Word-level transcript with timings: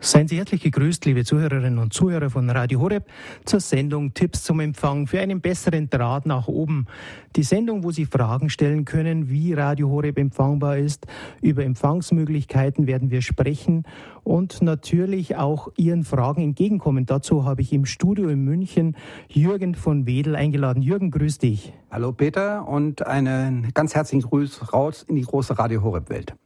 Seien 0.00 0.28
Sie 0.28 0.36
herzlich 0.36 0.62
gegrüßt, 0.62 1.06
liebe 1.06 1.24
Zuhörerinnen 1.24 1.80
und 1.80 1.92
Zuhörer 1.92 2.30
von 2.30 2.48
Radio 2.50 2.78
Horeb, 2.78 3.04
zur 3.44 3.58
Sendung 3.58 4.14
Tipps 4.14 4.44
zum 4.44 4.60
Empfang 4.60 5.08
für 5.08 5.18
einen 5.18 5.40
besseren 5.40 5.90
Draht 5.90 6.24
nach 6.24 6.46
oben. 6.46 6.86
Die 7.34 7.42
Sendung, 7.42 7.82
wo 7.82 7.90
Sie 7.90 8.06
Fragen 8.06 8.48
stellen 8.48 8.84
können, 8.84 9.28
wie 9.28 9.54
Radio 9.54 9.90
Horeb 9.90 10.16
empfangbar 10.16 10.78
ist. 10.78 11.08
Über 11.40 11.64
Empfangsmöglichkeiten 11.64 12.86
werden 12.86 13.10
wir 13.10 13.22
sprechen 13.22 13.82
und 14.22 14.62
natürlich 14.62 15.34
auch 15.34 15.68
Ihren 15.76 16.04
Fragen 16.04 16.42
entgegenkommen. 16.42 17.04
Dazu 17.04 17.44
habe 17.44 17.62
ich 17.62 17.72
im 17.72 17.84
Studio 17.84 18.28
in 18.28 18.44
München 18.44 18.96
Jürgen 19.26 19.74
von 19.74 20.06
Wedel 20.06 20.36
eingeladen. 20.36 20.80
Jürgen, 20.80 21.10
grüß 21.10 21.38
dich. 21.38 21.72
Hallo 21.90 22.12
Peter 22.12 22.68
und 22.68 23.04
einen 23.04 23.72
ganz 23.74 23.96
herzlichen 23.96 24.28
Gruß 24.28 24.72
raus 24.72 25.04
in 25.08 25.16
die 25.16 25.22
große 25.22 25.58
Radio 25.58 25.82
Horeb 25.82 26.08
Welt. 26.08 26.36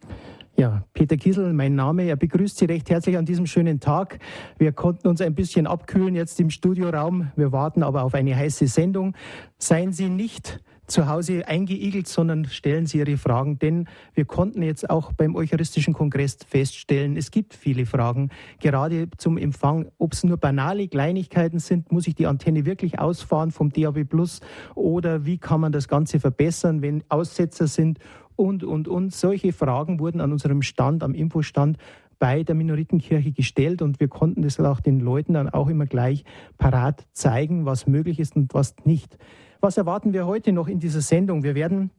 Ja, 0.62 0.84
Peter 0.94 1.16
Kiesel, 1.16 1.52
mein 1.52 1.74
Name. 1.74 2.04
Er 2.04 2.14
begrüßt 2.14 2.56
Sie 2.56 2.66
recht 2.66 2.88
herzlich 2.88 3.16
an 3.16 3.24
diesem 3.24 3.46
schönen 3.46 3.80
Tag. 3.80 4.20
Wir 4.58 4.70
konnten 4.70 5.08
uns 5.08 5.20
ein 5.20 5.34
bisschen 5.34 5.66
abkühlen 5.66 6.14
jetzt 6.14 6.38
im 6.38 6.50
Studioraum. 6.50 7.32
Wir 7.34 7.50
warten 7.50 7.82
aber 7.82 8.04
auf 8.04 8.14
eine 8.14 8.36
heiße 8.36 8.68
Sendung. 8.68 9.16
Seien 9.58 9.90
Sie 9.90 10.08
nicht 10.08 10.60
zu 10.86 11.08
Hause 11.08 11.48
eingeigelt, 11.48 12.06
sondern 12.06 12.44
stellen 12.44 12.86
Sie 12.86 12.98
Ihre 12.98 13.16
Fragen, 13.16 13.58
denn 13.58 13.88
wir 14.14 14.24
konnten 14.24 14.62
jetzt 14.62 14.88
auch 14.88 15.12
beim 15.12 15.34
Eucharistischen 15.34 15.94
Kongress 15.94 16.38
feststellen, 16.46 17.16
es 17.16 17.30
gibt 17.30 17.54
viele 17.54 17.86
Fragen, 17.86 18.30
gerade 18.60 19.08
zum 19.16 19.38
Empfang. 19.38 19.90
Ob 19.98 20.12
es 20.12 20.22
nur 20.22 20.36
banale 20.36 20.86
Kleinigkeiten 20.86 21.58
sind, 21.58 21.90
muss 21.90 22.06
ich 22.06 22.14
die 22.14 22.26
Antenne 22.26 22.66
wirklich 22.66 22.98
ausfahren 22.98 23.50
vom 23.50 23.72
DAB 23.72 24.04
Plus 24.04 24.40
oder 24.74 25.24
wie 25.24 25.38
kann 25.38 25.60
man 25.60 25.72
das 25.72 25.88
Ganze 25.88 26.20
verbessern, 26.20 26.82
wenn 26.82 27.02
Aussetzer 27.08 27.66
sind 27.66 27.98
und, 28.36 28.64
und, 28.64 28.88
und. 28.88 29.14
Solche 29.14 29.52
Fragen 29.52 29.98
wurden 30.00 30.20
an 30.20 30.32
unserem 30.32 30.62
Stand, 30.62 31.02
am 31.02 31.14
Infostand 31.14 31.78
bei 32.18 32.44
der 32.44 32.54
Minoritenkirche 32.54 33.32
gestellt 33.32 33.82
und 33.82 33.98
wir 33.98 34.06
konnten 34.06 34.42
das 34.42 34.60
auch 34.60 34.78
den 34.78 35.00
Leuten 35.00 35.34
dann 35.34 35.48
auch 35.48 35.68
immer 35.68 35.86
gleich 35.86 36.24
parat 36.56 37.04
zeigen, 37.12 37.66
was 37.66 37.88
möglich 37.88 38.20
ist 38.20 38.36
und 38.36 38.54
was 38.54 38.76
nicht. 38.84 39.18
Was 39.60 39.76
erwarten 39.76 40.12
wir 40.12 40.26
heute 40.26 40.52
noch 40.52 40.68
in 40.68 40.78
dieser 40.78 41.00
Sendung? 41.00 41.42
Wir 41.42 41.56
werden 41.56 41.90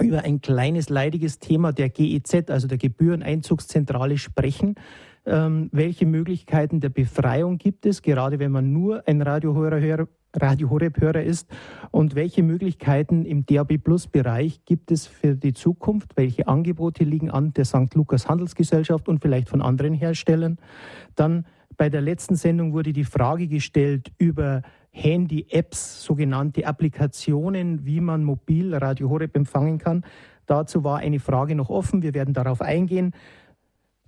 über 0.00 0.22
ein 0.24 0.40
kleines 0.40 0.88
leidiges 0.88 1.38
Thema 1.38 1.72
der 1.72 1.88
GEZ, 1.88 2.50
also 2.50 2.68
der 2.68 2.78
Gebühreneinzugszentrale, 2.78 4.18
sprechen. 4.18 4.76
Ähm, 5.24 5.68
welche 5.72 6.06
Möglichkeiten 6.06 6.78
der 6.78 6.90
Befreiung 6.90 7.58
gibt 7.58 7.86
es, 7.86 8.02
gerade 8.02 8.38
wenn 8.38 8.52
man 8.52 8.72
nur 8.72 9.06
ein 9.08 9.20
Radiohörer 9.20 9.80
Radio 10.40 10.70
Horeb-Hörer 10.70 11.22
ist 11.22 11.48
und 11.90 12.14
welche 12.14 12.42
Möglichkeiten 12.42 13.24
im 13.24 13.46
DAB 13.46 13.78
Plus 13.78 14.06
Bereich 14.06 14.64
gibt 14.64 14.90
es 14.90 15.06
für 15.06 15.34
die 15.34 15.52
Zukunft? 15.52 16.16
Welche 16.16 16.48
Angebote 16.48 17.04
liegen 17.04 17.30
an 17.30 17.52
der 17.52 17.64
St. 17.64 17.94
Lukas 17.94 18.28
Handelsgesellschaft 18.28 19.08
und 19.08 19.20
vielleicht 19.20 19.48
von 19.48 19.62
anderen 19.62 19.94
Herstellern? 19.94 20.58
Dann 21.14 21.46
bei 21.76 21.88
der 21.88 22.00
letzten 22.00 22.36
Sendung 22.36 22.72
wurde 22.72 22.92
die 22.92 23.04
Frage 23.04 23.48
gestellt 23.48 24.12
über 24.18 24.62
Handy-Apps, 24.90 26.02
sogenannte 26.04 26.66
Applikationen, 26.66 27.84
wie 27.84 28.00
man 28.00 28.24
mobil 28.24 28.74
Radio 28.74 29.10
Horeb 29.10 29.36
empfangen 29.36 29.78
kann. 29.78 30.04
Dazu 30.46 30.84
war 30.84 30.98
eine 30.98 31.20
Frage 31.20 31.54
noch 31.54 31.68
offen. 31.68 32.02
Wir 32.02 32.14
werden 32.14 32.32
darauf 32.32 32.62
eingehen. 32.62 33.12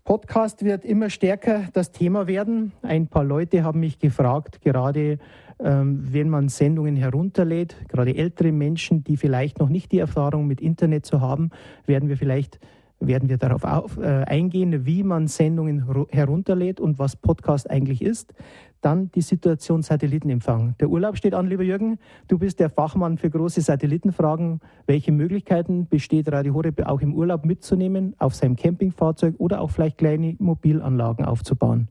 Podcast 0.05 0.65
wird 0.65 0.87
immer 0.87 1.11
stärker 1.11 1.69
das 1.75 1.93
Thema 1.93 2.27
werden. 2.27 2.73
Ein 2.81 3.09
paar 3.09 3.25
Leute 3.25 3.63
haben 3.63 3.81
mich 3.81 3.99
gefragt, 3.99 4.63
gerade 4.63 5.19
wenn 5.61 6.29
man 6.29 6.49
Sendungen 6.49 6.97
herunterlädt, 6.97 7.77
gerade 7.89 8.15
ältere 8.15 8.53
Menschen, 8.53 9.03
die 9.03 9.17
vielleicht 9.17 9.59
noch 9.59 9.69
nicht 9.69 9.91
die 9.91 9.99
Erfahrung 9.99 10.47
mit 10.47 10.61
Internet 10.61 11.05
zu 11.05 11.21
haben, 11.21 11.51
werden 11.87 12.09
wir 12.09 12.17
vielleicht 12.17 12.61
werden 13.01 13.29
wir 13.29 13.39
darauf 13.39 13.65
auf, 13.65 13.97
äh, 13.99 14.25
eingehen, 14.27 14.85
wie 14.87 15.03
man 15.03 15.29
Sendungen 15.29 15.85
herunterlädt 16.11 16.81
und 16.81 16.99
was 16.99 17.17
Podcast 17.17 17.71
eigentlich 17.71 18.03
ist. 18.03 18.35
Dann 18.81 19.11
die 19.13 19.23
Situation 19.23 19.83
Satellitenempfang. 19.83 20.77
Der 20.79 20.89
Urlaub 20.89 21.17
steht 21.17 21.35
an, 21.35 21.49
lieber 21.49 21.65
Jürgen. 21.65 21.99
Du 22.29 22.39
bist 22.39 22.61
der 22.61 22.71
Fachmann 22.71 23.19
für 23.19 23.29
große 23.29 23.61
Satellitenfragen. 23.61 24.61
Welche 24.87 25.11
Möglichkeiten 25.11 25.87
besteht 25.89 26.31
Radio 26.31 26.55
Horeb 26.55 26.87
auch 26.87 27.01
im 27.01 27.15
Urlaub 27.15 27.45
mitzunehmen, 27.45 28.15
auf 28.19 28.35
seinem 28.35 28.55
Campingfahrzeug 28.57 29.35
oder 29.39 29.61
auch 29.61 29.71
vielleicht 29.71 29.99
kleine 29.99 30.37
Mobilanlagen 30.39 31.25
aufzubauen? 31.25 31.89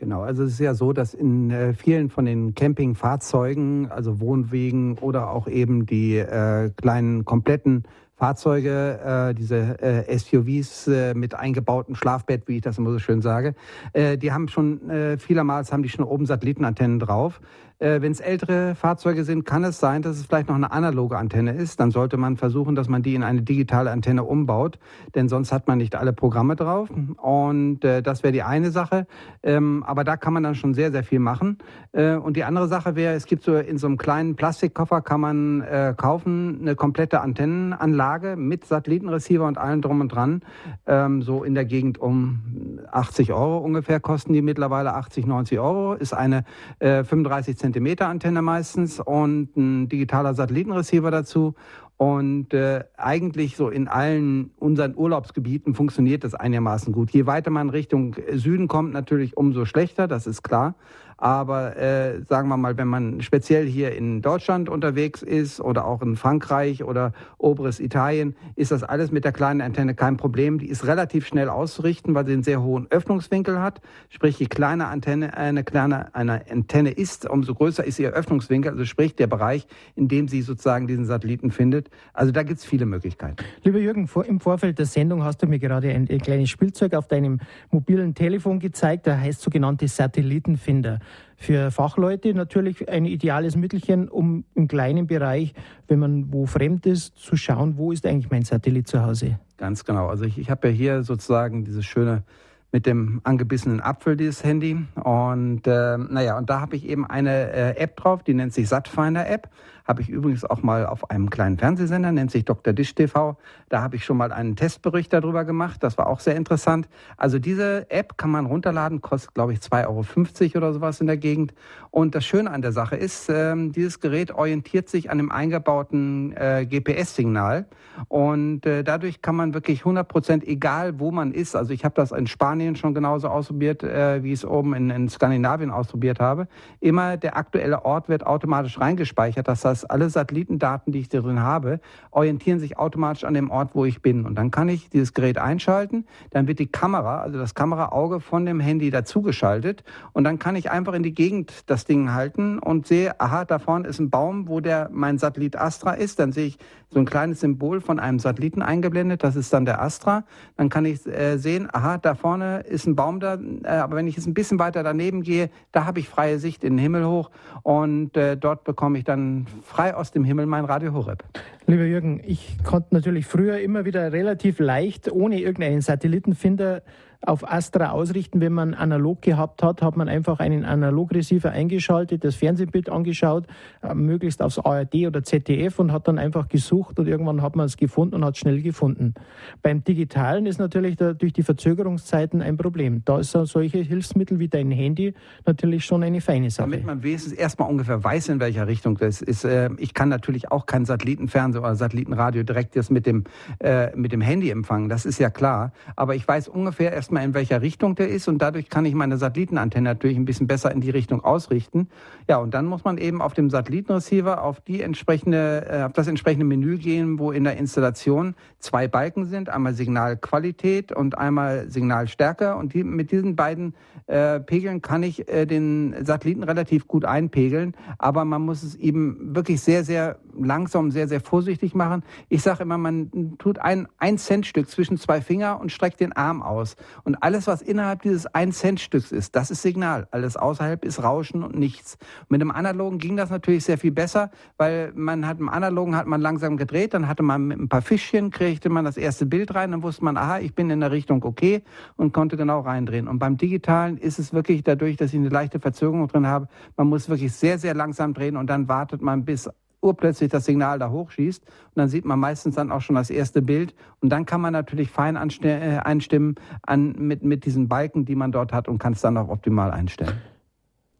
Genau, 0.00 0.22
also 0.22 0.44
es 0.44 0.52
ist 0.52 0.60
ja 0.60 0.72
so, 0.72 0.94
dass 0.94 1.12
in 1.12 1.50
äh, 1.50 1.74
vielen 1.74 2.08
von 2.08 2.24
den 2.24 2.54
Campingfahrzeugen, 2.54 3.90
also 3.90 4.18
Wohnwegen 4.18 4.96
oder 4.96 5.28
auch 5.28 5.46
eben 5.46 5.84
die 5.84 6.16
äh, 6.16 6.70
kleinen 6.70 7.26
kompletten 7.26 7.84
Fahrzeuge, 8.14 8.98
äh, 9.04 9.34
diese 9.34 9.78
äh, 9.82 10.18
SUVs 10.18 10.86
äh, 10.88 11.12
mit 11.12 11.34
eingebautem 11.34 11.94
Schlafbett, 11.94 12.48
wie 12.48 12.56
ich 12.56 12.62
das 12.62 12.78
immer 12.78 12.92
so 12.92 12.98
schön 12.98 13.20
sage, 13.20 13.54
äh, 13.92 14.16
die 14.16 14.32
haben 14.32 14.48
schon 14.48 14.88
äh, 14.88 15.18
vielermals 15.18 15.70
haben 15.70 15.82
die 15.82 15.90
schon 15.90 16.06
oben 16.06 16.24
Satellitenantennen 16.24 16.98
drauf. 16.98 17.42
Äh, 17.80 18.02
Wenn 18.02 18.12
es 18.12 18.20
ältere 18.20 18.74
Fahrzeuge 18.74 19.24
sind, 19.24 19.46
kann 19.46 19.64
es 19.64 19.80
sein, 19.80 20.02
dass 20.02 20.18
es 20.18 20.26
vielleicht 20.26 20.48
noch 20.48 20.54
eine 20.54 20.70
analoge 20.70 21.16
Antenne 21.16 21.52
ist. 21.52 21.80
Dann 21.80 21.90
sollte 21.90 22.18
man 22.18 22.36
versuchen, 22.36 22.74
dass 22.74 22.88
man 22.88 23.02
die 23.02 23.14
in 23.14 23.22
eine 23.22 23.40
digitale 23.40 23.90
Antenne 23.90 24.22
umbaut, 24.24 24.78
denn 25.14 25.30
sonst 25.30 25.50
hat 25.50 25.66
man 25.66 25.78
nicht 25.78 25.94
alle 25.96 26.12
Programme 26.12 26.56
drauf. 26.56 26.90
Und 27.16 27.82
äh, 27.82 28.02
das 28.02 28.22
wäre 28.22 28.32
die 28.32 28.42
eine 28.42 28.70
Sache. 28.70 29.06
Ähm, 29.42 29.82
aber 29.86 30.04
da 30.04 30.18
kann 30.18 30.34
man 30.34 30.42
dann 30.42 30.54
schon 30.54 30.74
sehr, 30.74 30.92
sehr 30.92 31.02
viel 31.04 31.20
machen. 31.20 31.56
Äh, 31.92 32.16
und 32.16 32.36
die 32.36 32.44
andere 32.44 32.68
Sache 32.68 32.96
wäre, 32.96 33.14
es 33.14 33.24
gibt 33.24 33.44
so 33.44 33.56
in 33.56 33.78
so 33.78 33.86
einem 33.86 33.96
kleinen 33.96 34.36
Plastikkoffer 34.36 35.00
kann 35.00 35.22
man 35.22 35.62
äh, 35.62 35.94
kaufen 35.96 36.58
eine 36.60 36.74
komplette 36.74 37.22
Antennenanlage 37.22 38.36
mit 38.36 38.66
Satellitenreceiver 38.66 39.46
und 39.46 39.56
allem 39.56 39.80
drum 39.80 40.02
und 40.02 40.08
dran. 40.08 40.42
Ähm, 40.86 41.22
so 41.22 41.44
in 41.44 41.54
der 41.54 41.64
Gegend 41.64 41.96
um 41.96 42.80
80 42.92 43.32
Euro 43.32 43.58
ungefähr 43.58 44.00
kosten 44.00 44.34
die 44.34 44.42
mittlerweile 44.42 44.92
80, 44.94 45.26
90 45.26 45.58
Euro. 45.58 45.94
Ist 45.94 46.12
eine 46.12 46.44
äh, 46.78 47.04
35 47.04 47.56
cm 47.56 47.69
Zentimeter 47.70 48.08
Antenne 48.08 48.42
meistens 48.42 48.98
und 48.98 49.56
ein 49.56 49.88
digitaler 49.88 50.34
Satellitenreceiver 50.34 51.12
dazu. 51.12 51.54
Und 51.98 52.52
äh, 52.52 52.82
eigentlich 52.96 53.56
so 53.56 53.68
in 53.68 53.86
allen 53.86 54.50
unseren 54.58 54.96
Urlaubsgebieten 54.96 55.74
funktioniert 55.74 56.24
das 56.24 56.34
einigermaßen 56.34 56.92
gut. 56.92 57.10
Je 57.12 57.26
weiter 57.26 57.50
man 57.50 57.70
Richtung 57.70 58.16
Süden 58.32 58.66
kommt, 58.66 58.92
natürlich 58.92 59.36
umso 59.36 59.66
schlechter, 59.66 60.08
das 60.08 60.26
ist 60.26 60.42
klar. 60.42 60.74
Aber 61.20 61.76
äh, 61.76 62.22
sagen 62.30 62.48
wir 62.48 62.56
mal, 62.56 62.78
wenn 62.78 62.88
man 62.88 63.20
speziell 63.20 63.66
hier 63.66 63.94
in 63.94 64.22
Deutschland 64.22 64.70
unterwegs 64.70 65.20
ist 65.20 65.60
oder 65.60 65.84
auch 65.84 66.00
in 66.00 66.16
Frankreich 66.16 66.82
oder 66.82 67.12
oberes 67.36 67.78
Italien, 67.78 68.34
ist 68.56 68.72
das 68.72 68.82
alles 68.82 69.12
mit 69.12 69.24
der 69.24 69.32
kleinen 69.32 69.60
Antenne 69.60 69.94
kein 69.94 70.16
Problem. 70.16 70.58
Die 70.58 70.68
ist 70.68 70.86
relativ 70.86 71.26
schnell 71.26 71.50
auszurichten, 71.50 72.14
weil 72.14 72.24
sie 72.24 72.32
einen 72.32 72.42
sehr 72.42 72.62
hohen 72.62 72.86
Öffnungswinkel 72.90 73.60
hat. 73.60 73.82
Sprich, 74.08 74.38
je 74.38 74.46
kleiner 74.46 74.88
Antenne 74.88 75.36
eine 75.36 75.62
kleine 75.62 76.14
eine 76.14 76.50
Antenne 76.50 76.90
ist, 76.90 77.28
umso 77.28 77.54
größer 77.54 77.84
ist 77.84 77.98
ihr 77.98 78.12
Öffnungswinkel, 78.12 78.72
also 78.72 78.86
sprich 78.86 79.14
der 79.14 79.26
Bereich, 79.26 79.66
in 79.96 80.08
dem 80.08 80.26
sie 80.26 80.40
sozusagen 80.40 80.86
diesen 80.86 81.04
Satelliten 81.04 81.50
findet. 81.50 81.90
Also 82.14 82.32
da 82.32 82.44
gibt 82.44 82.60
es 82.60 82.64
viele 82.64 82.86
Möglichkeiten. 82.86 83.36
Lieber 83.62 83.78
Jürgen, 83.78 84.06
vor, 84.06 84.24
im 84.24 84.40
Vorfeld 84.40 84.78
der 84.78 84.86
Sendung 84.86 85.22
hast 85.22 85.42
du 85.42 85.46
mir 85.46 85.58
gerade 85.58 85.90
ein, 85.90 86.08
ein 86.10 86.20
kleines 86.20 86.48
Spielzeug 86.48 86.94
auf 86.94 87.08
deinem 87.08 87.40
mobilen 87.70 88.14
Telefon 88.14 88.58
gezeigt, 88.58 89.04
der 89.04 89.20
heißt 89.20 89.42
sogenannte 89.42 89.86
Satellitenfinder 89.86 90.98
für 91.36 91.70
Fachleute 91.70 92.34
natürlich 92.34 92.88
ein 92.88 93.06
ideales 93.06 93.56
Mittelchen, 93.56 94.08
um 94.08 94.44
im 94.54 94.68
kleinen 94.68 95.06
Bereich, 95.06 95.54
wenn 95.88 95.98
man 95.98 96.32
wo 96.32 96.46
fremd 96.46 96.86
ist, 96.86 97.16
zu 97.18 97.36
schauen, 97.36 97.78
wo 97.78 97.92
ist 97.92 98.06
eigentlich 98.06 98.30
mein 98.30 98.44
Satellit 98.44 98.88
zu 98.88 99.02
Hause. 99.02 99.38
Ganz 99.56 99.84
genau. 99.84 100.08
Also 100.08 100.24
ich, 100.24 100.38
ich 100.38 100.50
habe 100.50 100.68
ja 100.68 100.74
hier 100.74 101.02
sozusagen 101.02 101.64
dieses 101.64 101.84
schöne 101.86 102.24
mit 102.72 102.86
dem 102.86 103.20
angebissenen 103.24 103.80
Apfel 103.80 104.16
dieses 104.16 104.44
Handy. 104.44 104.76
Und 104.94 105.66
äh, 105.66 105.98
naja, 105.98 106.38
und 106.38 106.50
da 106.50 106.60
habe 106.60 106.76
ich 106.76 106.88
eben 106.88 107.06
eine 107.06 107.52
äh, 107.52 107.76
App 107.76 107.96
drauf, 107.96 108.22
die 108.22 108.34
nennt 108.34 108.52
sich 108.52 108.68
Satfinder 108.68 109.28
App. 109.28 109.48
Habe 109.90 110.02
ich 110.02 110.08
übrigens 110.08 110.44
auch 110.44 110.62
mal 110.62 110.86
auf 110.86 111.10
einem 111.10 111.30
kleinen 111.30 111.58
Fernsehsender, 111.58 112.12
nennt 112.12 112.30
sich 112.30 112.44
Dr. 112.44 112.72
Dish 112.72 112.94
TV. 112.94 113.36
Da 113.70 113.82
habe 113.82 113.96
ich 113.96 114.04
schon 114.04 114.18
mal 114.18 114.30
einen 114.30 114.54
Testbericht 114.54 115.12
darüber 115.12 115.44
gemacht. 115.44 115.82
Das 115.82 115.98
war 115.98 116.06
auch 116.06 116.20
sehr 116.20 116.36
interessant. 116.36 116.88
Also 117.16 117.40
diese 117.40 117.90
App 117.90 118.16
kann 118.16 118.30
man 118.30 118.46
runterladen, 118.46 119.00
kostet 119.00 119.34
glaube 119.34 119.52
ich 119.52 119.58
2,50 119.58 120.54
Euro 120.54 120.58
oder 120.58 120.72
sowas 120.74 121.00
in 121.00 121.08
der 121.08 121.16
Gegend. 121.16 121.54
Und 121.90 122.14
das 122.14 122.24
Schöne 122.24 122.52
an 122.52 122.62
der 122.62 122.70
Sache 122.70 122.94
ist, 122.94 123.28
äh, 123.30 123.52
dieses 123.70 123.98
Gerät 123.98 124.30
orientiert 124.30 124.88
sich 124.88 125.10
an 125.10 125.18
dem 125.18 125.32
eingebauten 125.32 126.36
äh, 126.36 126.66
GPS-Signal. 126.66 127.66
Und 128.06 128.66
äh, 128.66 128.84
dadurch 128.84 129.22
kann 129.22 129.34
man 129.34 129.54
wirklich 129.54 129.80
100 129.80 130.06
Prozent, 130.06 130.46
egal 130.46 131.00
wo 131.00 131.10
man 131.10 131.32
ist, 131.32 131.56
also 131.56 131.72
ich 131.72 131.84
habe 131.84 131.96
das 131.96 132.12
in 132.12 132.28
Spanien 132.28 132.76
schon 132.76 132.94
genauso 132.94 133.26
ausprobiert, 133.26 133.82
äh, 133.82 134.22
wie 134.22 134.32
ich 134.32 134.40
es 134.40 134.44
oben 134.44 134.72
in, 134.74 134.90
in 134.90 135.08
Skandinavien 135.08 135.72
ausprobiert 135.72 136.20
habe, 136.20 136.46
immer 136.78 137.16
der 137.16 137.36
aktuelle 137.36 137.84
Ort 137.84 138.08
wird 138.08 138.24
automatisch 138.24 138.78
reingespeichert. 138.78 139.48
Das 139.48 139.64
heißt, 139.64 139.79
dass 139.80 139.90
alle 139.90 140.10
Satellitendaten, 140.10 140.92
die 140.92 141.00
ich 141.00 141.08
darin 141.08 141.40
habe, 141.40 141.80
orientieren 142.12 142.60
sich 142.60 142.78
automatisch 142.78 143.24
an 143.24 143.34
dem 143.34 143.50
Ort, 143.50 143.70
wo 143.74 143.84
ich 143.84 144.00
bin. 144.00 144.26
Und 144.26 144.36
dann 144.36 144.52
kann 144.52 144.68
ich 144.68 144.90
dieses 144.90 145.12
Gerät 145.14 145.38
einschalten, 145.38 146.06
dann 146.30 146.46
wird 146.46 146.60
die 146.60 146.68
Kamera, 146.68 147.20
also 147.20 147.38
das 147.38 147.54
Kameraauge 147.54 148.20
von 148.20 148.46
dem 148.46 148.60
Handy 148.60 148.90
dazugeschaltet 148.90 149.82
und 150.12 150.22
dann 150.22 150.38
kann 150.38 150.54
ich 150.54 150.70
einfach 150.70 150.94
in 150.94 151.02
die 151.02 151.14
Gegend 151.14 151.64
das 151.66 151.80
das 151.80 151.86
Ding 151.86 152.12
halten 152.12 152.58
und 152.58 152.86
sehe, 152.86 153.18
aha, 153.18 153.46
da 153.46 153.58
vorne 153.58 153.88
ist 153.88 153.98
ein 154.00 154.10
Baum, 154.10 154.48
wo 154.48 154.60
der 154.60 154.90
mein 154.92 155.16
Satellit 155.16 155.56
Astra 155.56 155.94
ist. 155.94 156.18
Dann 156.18 156.32
sehe 156.32 156.48
ich 156.48 156.58
so 156.92 156.98
ein 156.98 157.04
kleines 157.04 157.40
Symbol 157.40 157.80
von 157.80 158.00
einem 158.00 158.18
Satelliten 158.18 158.62
eingeblendet, 158.62 159.22
das 159.22 159.36
ist 159.36 159.52
dann 159.52 159.64
der 159.64 159.80
Astra. 159.80 160.24
Dann 160.56 160.68
kann 160.68 160.84
ich 160.84 161.06
äh, 161.06 161.38
sehen, 161.38 161.68
aha, 161.72 161.98
da 161.98 162.14
vorne 162.14 162.60
ist 162.60 162.86
ein 162.86 162.96
Baum 162.96 163.20
da, 163.20 163.38
äh, 163.62 163.68
aber 163.68 163.96
wenn 163.96 164.08
ich 164.08 164.16
jetzt 164.16 164.26
ein 164.26 164.34
bisschen 164.34 164.58
weiter 164.58 164.82
daneben 164.82 165.22
gehe, 165.22 165.50
da 165.70 165.84
habe 165.86 166.00
ich 166.00 166.08
freie 166.08 166.38
Sicht 166.38 166.64
in 166.64 166.74
den 166.74 166.78
Himmel 166.78 167.06
hoch 167.06 167.30
und 167.62 168.16
äh, 168.16 168.36
dort 168.36 168.64
bekomme 168.64 168.98
ich 168.98 169.04
dann 169.04 169.46
frei 169.62 169.94
aus 169.94 170.10
dem 170.10 170.24
Himmel 170.24 170.46
mein 170.46 170.64
Radio 170.64 170.92
Horeb. 170.92 171.22
Lieber 171.66 171.84
Jürgen, 171.84 172.20
ich 172.26 172.58
konnte 172.64 172.92
natürlich 172.94 173.26
früher 173.26 173.60
immer 173.60 173.84
wieder 173.84 174.12
relativ 174.12 174.58
leicht 174.58 175.10
ohne 175.12 175.40
irgendeinen 175.40 175.82
Satellitenfinder 175.82 176.82
auf 177.22 177.50
Astra 177.50 177.90
ausrichten. 177.90 178.40
Wenn 178.40 178.52
man 178.52 178.74
analog 178.74 179.22
gehabt 179.22 179.62
hat, 179.62 179.82
hat 179.82 179.96
man 179.96 180.08
einfach 180.08 180.40
einen 180.40 180.64
Analogreceiver 180.64 181.50
eingeschaltet, 181.50 182.24
das 182.24 182.36
Fernsehbild 182.36 182.88
angeschaut, 182.88 183.46
äh, 183.82 183.94
möglichst 183.94 184.42
aufs 184.42 184.58
ARD 184.58 185.06
oder 185.06 185.22
ZDF 185.22 185.78
und 185.78 185.92
hat 185.92 186.08
dann 186.08 186.18
einfach 186.18 186.48
gesucht 186.48 186.98
und 186.98 187.06
irgendwann 187.06 187.42
hat 187.42 187.56
man 187.56 187.66
es 187.66 187.76
gefunden 187.76 188.14
und 188.14 188.24
hat 188.24 188.38
schnell 188.38 188.62
gefunden. 188.62 189.14
Beim 189.62 189.84
Digitalen 189.84 190.46
ist 190.46 190.58
natürlich 190.58 190.96
da, 190.96 191.12
durch 191.12 191.32
die 191.32 191.42
Verzögerungszeiten 191.42 192.40
ein 192.40 192.56
Problem. 192.56 193.02
Da 193.04 193.18
ist 193.18 193.32
solche 193.32 193.78
Hilfsmittel 193.78 194.38
wie 194.38 194.48
dein 194.48 194.70
Handy 194.70 195.14
natürlich 195.46 195.84
schon 195.84 196.02
eine 196.02 196.20
feine 196.20 196.50
Sache. 196.50 196.70
Damit 196.70 196.86
man 196.86 197.02
wenigstens 197.02 197.34
erstmal 197.34 197.68
ungefähr 197.68 198.02
weiß, 198.02 198.30
in 198.30 198.40
welcher 198.40 198.66
Richtung 198.66 198.96
das 198.96 199.20
ist. 199.20 199.44
Äh, 199.44 199.70
ich 199.76 199.92
kann 199.92 200.08
natürlich 200.08 200.50
auch 200.50 200.64
kein 200.64 200.86
Satellitenfernsehen 200.86 201.62
oder 201.62 201.74
Satellitenradio 201.74 202.44
direkt 202.44 202.76
jetzt 202.76 202.90
mit 202.90 203.06
dem, 203.06 203.24
äh, 203.58 203.94
mit 203.94 204.12
dem 204.12 204.22
Handy 204.22 204.50
empfangen. 204.50 204.88
Das 204.88 205.04
ist 205.04 205.18
ja 205.18 205.28
klar. 205.28 205.72
Aber 205.96 206.14
ich 206.14 206.26
weiß 206.26 206.48
ungefähr 206.48 206.92
erst 206.92 207.09
erstmal, 207.10 207.24
in 207.24 207.34
welcher 207.34 207.60
Richtung 207.60 207.96
der 207.96 208.08
ist. 208.08 208.28
Und 208.28 208.38
dadurch 208.38 208.68
kann 208.68 208.84
ich 208.84 208.94
meine 208.94 209.16
Satellitenantenne 209.16 209.90
natürlich 209.90 210.16
ein 210.16 210.24
bisschen 210.24 210.46
besser 210.46 210.70
in 210.70 210.80
die 210.80 210.90
Richtung 210.90 211.24
ausrichten. 211.24 211.88
Ja, 212.28 212.36
und 212.36 212.54
dann 212.54 212.66
muss 212.66 212.84
man 212.84 212.98
eben 212.98 213.20
auf 213.20 213.34
dem 213.34 213.50
Satellitenreceiver 213.50 214.44
auf 214.44 214.60
die 214.60 214.80
entsprechende, 214.80 215.66
äh, 215.68 215.82
auf 215.82 215.92
das 215.92 216.06
entsprechende 216.06 216.46
Menü 216.46 216.78
gehen, 216.78 217.18
wo 217.18 217.32
in 217.32 217.42
der 217.44 217.56
Installation 217.56 218.34
zwei 218.60 218.86
Balken 218.86 219.26
sind, 219.26 219.48
einmal 219.48 219.74
Signalqualität 219.74 220.92
und 220.92 221.18
einmal 221.18 221.68
Signalstärke. 221.68 222.54
Und 222.54 222.74
die, 222.74 222.84
mit 222.84 223.10
diesen 223.10 223.34
beiden 223.34 223.74
äh, 224.06 224.38
Pegeln 224.38 224.80
kann 224.80 225.02
ich 225.02 225.28
äh, 225.28 225.46
den 225.46 225.94
Satelliten 226.04 226.44
relativ 226.44 226.86
gut 226.86 227.04
einpegeln, 227.04 227.74
aber 227.98 228.24
man 228.24 228.42
muss 228.42 228.62
es 228.62 228.76
eben 228.76 229.34
wirklich 229.34 229.60
sehr, 229.60 229.84
sehr 229.84 230.18
langsam, 230.38 230.90
sehr, 230.90 231.08
sehr 231.08 231.20
vorsichtig 231.20 231.74
machen. 231.74 232.02
Ich 232.28 232.42
sage 232.42 232.62
immer, 232.62 232.78
man 232.78 233.36
tut 233.38 233.58
ein, 233.58 233.88
ein 233.98 234.18
Centstück 234.18 234.68
zwischen 234.68 234.96
zwei 234.96 235.20
Finger 235.20 235.60
und 235.60 235.72
streckt 235.72 236.00
den 236.00 236.12
Arm 236.12 236.42
aus. 236.42 236.76
Und 237.04 237.22
alles, 237.22 237.46
was 237.46 237.62
innerhalb 237.62 238.02
dieses 238.02 238.26
ein 238.26 238.52
Cent 238.52 238.80
Stücks 238.80 239.12
ist, 239.12 239.36
das 239.36 239.50
ist 239.50 239.62
Signal. 239.62 240.08
Alles 240.10 240.36
außerhalb 240.36 240.84
ist 240.84 241.02
Rauschen 241.02 241.42
und 241.42 241.54
nichts. 241.54 241.98
Mit 242.28 242.40
dem 242.40 242.50
Analogen 242.50 242.98
ging 242.98 243.16
das 243.16 243.30
natürlich 243.30 243.64
sehr 243.64 243.78
viel 243.78 243.92
besser, 243.92 244.30
weil 244.56 244.92
man 244.94 245.26
hat 245.26 245.38
im 245.40 245.48
Analogen 245.48 245.96
hat 245.96 246.06
man 246.06 246.20
langsam 246.20 246.56
gedreht, 246.56 246.94
dann 246.94 247.08
hatte 247.08 247.22
man 247.22 247.46
mit 247.46 247.58
ein 247.58 247.68
paar 247.68 247.82
Fischchen, 247.82 248.30
kriegte 248.30 248.68
man 248.68 248.84
das 248.84 248.96
erste 248.96 249.26
Bild 249.26 249.54
rein, 249.54 249.70
dann 249.70 249.82
wusste 249.82 250.04
man, 250.04 250.16
aha, 250.16 250.38
ich 250.38 250.54
bin 250.54 250.70
in 250.70 250.80
der 250.80 250.90
Richtung 250.90 251.24
okay 251.24 251.62
und 251.96 252.12
konnte 252.12 252.36
genau 252.36 252.60
reindrehen. 252.60 253.08
Und 253.08 253.18
beim 253.18 253.36
Digitalen 253.36 253.96
ist 253.98 254.18
es 254.18 254.32
wirklich 254.32 254.62
dadurch, 254.62 254.96
dass 254.96 255.12
ich 255.12 255.18
eine 255.18 255.28
leichte 255.28 255.60
Verzögerung 255.60 256.08
drin 256.08 256.26
habe, 256.26 256.48
man 256.76 256.88
muss 256.88 257.08
wirklich 257.08 257.32
sehr, 257.32 257.58
sehr 257.58 257.74
langsam 257.74 258.14
drehen 258.14 258.36
und 258.36 258.48
dann 258.48 258.68
wartet 258.68 259.02
man 259.02 259.24
bis 259.24 259.48
urplötzlich 259.80 260.30
das 260.30 260.44
Signal 260.44 260.78
da 260.78 260.90
hochschießt. 260.90 261.42
Und 261.44 261.72
dann 261.74 261.88
sieht 261.88 262.04
man 262.04 262.18
meistens 262.18 262.54
dann 262.54 262.70
auch 262.70 262.80
schon 262.80 262.96
das 262.96 263.10
erste 263.10 263.42
Bild. 263.42 263.74
Und 264.00 264.10
dann 264.10 264.26
kann 264.26 264.40
man 264.40 264.52
natürlich 264.52 264.90
fein 264.90 265.16
äh, 265.16 265.80
einstimmen 265.84 266.34
an, 266.62 266.92
mit, 266.98 267.22
mit 267.22 267.44
diesen 267.44 267.68
Balken, 267.68 268.04
die 268.04 268.14
man 268.14 268.32
dort 268.32 268.52
hat 268.52 268.68
und 268.68 268.78
kann 268.78 268.92
es 268.92 269.00
dann 269.00 269.16
auch 269.16 269.28
optimal 269.28 269.70
einstellen. 269.70 270.20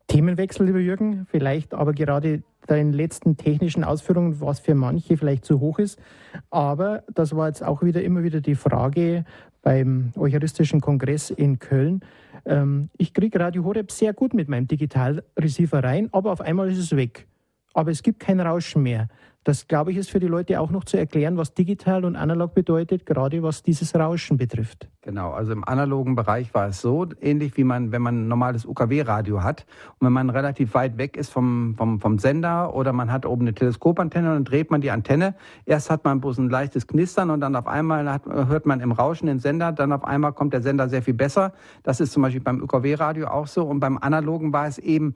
Themenwechsel, 0.09 0.67
lieber 0.67 0.81
Jürgen, 0.81 1.27
vielleicht 1.31 1.73
aber 1.73 1.93
gerade 1.93 2.43
deinen 2.67 2.93
letzten 2.93 3.37
technischen 3.37 3.85
Ausführungen, 3.85 4.41
was 4.41 4.59
für 4.59 4.75
manche 4.75 5.17
vielleicht 5.17 5.44
zu 5.44 5.61
hoch 5.61 5.79
ist. 5.79 6.00
Aber 6.50 7.05
das 7.15 7.37
war 7.37 7.47
jetzt 7.47 7.62
auch 7.62 7.82
wieder 7.82 8.03
immer 8.03 8.25
wieder 8.25 8.41
die 8.41 8.56
Frage 8.56 9.25
beim 9.62 10.12
Eucharistischen 10.17 10.81
Kongress 10.81 11.31
in 11.31 11.59
Köln. 11.59 12.00
Ähm, 12.44 12.91
ich 12.97 13.15
kriege 13.15 13.38
Radio 13.38 13.62
Horeb 13.65 13.93
sehr 13.93 14.12
gut 14.12 14.35
mit 14.35 14.49
meinem 14.49 14.67
Digitalreceiver 14.67 15.85
rein, 15.85 16.09
aber 16.12 16.32
auf 16.32 16.41
einmal 16.41 16.71
ist 16.71 16.79
es 16.79 16.97
weg 16.97 17.29
aber 17.75 17.90
es 17.90 18.02
gibt 18.02 18.20
kein 18.20 18.40
Rauschen 18.40 18.82
mehr. 18.82 19.08
Das, 19.43 19.69
glaube 19.69 19.90
ich, 19.90 19.96
ist 19.96 20.11
für 20.11 20.20
die 20.20 20.26
Leute 20.26 20.61
auch 20.61 20.70
noch 20.70 20.84
zu 20.84 20.99
erklären, 20.99 21.38
was 21.38 21.55
digital 21.55 22.05
und 22.05 22.14
analog 22.14 22.52
bedeutet, 22.52 23.06
gerade 23.06 23.43
was 23.43 23.62
dieses 23.62 23.94
Rauschen 23.94 24.37
betrifft. 24.37 24.87
Genau, 25.00 25.31
also 25.31 25.52
im 25.52 25.67
analogen 25.67 26.14
Bereich 26.14 26.52
war 26.52 26.69
es 26.69 26.82
so, 26.82 27.06
ähnlich 27.22 27.56
wie 27.56 27.64
man, 27.64 27.90
wenn 27.90 28.02
man 28.02 28.25
ein 28.25 28.28
normales 28.28 28.67
UKW-Radio 28.67 29.43
hat 29.43 29.64
und 29.99 30.05
wenn 30.05 30.12
man 30.12 30.28
relativ 30.28 30.75
weit 30.75 30.99
weg 30.99 31.17
ist 31.17 31.31
vom, 31.31 31.75
vom, 31.75 32.00
vom 32.00 32.19
Sender 32.19 32.75
oder 32.75 32.93
man 32.93 33.11
hat 33.11 33.25
oben 33.25 33.43
eine 33.43 33.55
Teleskopantenne 33.55 34.28
und 34.28 34.34
dann 34.34 34.44
dreht 34.44 34.70
man 34.70 34.82
die 34.82 34.90
Antenne. 34.90 35.34
Erst 35.64 35.88
hat 35.88 36.05
man 36.05 36.20
bloß 36.20 36.37
ein 36.37 36.50
leichtes 36.50 36.87
Knistern 36.87 37.31
und 37.31 37.40
dann 37.40 37.56
auf 37.56 37.67
einmal 37.67 38.12
hat, 38.12 38.26
hört 38.26 38.67
man 38.67 38.81
im 38.81 38.93
Rauschen 38.93 39.26
den 39.26 39.38
Sender, 39.38 39.72
dann 39.72 39.90
auf 39.93 40.05
einmal 40.05 40.34
kommt 40.34 40.52
der 40.52 40.61
Sender 40.61 40.90
sehr 40.90 41.00
viel 41.00 41.14
besser. 41.14 41.55
Das 41.82 41.99
ist 42.00 42.12
zum 42.12 42.22
Beispiel 42.22 42.43
beim 42.43 42.62
UKW-Radio 42.62 43.28
auch 43.28 43.46
so 43.46 43.64
und 43.64 43.81
beim 43.81 43.96
analogen 43.96 44.52
war 44.52 44.67
es 44.67 44.76
eben 44.76 45.14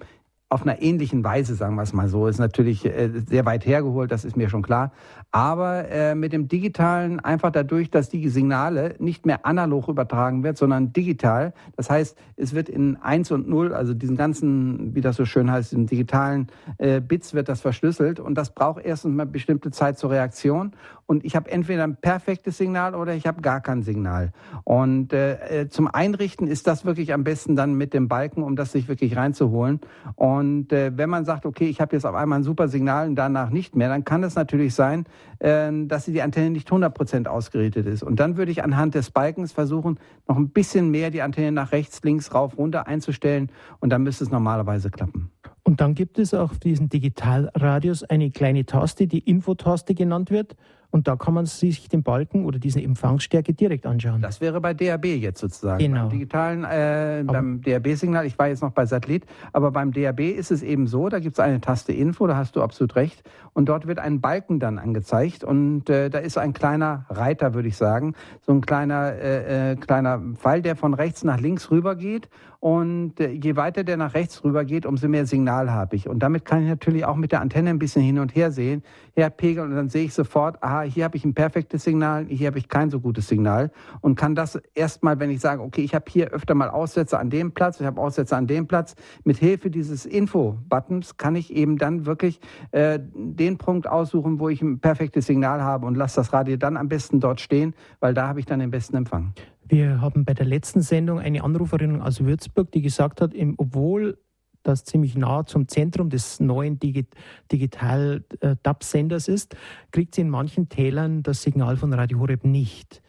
auf 0.49 0.63
einer 0.63 0.81
ähnlichen 0.83 1.25
Weise, 1.25 1.55
sagen 1.55 1.75
wir 1.75 1.83
es 1.83 1.93
mal 1.93 2.09
so. 2.09 2.27
Ist 2.27 2.39
natürlich 2.39 2.85
äh, 2.85 3.11
sehr 3.27 3.45
weit 3.45 3.67
hergeholt, 3.67 4.13
das 4.13 4.25
ist 4.25 4.37
mir 4.37 4.49
schon 4.49 4.63
klar. 4.63 4.93
Aber 5.33 5.89
äh, 5.89 6.15
mit 6.15 6.33
dem 6.33 6.49
Digitalen 6.49 7.19
einfach 7.19 7.51
dadurch, 7.51 7.91
dass 7.91 8.09
die 8.09 8.29
Signale 8.29 8.95
nicht 8.99 9.27
mehr 9.27 9.47
analog 9.47 9.89
übertragen 9.89 10.45
wird, 10.45 10.57
sondern 10.57 10.93
digital. 10.93 11.55
Das 11.77 11.91
heißt, 11.91 12.17
es 12.37 12.55
wird 12.55 12.69
in 12.69 12.97
1 12.97 13.33
und 13.33 13.49
0, 13.49 13.75
also 13.75 13.95
diesen 13.95 14.17
ganzen, 14.17 14.95
wie 14.95 15.01
das 15.01 15.17
so 15.17 15.25
schön 15.25 15.51
heißt, 15.51 15.73
in 15.73 15.87
digitalen 15.87 16.49
äh, 16.79 17.01
Bits 17.01 17.35
wird 17.35 17.49
das 17.49 17.61
verschlüsselt. 17.61 18.21
Und 18.21 18.37
das 18.37 18.55
braucht 18.55 18.85
erstens 18.85 19.15
mal 19.15 19.27
bestimmte 19.27 19.71
Zeit 19.71 19.99
zur 19.99 20.11
Reaktion. 20.11 20.73
Und 21.07 21.25
ich 21.25 21.37
habe 21.37 21.51
entweder 21.51 21.85
ein 21.85 21.97
perfektes 21.97 22.59
Signal 22.59 22.95
oder 22.95 23.15
ich 23.15 23.27
habe 23.27 23.43
gar 23.43 23.61
kein 23.61 23.83
Signal. 23.83 24.33
Und 24.65 25.13
äh, 25.13 25.63
äh, 25.63 25.69
zum 25.69 25.89
Einrichten 25.89 26.47
ist 26.47 26.67
das 26.67 26.85
wirklich 26.85 27.13
am 27.13 27.25
besten 27.25 27.57
dann 27.57 27.75
mit 27.75 27.95
dem 27.95 28.09
Balken, 28.09 28.43
um 28.43 28.57
das 28.57 28.73
sich 28.73 28.89
wirklich 28.89 29.17
reinzuholen. 29.17 29.81
Und 30.17 30.73
äh, 30.73 30.93
wenn 30.97 31.11
man 31.11 31.25
sagt, 31.25 31.47
okay, 31.47 31.67
ich 31.69 31.81
habe 31.81 31.95
jetzt 31.97 32.07
auf 32.07 32.15
einmal 32.15 32.41
ein 32.41 32.43
super 32.43 32.69
Signal 32.69 33.09
und 33.09 33.17
danach 33.17 33.51
nicht 33.51 33.77
mehr, 33.77 33.89
dann 33.89 34.05
kann 34.05 34.23
es 34.23 34.35
natürlich 34.35 34.75
sein, 34.75 35.05
äh, 35.41 35.71
dass 35.87 36.07
die 36.07 36.23
Antenne 36.23 36.51
nicht 36.51 36.71
100% 36.71 37.27
ausgerichtet 37.27 37.87
ist. 37.87 38.03
Und 38.03 38.21
dann 38.21 38.37
würde 38.37 38.53
ich 38.53 38.65
anhand 38.65 38.95
des 38.95 39.11
Balkens 39.11 39.53
versuchen, 39.53 39.99
noch 40.27 40.37
ein 40.37 40.51
bisschen 40.51 40.91
mehr 40.91 41.11
die 41.11 41.23
Antenne 41.23 41.53
nach 41.53 41.73
rechts, 41.73 42.03
links, 42.03 42.35
rauf, 42.35 42.57
runter 42.57 42.87
einzustellen. 42.87 43.51
Und 43.81 43.91
dann 43.91 44.03
müsste 44.03 44.25
es 44.25 44.31
normalerweise 44.31 44.91
klappen. 44.91 45.31
Und 45.65 45.81
dann 45.81 45.95
gibt 45.95 46.19
es 46.19 46.35
auf 46.35 46.59
diesen 46.59 46.91
Digitalradios 46.91 48.05
eine 48.05 48.31
kleine 48.31 48.67
Taste, 48.67 49.07
die 49.07 49.21
Infotaste 49.21 49.95
genannt 49.95 50.31
wird. 50.31 50.57
Und 50.95 51.09
da 51.09 51.17
kann 51.17 51.35
man 51.35 51.45
sich 51.45 51.89
den 51.89 52.05
Balken 52.05 52.45
oder 52.45 52.61
diese 52.61 52.81
Empfangsstärke 52.81 53.53
direkt 53.53 53.85
anschauen. 53.85 54.23
Das 54.23 54.41
wäre 54.41 54.61
bei 54.61 54.75
DAB 54.75 55.07
jetzt 55.07 55.41
sozusagen. 55.41 55.81
Genau. 55.81 56.03
Beim 56.03 56.11
digitalen, 56.11 56.63
äh, 56.63 57.25
beim 57.27 57.61
DAB-Signal, 57.63 58.25
ich 58.27 58.39
war 58.39 58.47
jetzt 58.47 58.63
noch 58.63 58.71
bei 58.71 58.87
Satellit, 58.87 59.27
aber 59.53 59.73
beim 59.73 59.91
DAB 59.91 60.21
ist 60.21 60.53
es 60.53 60.63
eben 60.63 60.87
so, 60.87 61.09
da 61.09 61.19
gibt 61.19 61.35
es 61.35 61.41
eine 61.41 61.61
Taste 61.61 61.93
Info, 61.93 62.29
da 62.29 62.37
hast 62.37 62.55
du 62.55 62.63
absolut 62.63 62.95
recht. 62.95 63.25
Und 63.55 63.69
dort 63.69 63.89
wird 63.89 63.99
ein 63.99 64.21
Balken 64.21 64.61
dann 64.61 64.79
angezeigt. 64.79 65.43
Und 65.43 65.91
äh, 65.91 66.11
da 66.11 66.19
ist 66.19 66.39
ein 66.39 66.53
kleiner 66.53 67.07
Reiter, 67.09 67.55
würde 67.55 67.67
ich 67.67 67.77
sagen. 67.77 68.15
So 68.47 68.53
ein 68.53 68.61
kleiner, 68.61 69.15
äh, 69.15 69.73
äh 69.73 69.77
kleiner 69.77 70.21
Pfeil, 70.37 70.63
der 70.63 70.77
von 70.77 70.95
rechts 70.95 71.25
nach 71.25 71.41
links 71.41 71.73
rüber 71.73 71.97
geht. 71.97 72.29
Und 72.65 73.21
äh, 73.21 73.29
je 73.29 73.57
weiter 73.57 73.85
der 73.85 73.99
nach 73.99 74.15
rechts 74.15 74.43
rüber 74.43 74.65
geht, 74.65 74.87
umso 74.87 75.07
mehr 75.07 75.27
Signal 75.27 75.71
habe 75.71 75.97
ich. 75.97 76.09
Und 76.09 76.21
damit 76.21 76.47
kann 76.47 76.63
ich 76.63 76.69
natürlich 76.71 77.05
auch 77.05 77.17
mit 77.17 77.31
der 77.31 77.43
Antenne 77.43 77.69
ein 77.69 77.79
bisschen 77.79 78.01
hin 78.01 78.19
und 78.19 78.35
her 78.35 78.51
sehen, 78.53 78.83
herpegeln 79.15 79.69
und 79.69 79.77
dann 79.77 79.91
sehe 79.91 80.07
ich 80.07 80.15
sofort, 80.15 80.63
aha, 80.63 80.81
hier 80.81 81.05
habe 81.05 81.15
ich 81.19 81.27
ein 81.27 81.35
perfektes 81.35 81.85
Signal, 81.85 82.25
hier 82.25 82.47
habe 82.47 82.57
ich 82.57 82.69
kein 82.69 82.89
so 82.89 83.01
gutes 83.01 83.29
Signal 83.29 83.71
und 84.01 84.15
kann 84.15 84.35
das 84.35 84.59
erstmal, 84.75 85.21
wenn 85.21 85.29
ich 85.29 85.41
sage, 85.41 85.61
okay, 85.61 85.83
ich 85.83 85.95
habe 85.95 86.07
hier 86.09 86.29
öfter 86.29 86.55
mal 86.55 86.71
Aussätze 86.71 87.19
an 87.19 87.29
dem 87.29 87.53
Platz, 87.53 87.81
ich 87.81 87.87
habe 87.87 88.01
Aussätze 88.01 88.35
an 88.35 88.47
dem 88.47 88.67
Platz, 88.67 88.95
mit 89.25 89.37
Hilfe 89.37 89.69
dieses 89.69 90.07
Info-Buttons 90.07 91.19
kann 91.19 91.37
ich 91.37 91.55
eben 91.55 91.77
dann 91.77 92.07
wirklich 92.07 92.41
äh, 92.71 92.99
den 92.99 93.59
Punkt 93.59 93.87
aussuchen, 93.87 94.41
wo 94.41 94.49
ich 94.49 94.63
ein 94.63 94.79
perfektes 94.79 95.27
Signal 95.27 95.61
habe 95.61 95.85
und 95.85 95.97
lasse 95.97 96.17
das 96.17 96.33
Radio 96.33 96.57
dann 96.57 96.79
am 96.79 96.89
besten 96.89 97.21
dort 97.21 97.43
stehen, 97.43 97.75
weil 98.01 98.15
da 98.15 98.27
habe 98.27 98.41
ich 98.41 98.47
dann 98.47 98.61
den 98.61 98.71
besten 98.71 98.97
Empfang. 98.97 99.35
Wir 99.67 100.01
haben 100.01 100.25
bei 100.25 100.35
der 100.35 100.47
letzten 100.47 100.83
Sendung 100.83 101.19
eine 101.19 101.43
Anruferin 101.43 102.01
aus 102.01 102.25
Würzburg, 102.25 102.71
die 102.73 102.83
gesagt 102.83 103.21
hat, 103.21 103.33
obwohl 103.57 104.19
das 104.63 104.85
ziemlich 104.85 105.17
nah 105.17 105.45
zum 105.45 105.69
Zentrum 105.69 106.11
des 106.11 106.41
neuen 106.41 106.79
Digi 106.79 107.07
Digital-DAB-Senders 107.53 109.29
ist, 109.29 109.57
kriegt 109.91 110.15
sie 110.15 110.23
in 110.23 110.31
manchen 110.31 110.69
Tälern 110.69 111.23
das 111.23 111.43
Signal 111.43 111.77
von 111.77 111.93
Radio 111.93 112.19
Horeb 112.19 112.45
nicht. 112.45 113.03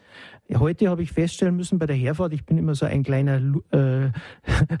Heute 0.54 0.88
habe 0.88 1.02
ich 1.02 1.12
feststellen 1.12 1.56
müssen 1.56 1.78
bei 1.78 1.86
der 1.86 1.96
Herfahrt, 1.96 2.32
ich 2.32 2.46
bin 2.46 2.56
immer 2.56 2.74
so 2.74 2.86
ein 2.86 3.02
kleiner 3.02 3.40
äh, 3.72 4.10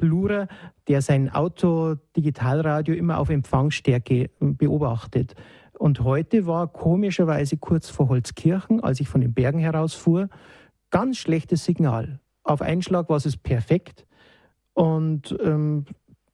Lurer, 0.00 0.48
der 0.86 1.02
sein 1.02 1.28
Auto-Digitalradio 1.30 2.94
immer 2.94 3.18
auf 3.18 3.30
Empfangsstärke 3.30 4.30
beobachtet. 4.38 5.34
Und 5.78 6.00
heute 6.00 6.46
war 6.46 6.68
komischerweise 6.68 7.56
kurz 7.56 7.90
vor 7.90 8.08
Holzkirchen, 8.08 8.82
als 8.82 9.00
ich 9.00 9.08
von 9.08 9.20
den 9.20 9.34
Bergen 9.34 9.58
herausfuhr, 9.58 10.28
ganz 10.90 11.18
schlechtes 11.18 11.64
Signal. 11.64 12.20
Auf 12.42 12.62
Einschlag 12.62 13.08
war 13.08 13.16
es 13.16 13.36
perfekt. 13.36 14.06
Und 14.72 15.36
ähm, 15.42 15.86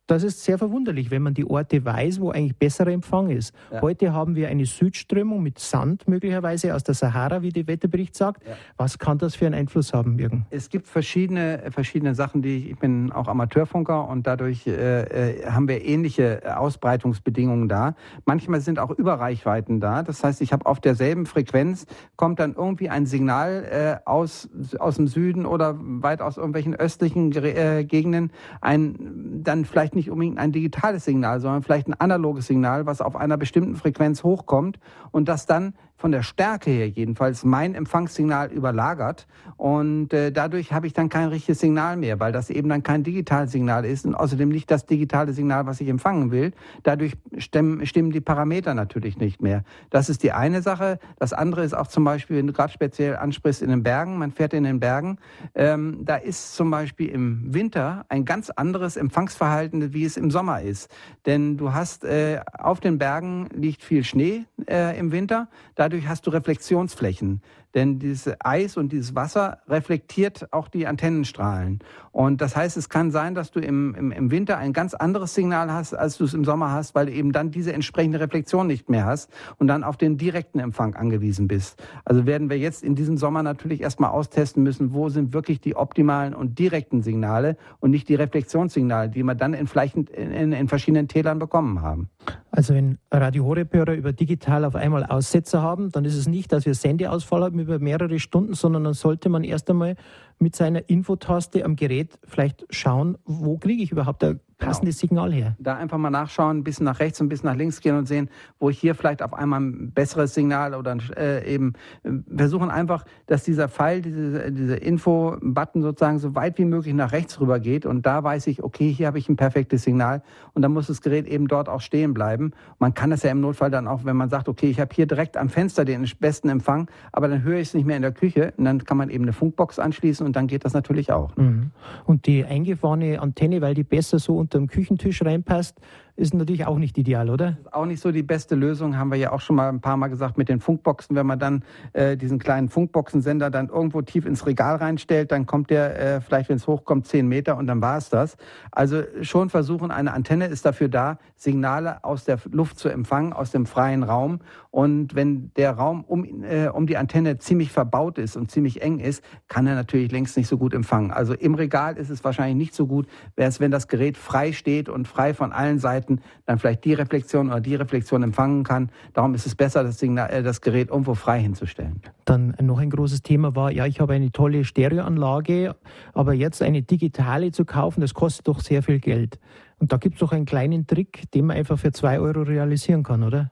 das 0.06 0.24
ist 0.24 0.42
sehr 0.42 0.58
verwunderlich, 0.58 1.10
wenn 1.10 1.22
man 1.22 1.34
die 1.34 1.48
Orte 1.48 1.84
weiß, 1.84 2.20
wo 2.20 2.30
eigentlich 2.30 2.56
besserer 2.56 2.90
Empfang 2.90 3.30
ist. 3.30 3.54
Ja. 3.70 3.80
Heute 3.82 4.12
haben 4.12 4.34
wir 4.34 4.48
eine 4.48 4.66
Südströmung 4.66 5.42
mit 5.42 5.58
Sand 5.58 6.08
möglicherweise 6.08 6.74
aus 6.74 6.82
der 6.82 6.94
Sahara, 6.94 7.42
wie 7.42 7.50
der 7.50 7.66
Wetterbericht 7.66 8.16
sagt. 8.16 8.46
Ja. 8.46 8.54
Was 8.76 8.98
kann 8.98 9.18
das 9.18 9.36
für 9.36 9.46
einen 9.46 9.54
Einfluss 9.54 9.92
haben, 9.92 10.18
Jürgen? 10.18 10.46
Es 10.50 10.68
gibt 10.70 10.88
verschiedene, 10.88 11.70
verschiedene 11.70 12.14
Sachen, 12.14 12.42
die 12.42 12.70
ich 12.70 12.78
bin 12.78 13.12
auch 13.12 13.28
Amateurfunker 13.28 14.08
und 14.08 14.26
dadurch 14.26 14.66
äh, 14.66 15.02
äh, 15.02 15.46
haben 15.46 15.68
wir 15.68 15.84
ähnliche 15.84 16.42
Ausbreitungsbedingungen 16.58 17.68
da. 17.68 17.94
Manchmal 18.24 18.60
sind 18.60 18.78
auch 18.78 18.90
Überreichweiten 18.90 19.80
da. 19.80 20.02
Das 20.02 20.24
heißt, 20.24 20.40
ich 20.42 20.52
habe 20.52 20.66
auf 20.66 20.80
derselben 20.80 21.26
Frequenz 21.26 21.86
kommt 22.16 22.40
dann 22.40 22.54
irgendwie 22.54 22.88
ein 22.88 23.06
Signal 23.06 24.00
äh, 24.04 24.08
aus, 24.08 24.48
aus 24.78 24.96
dem 24.96 25.06
Süden 25.06 25.46
oder 25.46 25.76
weit 25.78 26.20
aus 26.20 26.36
irgendwelchen 26.36 26.74
östlichen 26.74 27.32
äh, 27.32 27.84
Gegenden, 27.84 28.32
ein 28.60 29.42
dann 29.42 29.64
vielleicht 29.64 29.91
nicht 29.94 30.10
unbedingt 30.10 30.38
ein 30.38 30.52
digitales 30.52 31.04
Signal, 31.04 31.40
sondern 31.40 31.62
vielleicht 31.62 31.88
ein 31.88 31.94
analoges 31.94 32.46
Signal, 32.46 32.86
was 32.86 33.00
auf 33.00 33.16
einer 33.16 33.36
bestimmten 33.36 33.76
Frequenz 33.76 34.22
hochkommt 34.24 34.78
und 35.10 35.28
das 35.28 35.46
dann 35.46 35.74
von 36.02 36.10
der 36.10 36.24
Stärke 36.24 36.68
her 36.68 36.88
jedenfalls 36.88 37.44
mein 37.44 37.76
Empfangssignal 37.76 38.50
überlagert 38.50 39.28
und 39.56 40.12
äh, 40.12 40.32
dadurch 40.32 40.72
habe 40.72 40.88
ich 40.88 40.94
dann 40.94 41.08
kein 41.08 41.28
richtiges 41.28 41.60
Signal 41.60 41.96
mehr, 41.96 42.18
weil 42.18 42.32
das 42.32 42.50
eben 42.50 42.68
dann 42.68 42.82
kein 42.82 43.04
Digitalsignal 43.04 43.84
ist 43.84 44.04
und 44.04 44.16
außerdem 44.16 44.48
nicht 44.48 44.68
das 44.68 44.84
digitale 44.84 45.32
Signal, 45.32 45.64
was 45.66 45.80
ich 45.80 45.86
empfangen 45.86 46.32
will. 46.32 46.54
Dadurch 46.82 47.12
stimmen, 47.38 47.86
stimmen 47.86 48.10
die 48.10 48.20
Parameter 48.20 48.74
natürlich 48.74 49.16
nicht 49.16 49.40
mehr. 49.40 49.62
Das 49.90 50.08
ist 50.08 50.24
die 50.24 50.32
eine 50.32 50.60
Sache. 50.60 50.98
Das 51.20 51.32
andere 51.32 51.62
ist 51.62 51.72
auch 51.72 51.86
zum 51.86 52.02
Beispiel, 52.02 52.38
wenn 52.38 52.48
du 52.48 52.52
gerade 52.52 52.72
speziell 52.72 53.14
ansprichst 53.14 53.62
in 53.62 53.70
den 53.70 53.84
Bergen, 53.84 54.18
man 54.18 54.32
fährt 54.32 54.54
in 54.54 54.64
den 54.64 54.80
Bergen, 54.80 55.18
ähm, 55.54 56.00
da 56.04 56.16
ist 56.16 56.56
zum 56.56 56.68
Beispiel 56.68 57.10
im 57.10 57.54
Winter 57.54 58.06
ein 58.08 58.24
ganz 58.24 58.50
anderes 58.50 58.96
Empfangsverhalten, 58.96 59.92
wie 59.92 60.04
es 60.04 60.16
im 60.16 60.32
Sommer 60.32 60.62
ist. 60.62 60.90
Denn 61.26 61.56
du 61.58 61.72
hast 61.72 62.02
äh, 62.02 62.40
auf 62.58 62.80
den 62.80 62.98
Bergen 62.98 63.46
liegt 63.54 63.84
viel 63.84 64.02
Schnee 64.02 64.46
äh, 64.68 64.98
im 64.98 65.12
Winter. 65.12 65.48
Dadurch 65.76 65.91
dadurch 65.92 66.08
hast 66.08 66.26
du 66.26 66.30
Reflexionsflächen. 66.30 67.42
Denn 67.74 67.98
dieses 67.98 68.30
Eis 68.40 68.76
und 68.76 68.92
dieses 68.92 69.14
Wasser 69.14 69.58
reflektiert 69.68 70.52
auch 70.52 70.68
die 70.68 70.86
Antennenstrahlen. 70.86 71.80
Und 72.10 72.42
das 72.42 72.54
heißt, 72.54 72.76
es 72.76 72.90
kann 72.90 73.10
sein, 73.10 73.34
dass 73.34 73.50
du 73.50 73.60
im, 73.60 73.94
im, 73.94 74.12
im 74.12 74.30
Winter 74.30 74.58
ein 74.58 74.74
ganz 74.74 74.92
anderes 74.92 75.34
Signal 75.34 75.72
hast, 75.72 75.94
als 75.94 76.18
du 76.18 76.24
es 76.24 76.34
im 76.34 76.44
Sommer 76.44 76.70
hast, 76.70 76.94
weil 76.94 77.06
du 77.06 77.12
eben 77.12 77.32
dann 77.32 77.50
diese 77.50 77.72
entsprechende 77.72 78.20
Reflexion 78.20 78.66
nicht 78.66 78.90
mehr 78.90 79.06
hast 79.06 79.30
und 79.58 79.68
dann 79.68 79.82
auf 79.82 79.96
den 79.96 80.18
direkten 80.18 80.58
Empfang 80.58 80.94
angewiesen 80.94 81.48
bist. 81.48 81.82
Also 82.04 82.26
werden 82.26 82.50
wir 82.50 82.58
jetzt 82.58 82.82
in 82.82 82.94
diesem 82.94 83.16
Sommer 83.16 83.42
natürlich 83.42 83.80
erstmal 83.80 84.10
austesten 84.10 84.62
müssen, 84.62 84.92
wo 84.92 85.08
sind 85.08 85.32
wirklich 85.32 85.60
die 85.60 85.74
optimalen 85.74 86.34
und 86.34 86.58
direkten 86.58 87.02
Signale 87.02 87.56
und 87.80 87.90
nicht 87.90 88.08
die 88.08 88.14
Reflexionssignale, 88.14 89.08
die 89.08 89.22
wir 89.22 89.34
dann 89.34 89.54
in, 89.54 89.66
in, 90.14 90.32
in, 90.32 90.52
in 90.52 90.68
verschiedenen 90.68 91.08
Tälern 91.08 91.38
bekommen 91.38 91.80
haben. 91.80 92.10
Also 92.50 92.74
wenn 92.74 92.98
Radio 93.10 93.46
Horeb-Hörer 93.46 93.94
über 93.94 94.12
digital 94.12 94.66
auf 94.66 94.76
einmal 94.76 95.04
Aussetzer 95.06 95.62
haben, 95.62 95.90
dann 95.90 96.04
ist 96.04 96.16
es 96.16 96.28
nicht, 96.28 96.52
dass 96.52 96.66
wir 96.66 96.74
Sendeausfall 96.74 97.42
haben 97.44 97.61
über 97.62 97.78
mehrere 97.78 98.18
Stunden, 98.18 98.54
sondern 98.54 98.84
dann 98.84 98.94
sollte 98.94 99.28
man 99.28 99.44
erst 99.44 99.70
einmal 99.70 99.96
mit 100.42 100.56
seiner 100.56 100.88
Infotaste 100.88 101.64
am 101.64 101.76
Gerät 101.76 102.18
vielleicht 102.24 102.66
schauen, 102.70 103.16
wo 103.24 103.56
kriege 103.56 103.82
ich 103.82 103.92
überhaupt 103.92 104.24
ein 104.24 104.40
passendes 104.62 105.00
genau. 105.00 105.24
Signal 105.24 105.32
her. 105.32 105.56
Da 105.58 105.76
einfach 105.76 105.98
mal 105.98 106.10
nachschauen, 106.10 106.58
ein 106.58 106.64
bisschen 106.64 106.84
nach 106.84 107.00
rechts 107.00 107.20
und 107.20 107.26
ein 107.26 107.28
bisschen 107.28 107.48
nach 107.48 107.56
links 107.56 107.80
gehen 107.80 107.96
und 107.96 108.06
sehen, 108.06 108.30
wo 108.58 108.70
ich 108.70 108.78
hier 108.78 108.94
vielleicht 108.94 109.22
auf 109.22 109.34
einmal 109.34 109.60
ein 109.60 109.92
besseres 109.92 110.34
Signal 110.34 110.74
oder 110.74 110.96
äh, 111.16 111.52
eben 111.52 111.74
äh, 112.04 112.10
versuchen 112.34 112.70
einfach, 112.70 113.04
dass 113.26 113.44
dieser 113.44 113.68
Pfeil, 113.68 114.02
diese, 114.02 114.52
diese 114.52 114.76
Info-Button 114.76 115.82
sozusagen 115.82 116.18
so 116.18 116.34
weit 116.34 116.58
wie 116.58 116.64
möglich 116.64 116.94
nach 116.94 117.12
rechts 117.12 117.40
rüber 117.40 117.60
geht 117.60 117.86
und 117.86 118.06
da 118.06 118.22
weiß 118.22 118.46
ich, 118.46 118.62
okay, 118.62 118.92
hier 118.92 119.06
habe 119.06 119.18
ich 119.18 119.28
ein 119.28 119.36
perfektes 119.36 119.82
Signal 119.82 120.22
und 120.54 120.62
dann 120.62 120.72
muss 120.72 120.86
das 120.86 121.02
Gerät 121.02 121.26
eben 121.26 121.48
dort 121.48 121.68
auch 121.68 121.80
stehen 121.80 122.14
bleiben. 122.14 122.52
Man 122.78 122.94
kann 122.94 123.10
das 123.10 123.22
ja 123.22 123.30
im 123.30 123.40
Notfall 123.40 123.70
dann 123.70 123.88
auch, 123.88 124.04
wenn 124.04 124.16
man 124.16 124.30
sagt, 124.30 124.48
okay, 124.48 124.70
ich 124.70 124.80
habe 124.80 124.94
hier 124.94 125.06
direkt 125.06 125.36
am 125.36 125.48
Fenster 125.48 125.84
den 125.84 126.08
besten 126.20 126.48
Empfang, 126.48 126.88
aber 127.12 127.28
dann 127.28 127.42
höre 127.42 127.58
ich 127.58 127.68
es 127.68 127.74
nicht 127.74 127.86
mehr 127.86 127.96
in 127.96 128.02
der 128.02 128.12
Küche 128.12 128.54
und 128.56 128.64
dann 128.64 128.84
kann 128.84 128.96
man 128.96 129.10
eben 129.10 129.24
eine 129.24 129.32
Funkbox 129.32 129.78
anschließen 129.78 130.24
und 130.24 130.31
dann 130.36 130.46
geht 130.46 130.64
das 130.64 130.72
natürlich 130.72 131.12
auch. 131.12 131.36
Mhm. 131.36 131.70
Und 132.04 132.26
die 132.26 132.44
eingefahrene 132.44 133.20
Antenne, 133.20 133.60
weil 133.60 133.74
die 133.74 133.84
besser 133.84 134.18
so 134.18 134.36
unter 134.36 134.58
dem 134.58 134.68
Küchentisch 134.68 135.22
reinpasst, 135.22 135.80
ist 136.16 136.34
natürlich 136.34 136.66
auch 136.66 136.78
nicht 136.78 136.98
ideal, 136.98 137.30
oder? 137.30 137.56
Auch 137.70 137.86
nicht 137.86 138.00
so 138.00 138.12
die 138.12 138.22
beste 138.22 138.54
Lösung, 138.54 138.98
haben 138.98 139.10
wir 139.10 139.18
ja 139.18 139.32
auch 139.32 139.40
schon 139.40 139.56
mal 139.56 139.68
ein 139.68 139.80
paar 139.80 139.96
Mal 139.96 140.08
gesagt 140.08 140.36
mit 140.36 140.48
den 140.48 140.60
Funkboxen. 140.60 141.16
Wenn 141.16 141.26
man 141.26 141.38
dann 141.38 141.64
äh, 141.94 142.16
diesen 142.16 142.38
kleinen 142.38 142.68
Funkboxensender 142.68 143.50
dann 143.50 143.68
irgendwo 143.68 144.02
tief 144.02 144.26
ins 144.26 144.46
Regal 144.46 144.76
reinstellt, 144.76 145.32
dann 145.32 145.46
kommt 145.46 145.70
der 145.70 145.98
äh, 145.98 146.20
vielleicht, 146.20 146.48
wenn 146.48 146.56
es 146.56 146.66
hochkommt, 146.66 147.06
zehn 147.06 147.28
Meter 147.28 147.56
und 147.56 147.66
dann 147.66 147.80
war 147.80 147.96
es 147.96 148.10
das. 148.10 148.36
Also 148.70 149.02
schon 149.22 149.48
versuchen, 149.48 149.90
eine 149.90 150.12
Antenne 150.12 150.46
ist 150.46 150.66
dafür 150.66 150.88
da, 150.88 151.18
Signale 151.36 152.04
aus 152.04 152.24
der 152.24 152.38
Luft 152.50 152.78
zu 152.78 152.88
empfangen, 152.88 153.32
aus 153.32 153.50
dem 153.50 153.66
freien 153.66 154.02
Raum. 154.02 154.40
Und 154.70 155.14
wenn 155.14 155.52
der 155.56 155.72
Raum 155.72 156.04
um, 156.04 156.44
äh, 156.44 156.68
um 156.68 156.86
die 156.86 156.96
Antenne 156.96 157.38
ziemlich 157.38 157.72
verbaut 157.72 158.18
ist 158.18 158.36
und 158.36 158.50
ziemlich 158.50 158.82
eng 158.82 159.00
ist, 159.00 159.22
kann 159.48 159.66
er 159.66 159.74
natürlich 159.74 160.12
längst 160.12 160.36
nicht 160.36 160.48
so 160.48 160.58
gut 160.58 160.74
empfangen. 160.74 161.10
Also 161.10 161.34
im 161.34 161.54
Regal 161.54 161.96
ist 161.96 162.10
es 162.10 162.22
wahrscheinlich 162.22 162.56
nicht 162.56 162.74
so 162.74 162.86
gut, 162.86 163.06
wenn 163.36 163.70
das 163.70 163.88
Gerät 163.88 164.16
frei 164.16 164.52
steht 164.52 164.88
und 164.88 165.08
frei 165.08 165.34
von 165.34 165.52
allen 165.52 165.78
Seiten 165.78 166.01
Seiten 166.02 166.20
dann 166.46 166.58
vielleicht 166.58 166.84
die 166.84 166.94
Reflexion 166.94 167.48
oder 167.48 167.60
die 167.60 167.74
Reflexion 167.74 168.22
empfangen 168.22 168.64
kann. 168.64 168.90
Darum 169.12 169.34
ist 169.34 169.46
es 169.46 169.54
besser, 169.54 169.84
das, 169.84 169.98
Signal, 169.98 170.30
äh, 170.30 170.42
das 170.42 170.60
Gerät 170.60 170.90
irgendwo 170.90 171.14
frei 171.14 171.40
hinzustellen. 171.40 172.02
Dann 172.24 172.54
noch 172.60 172.78
ein 172.78 172.90
großes 172.90 173.22
Thema 173.22 173.54
war, 173.54 173.70
ja, 173.70 173.86
ich 173.86 174.00
habe 174.00 174.14
eine 174.14 174.32
tolle 174.32 174.64
Stereoanlage, 174.64 175.74
aber 176.12 176.34
jetzt 176.34 176.62
eine 176.62 176.82
digitale 176.82 177.52
zu 177.52 177.64
kaufen, 177.64 178.00
das 178.00 178.14
kostet 178.14 178.48
doch 178.48 178.60
sehr 178.60 178.82
viel 178.82 179.00
Geld. 179.00 179.38
Und 179.78 179.92
da 179.92 179.96
gibt 179.96 180.14
es 180.14 180.20
doch 180.20 180.32
einen 180.32 180.44
kleinen 180.44 180.86
Trick, 180.86 181.30
den 181.32 181.46
man 181.46 181.56
einfach 181.56 181.78
für 181.78 181.92
zwei 181.92 182.20
Euro 182.20 182.42
realisieren 182.42 183.02
kann, 183.02 183.22
oder? 183.22 183.50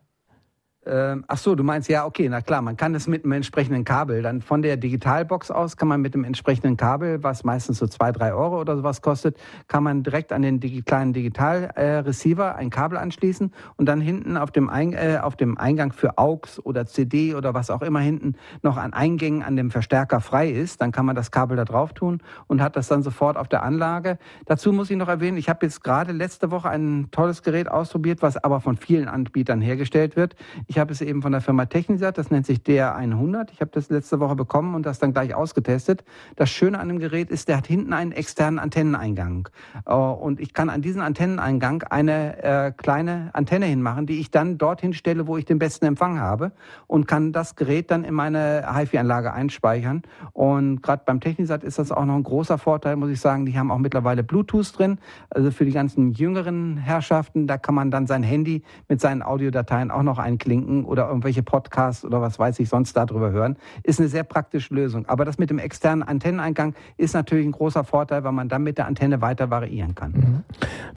Ähm, 0.87 1.25
ach 1.29 1.37
so, 1.37 1.55
du 1.55 1.63
meinst 1.63 1.91
ja, 1.91 2.07
okay, 2.07 2.27
na 2.31 2.41
klar, 2.41 2.63
man 2.63 2.75
kann 2.75 2.95
das 2.95 3.07
mit 3.07 3.25
einem 3.25 3.33
entsprechenden 3.33 3.85
Kabel. 3.85 4.23
Dann 4.23 4.41
von 4.41 4.63
der 4.63 4.79
Digitalbox 4.79 5.51
aus 5.51 5.77
kann 5.77 5.89
man 5.89 6.01
mit 6.01 6.15
dem 6.15 6.25
entsprechenden 6.25 6.79
Kabel, 6.79 7.23
was 7.23 7.45
meistens 7.45 7.77
so 7.79 7.87
zwei, 7.87 8.13
drei 8.13 8.33
Euro 8.33 8.59
oder 8.59 8.79
sowas 8.79 9.03
kostet, 9.03 9.37
kann 9.69 9.83
man 9.83 10.03
direkt 10.03 10.33
an 10.33 10.41
den 10.41 10.59
digi 10.59 10.81
kleinen 10.81 11.13
Digitalreceiver 11.13 12.53
äh, 12.53 12.55
ein 12.55 12.71
Kabel 12.71 12.97
anschließen 12.97 13.53
und 13.77 13.87
dann 13.87 14.01
hinten 14.01 14.39
auf 14.39 14.53
dem, 14.53 14.71
ein 14.71 14.95
äh, 14.95 15.19
auf 15.23 15.37
dem 15.37 15.59
Eingang 15.59 15.93
für 15.93 16.17
AUX 16.17 16.59
oder 16.65 16.87
CD 16.87 17.35
oder 17.35 17.53
was 17.53 17.69
auch 17.69 17.83
immer 17.83 18.01
hinten 18.01 18.37
noch 18.63 18.79
an 18.79 18.95
Eingängen 18.95 19.43
an 19.43 19.57
dem 19.57 19.71
Verstärker 19.71 20.23
frei 20.23 20.49
ist. 20.49 20.81
Dann 20.81 20.93
kann 20.93 21.05
man 21.05 21.15
das 21.15 21.31
Kabel 21.31 21.59
da 21.59 21.67
drauf 21.67 21.93
tun 21.93 22.23
und 22.47 22.63
hat 22.63 22.77
das 22.77 22.89
dann 22.89 23.03
sofort 23.03 23.37
auf 23.37 23.49
der 23.49 23.65
Anlage. 23.65 24.19
Dazu 24.47 24.73
muss 24.73 24.91
ich 24.91 24.97
noch 24.97 25.09
erwähnen, 25.09 25.37
ich 25.37 25.51
habe 25.51 25.67
jetzt 25.67 25.85
gerade 25.85 26.13
letzte 26.13 26.51
Woche 26.51 26.71
ein 26.71 27.09
tolles 27.11 27.43
Gerät 27.43 27.71
ausprobiert, 27.71 28.23
was 28.23 28.39
aber 28.39 28.63
von 28.63 28.79
vielen 28.79 29.09
Anbietern 29.09 29.61
hergestellt 29.61 30.17
wird. 30.17 30.37
Ich 30.71 30.79
habe 30.79 30.93
es 30.93 31.01
eben 31.01 31.21
von 31.21 31.33
der 31.33 31.41
Firma 31.41 31.67
Technisat, 31.67 32.17
das 32.17 32.31
nennt 32.31 32.47
sich 32.47 32.61
DR100. 32.61 33.49
Ich 33.53 33.61
habe 33.61 33.73
das 33.75 33.91
letzte 33.91 34.21
Woche 34.21 34.37
bekommen 34.37 34.77
und 34.77 34.87
das 34.87 35.01
dann 35.01 35.13
gleich 35.13 35.35
ausgetestet. 35.35 36.05
Das 36.37 36.49
Schöne 36.49 36.79
an 36.79 36.87
dem 36.87 37.01
Gerät 37.01 37.29
ist, 37.29 37.49
der 37.49 37.57
hat 37.57 37.67
hinten 37.67 37.93
einen 37.93 38.13
externen 38.13 38.61
Antenneneingang. 38.61 39.49
Äh, 39.85 39.93
und 39.93 40.39
ich 40.39 40.53
kann 40.55 40.71
an 40.71 40.81
diesen 40.81 41.03
Antenneneingang 41.03 41.83
eine 41.91 42.45
äh, 42.45 42.71
kleine 42.71 43.31
Antenne 43.33 43.67
hinmachen, 43.67 44.07
die 44.07 44.21
ich 44.21 44.31
dann 44.31 44.59
dorthin 44.59 44.93
stelle, 44.93 45.27
wo 45.27 45.37
ich 45.37 45.45
den 45.45 45.59
besten 45.59 45.87
Empfang 45.87 46.21
habe 46.21 46.53
und 46.87 47.09
kann 47.09 47.33
das 47.33 47.57
Gerät 47.57 47.91
dann 47.91 48.05
in 48.05 48.15
meine 48.15 48.73
HiFi-Anlage 48.73 49.33
einspeichern. 49.33 50.03
Und 50.35 50.85
gerade 50.85 51.03
beim 51.05 51.19
Technisat 51.19 51.65
ist 51.65 51.81
das 51.81 51.91
auch 51.91 52.05
noch 52.05 52.15
ein 52.15 52.23
großer 52.23 52.59
Vorteil, 52.59 52.95
muss 52.95 53.11
ich 53.11 53.19
sagen. 53.19 53.45
Die 53.45 53.59
haben 53.59 53.73
auch 53.73 53.79
mittlerweile 53.79 54.23
Bluetooth 54.23 54.79
drin. 54.79 55.01
Also 55.31 55.51
für 55.51 55.65
die 55.65 55.73
ganzen 55.73 56.13
jüngeren 56.13 56.77
Herrschaften, 56.77 57.49
da 57.49 57.59
kann 57.59 57.75
man 57.75 57.91
dann 57.91 58.07
sein 58.07 58.23
Handy 58.23 58.63
mit 58.87 59.01
seinen 59.01 59.25
Audiodateien 59.25 59.91
auch 59.91 60.05
noch 60.05 60.21
einklinken 60.21 60.60
verlinken 60.61 60.85
oder 60.85 61.09
irgendwelche 61.09 61.43
Podcasts 61.43 62.05
oder 62.05 62.21
was 62.21 62.39
weiß 62.39 62.59
ich 62.61 62.69
sonst 62.69 62.97
darüber 62.97 63.31
hören, 63.31 63.57
ist 63.83 64.01
eine 64.01 64.09
sehr 64.09 64.25
praktische 64.25 64.75
Lösung. 64.75 65.07
Aber 65.07 65.25
das 65.25 65.39
mit 65.39 65.51
dem 65.51 65.59
externen 65.59 66.03
Antenneneingang 66.03 66.75
ist 66.97 67.15
natürlich 67.15 67.47
ein 67.47 67.53
großer 67.53 67.85
Vorteil, 67.85 68.25
weil 68.25 68.33
man 68.33 68.49
dann 68.49 68.63
mit 68.63 68.79
der 68.79 68.87
Antenne 68.87 69.21
weiter 69.21 69.51
variieren 69.51 69.95
kann. 69.95 70.13
Mhm. 70.13 70.45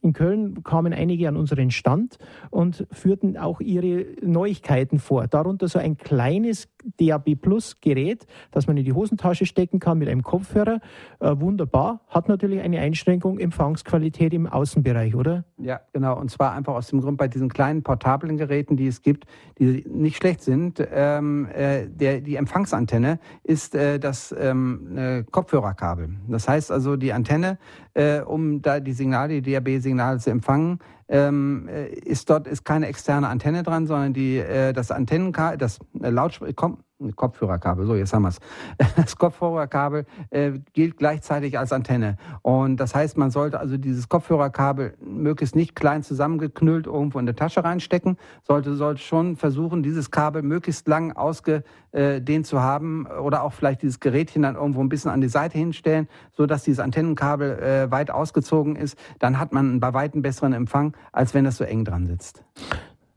In 0.02 0.12
Köln 0.12 0.62
kamen 0.64 0.92
einige 0.92 1.28
an 1.28 1.36
unseren 1.36 1.70
Stand 1.70 2.18
und 2.50 2.86
führten 2.90 3.36
auch 3.36 3.60
ihre 3.60 4.06
Neuigkeiten 4.22 4.98
vor. 4.98 5.26
Darunter 5.26 5.68
so 5.68 5.78
ein 5.78 5.96
kleines 5.96 6.68
DAB 6.98 7.34
Plus 7.36 7.80
Gerät, 7.80 8.26
das 8.50 8.66
man 8.66 8.76
in 8.76 8.84
die 8.84 8.92
Hosentasche 8.92 9.46
stecken 9.46 9.80
kann 9.80 9.98
mit 9.98 10.08
einem 10.08 10.22
Kopfhörer. 10.22 10.80
Äh, 11.20 11.32
wunderbar. 11.38 12.00
Hat 12.08 12.28
natürlich 12.28 12.60
eine 12.60 12.80
Einschränkung 12.80 13.38
Empfangsqualität 13.38 14.32
im 14.34 14.46
Außenbereich, 14.46 15.14
oder? 15.14 15.44
Ja, 15.58 15.80
genau. 15.92 16.18
Und 16.18 16.30
zwar 16.30 16.52
einfach 16.52 16.74
aus 16.74 16.88
dem 16.88 17.00
Grund 17.00 17.18
bei 17.18 17.28
diesen 17.28 17.48
kleinen 17.48 17.82
portablen 17.82 18.36
Geräten, 18.36 18.76
die 18.76 18.86
es 18.86 19.02
gibt, 19.02 19.24
die 19.58 19.84
nicht 19.88 20.16
schlecht 20.16 20.42
sind. 20.42 20.86
Ähm, 20.92 21.48
äh, 21.54 21.86
der, 21.88 22.20
die 22.20 22.36
Empfangsantenne 22.36 23.18
ist 23.42 23.74
äh, 23.74 23.98
das 23.98 24.34
ähm, 24.38 24.96
äh, 24.96 25.24
Kopfhörerkabel. 25.30 26.10
Das 26.28 26.48
heißt 26.48 26.70
also, 26.70 26.96
die 26.96 27.12
Antenne, 27.12 27.58
äh, 27.94 28.20
um 28.20 28.62
da 28.62 28.80
die 28.80 28.92
Signale, 28.92 29.40
die 29.40 29.52
DAB-Signale 29.52 30.18
zu 30.18 30.30
empfangen, 30.30 30.78
ähm, 31.08 31.68
äh, 31.68 31.88
ist 31.88 32.30
dort 32.30 32.46
ist 32.46 32.64
keine 32.64 32.86
externe 32.86 33.28
Antenne 33.28 33.62
dran, 33.62 33.86
sondern 33.86 34.12
die, 34.12 34.38
äh, 34.38 34.72
das 34.72 34.90
Antennenkabel, 34.90 35.58
das 35.58 35.78
äh, 36.00 36.10
Lautsprecher, 36.10 36.76
Kopfhörerkabel, 37.16 37.86
so 37.86 37.94
jetzt 37.94 38.12
haben 38.12 38.22
wir 38.22 38.28
es. 38.28 38.38
Das 38.96 39.16
Kopfhörerkabel 39.16 40.06
äh, 40.30 40.52
gilt 40.72 40.96
gleichzeitig 40.96 41.58
als 41.58 41.72
Antenne. 41.72 42.16
Und 42.42 42.76
das 42.76 42.94
heißt, 42.94 43.16
man 43.16 43.30
sollte 43.30 43.58
also 43.58 43.76
dieses 43.76 44.08
Kopfhörerkabel 44.08 44.94
möglichst 45.00 45.56
nicht 45.56 45.74
klein 45.74 46.02
zusammengeknüllt 46.02 46.86
irgendwo 46.86 47.18
in 47.18 47.26
der 47.26 47.36
Tasche 47.36 47.64
reinstecken, 47.64 48.16
sollte, 48.42 48.74
sollte 48.76 49.02
schon 49.02 49.36
versuchen, 49.36 49.82
dieses 49.82 50.10
Kabel 50.10 50.42
möglichst 50.42 50.86
lang 50.86 51.12
ausgedehnt 51.12 52.46
zu 52.46 52.60
haben 52.60 53.06
oder 53.06 53.42
auch 53.42 53.52
vielleicht 53.52 53.82
dieses 53.82 54.00
Gerätchen 54.00 54.42
dann 54.42 54.54
irgendwo 54.54 54.80
ein 54.80 54.88
bisschen 54.88 55.10
an 55.10 55.20
die 55.20 55.28
Seite 55.28 55.58
hinstellen, 55.58 56.08
so 56.32 56.46
dass 56.46 56.62
dieses 56.62 56.80
Antennenkabel 56.80 57.58
äh, 57.58 57.90
weit 57.90 58.10
ausgezogen 58.10 58.76
ist. 58.76 58.96
Dann 59.18 59.38
hat 59.38 59.52
man 59.52 59.80
bei 59.80 59.92
weitem 59.94 60.22
besseren 60.22 60.52
Empfang, 60.52 60.96
als 61.12 61.34
wenn 61.34 61.44
das 61.44 61.56
so 61.56 61.64
eng 61.64 61.84
dran 61.84 62.06
sitzt. 62.06 62.44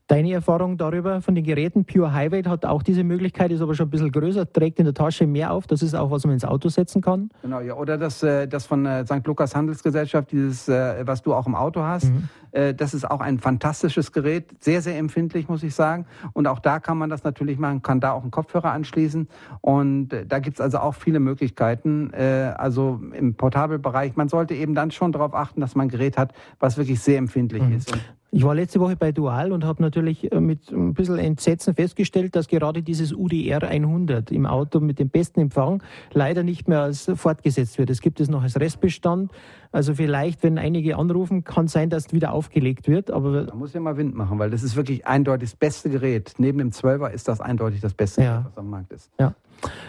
Deine 0.08 0.32
Erfahrung 0.32 0.78
darüber 0.78 1.22
von 1.22 1.36
den 1.36 1.44
Geräten, 1.44 1.84
Pure 1.84 2.14
Highway 2.14 2.42
hat 2.44 2.66
auch 2.66 2.82
diese 2.82 3.04
Möglichkeit, 3.04 3.52
ist 3.52 3.60
aber 3.60 3.76
schon 3.76 3.88
ein 3.88 3.90
bisschen 3.90 4.12
größer, 4.14 4.50
trägt 4.50 4.80
in 4.80 4.86
der 4.86 4.94
Tasche 4.94 5.28
mehr 5.28 5.52
auf. 5.52 5.68
Das 5.68 5.82
ist 5.82 5.96
auch, 5.96 6.12
was 6.12 6.24
man 6.24 6.34
ins 6.34 6.46
Auto 6.46 6.70
setzen 6.70 7.02
kann. 7.02 7.30
Genau, 7.42 7.60
ja. 7.60 7.74
Oder 7.74 7.98
das, 7.98 8.24
äh, 8.24 8.48
das 8.48 8.66
von 8.66 8.86
äh, 8.86 9.06
St. 9.06 9.28
Lukas 9.28 9.54
Handelsgesellschaft, 9.54 10.32
dieses, 10.32 10.70
äh, 10.70 11.06
was 11.06 11.24
du 11.24 11.34
auch 11.34 11.46
im 11.46 11.56
Auto 11.56 11.84
hast. 11.84 12.06
Mhm. 12.06 12.30
Das 12.78 12.96
ist 12.96 13.12
auch 13.12 13.20
ein 13.20 13.38
fantastisches 13.38 14.14
Gerät, 14.14 14.46
sehr, 14.62 14.82
sehr 14.82 14.98
empfindlich, 14.98 15.48
muss 15.48 15.62
ich 15.62 15.76
sagen. 15.76 16.08
Und 16.34 16.48
auch 16.48 16.58
da 16.58 16.80
kann 16.80 16.98
man 16.98 17.08
das 17.08 17.24
natürlich 17.24 17.60
machen, 17.60 17.84
kann 17.84 18.00
da 18.00 18.14
auch 18.14 18.24
einen 18.24 18.32
Kopfhörer 18.32 18.72
anschließen. 18.72 19.28
Und 19.62 20.10
da 20.28 20.40
gibt 20.40 20.58
es 20.58 20.62
also 20.62 20.80
auch 20.80 20.96
viele 20.96 21.20
Möglichkeiten. 21.20 22.12
Also 22.16 23.00
im 23.14 23.36
Portabelbereich, 23.36 24.16
man 24.16 24.28
sollte 24.28 24.56
eben 24.56 24.74
dann 24.74 24.90
schon 24.90 25.12
darauf 25.12 25.36
achten, 25.36 25.62
dass 25.62 25.76
man 25.76 25.86
ein 25.88 25.90
Gerät 25.90 26.18
hat, 26.18 26.34
was 26.60 26.78
wirklich 26.78 27.00
sehr 27.00 27.20
empfindlich 27.20 27.62
mhm. 27.62 27.76
ist. 27.76 27.92
Und 27.92 28.02
ich 28.32 28.44
war 28.44 28.56
letzte 28.56 28.80
Woche 28.80 28.96
bei 28.98 29.12
Dual 29.12 29.52
und 29.52 29.64
habe 29.64 29.82
natürlich 29.82 30.32
äh, 30.32 30.40
mit 30.42 30.72
ein 30.72 30.94
bisschen 30.94 31.18
Entsetzen 31.18 31.74
festgestellt, 31.76 32.36
dass 32.36 32.48
gerade 32.48 32.84
dieses 32.84 33.14
UDR 33.14 33.64
100 33.64 34.32
im 34.32 34.46
Auto 34.46 34.80
mit 34.80 35.00
dem 35.00 35.10
besten 35.10 35.40
Empfang 35.40 35.82
leider 36.14 36.44
nicht 36.44 36.68
mehr 36.68 36.82
als 36.82 37.10
fortgesetzt 37.16 37.78
wird. 37.78 37.90
Es 37.90 38.02
gibt 38.02 38.20
es 38.20 38.30
noch 38.30 38.44
als 38.44 38.60
Restbestand. 38.60 39.32
Also 39.72 39.94
vielleicht, 39.94 40.44
wenn 40.44 40.58
einige 40.58 40.98
anrufen, 40.98 41.44
kann 41.44 41.68
sein, 41.68 41.90
dass 41.90 42.08
es 42.08 42.14
wieder 42.14 42.34
aufgelegt 42.34 42.88
wird. 42.88 43.12
Aber 43.12 43.46
man 43.46 43.58
muss 43.58 43.74
ja 43.74 43.80
mal 43.80 43.96
Wind 43.98 44.16
machen, 44.16 44.40
weil 44.40 44.50
das 44.50 44.64
ist 44.64 44.76
wirklich 44.76 45.08
eindeutig 45.08 45.52
das 45.52 45.56
beste 45.58 45.90
Gerät. 45.90 46.34
Neben 46.38 46.58
dem 46.58 46.72
12er 46.72 47.10
ist 47.12 47.28
das 47.28 47.40
eindeutig 47.40 47.82
das 47.82 47.94
beste, 47.94 48.24
ja. 48.24 48.46
was 48.46 48.58
am 48.58 48.70
Markt 48.70 48.92
ist. 48.92 49.10
Ja. 49.20 49.36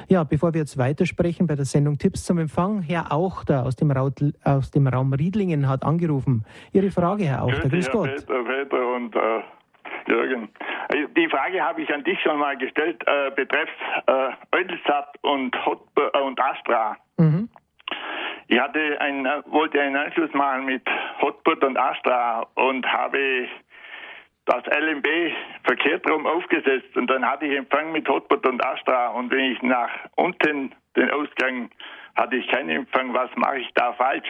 Ja, 0.09 0.25
bevor 0.25 0.55
wir 0.55 0.61
jetzt 0.61 0.79
weitersprechen 0.79 1.47
bei 1.47 1.55
der 1.55 1.65
Sendung 1.65 1.99
Tipps 1.99 2.25
zum 2.25 2.39
Empfang, 2.39 2.83
Herr 2.83 3.13
Auchter 3.13 3.65
aus 3.65 3.77
dem, 3.77 3.91
Raut, 3.91 4.21
aus 4.45 4.71
dem 4.71 4.87
Raum 4.87 5.13
Riedlingen 5.13 5.69
hat 5.69 5.85
angerufen. 5.85 6.45
Ihre 6.73 6.91
Frage, 6.91 7.25
Herr 7.25 7.43
Auchter. 7.43 7.69
Grüß 7.69 7.91
Gott. 7.91 8.09
Peter, 8.09 8.45
Peter 8.45 8.95
und 8.95 9.15
äh, 9.15 9.43
Jürgen. 10.07 10.49
Äh, 10.89 11.07
die 11.17 11.29
Frage 11.29 11.61
habe 11.63 11.83
ich 11.83 11.93
an 11.93 12.05
dich 12.05 12.21
schon 12.23 12.39
mal 12.39 12.57
gestellt, 12.57 13.03
äh, 13.07 13.31
betreffs 13.31 13.73
äh, 14.07 14.57
Eutelsat 14.57 15.17
und, 15.23 15.55
Hot, 15.67 15.83
äh, 15.97 16.19
und 16.19 16.41
Astra. 16.41 16.97
Mhm. 17.19 17.49
Ich 18.49 18.59
hatte 18.59 18.99
ein, 19.01 19.27
äh, 19.27 19.43
wollte 19.47 19.81
einen 19.81 19.97
Anschluss 19.97 20.33
machen 20.33 20.65
mit 20.65 20.83
Hotbird 21.21 21.63
und 21.65 21.77
Astra 21.77 22.47
und 22.55 22.87
habe 22.87 23.47
das 24.49 24.65
LMB 24.67 25.07
verkehrt 25.65 26.11
rum 26.11 26.27
aufgesetzt 26.27 26.97
und 26.97 27.09
dann 27.09 27.25
hatte 27.25 27.47
ich 27.47 27.57
Empfang 27.57 27.93
mit 27.93 28.09
Hotbot 28.09 28.47
und 28.47 28.65
Astra 28.65 29.09
und 29.09 29.31
wenn 29.31 29.53
ich 29.53 29.63
nach 29.63 29.91
unten 30.17 30.75
den 30.97 31.11
Ausgang 31.11 31.71
hatte 32.17 32.37
ich 32.37 32.49
keinen 32.49 32.71
Empfang. 32.71 33.15
Was 33.15 33.31
mache 33.37 33.59
ich 33.59 33.69
da 33.75 33.93
falsch? 33.93 34.29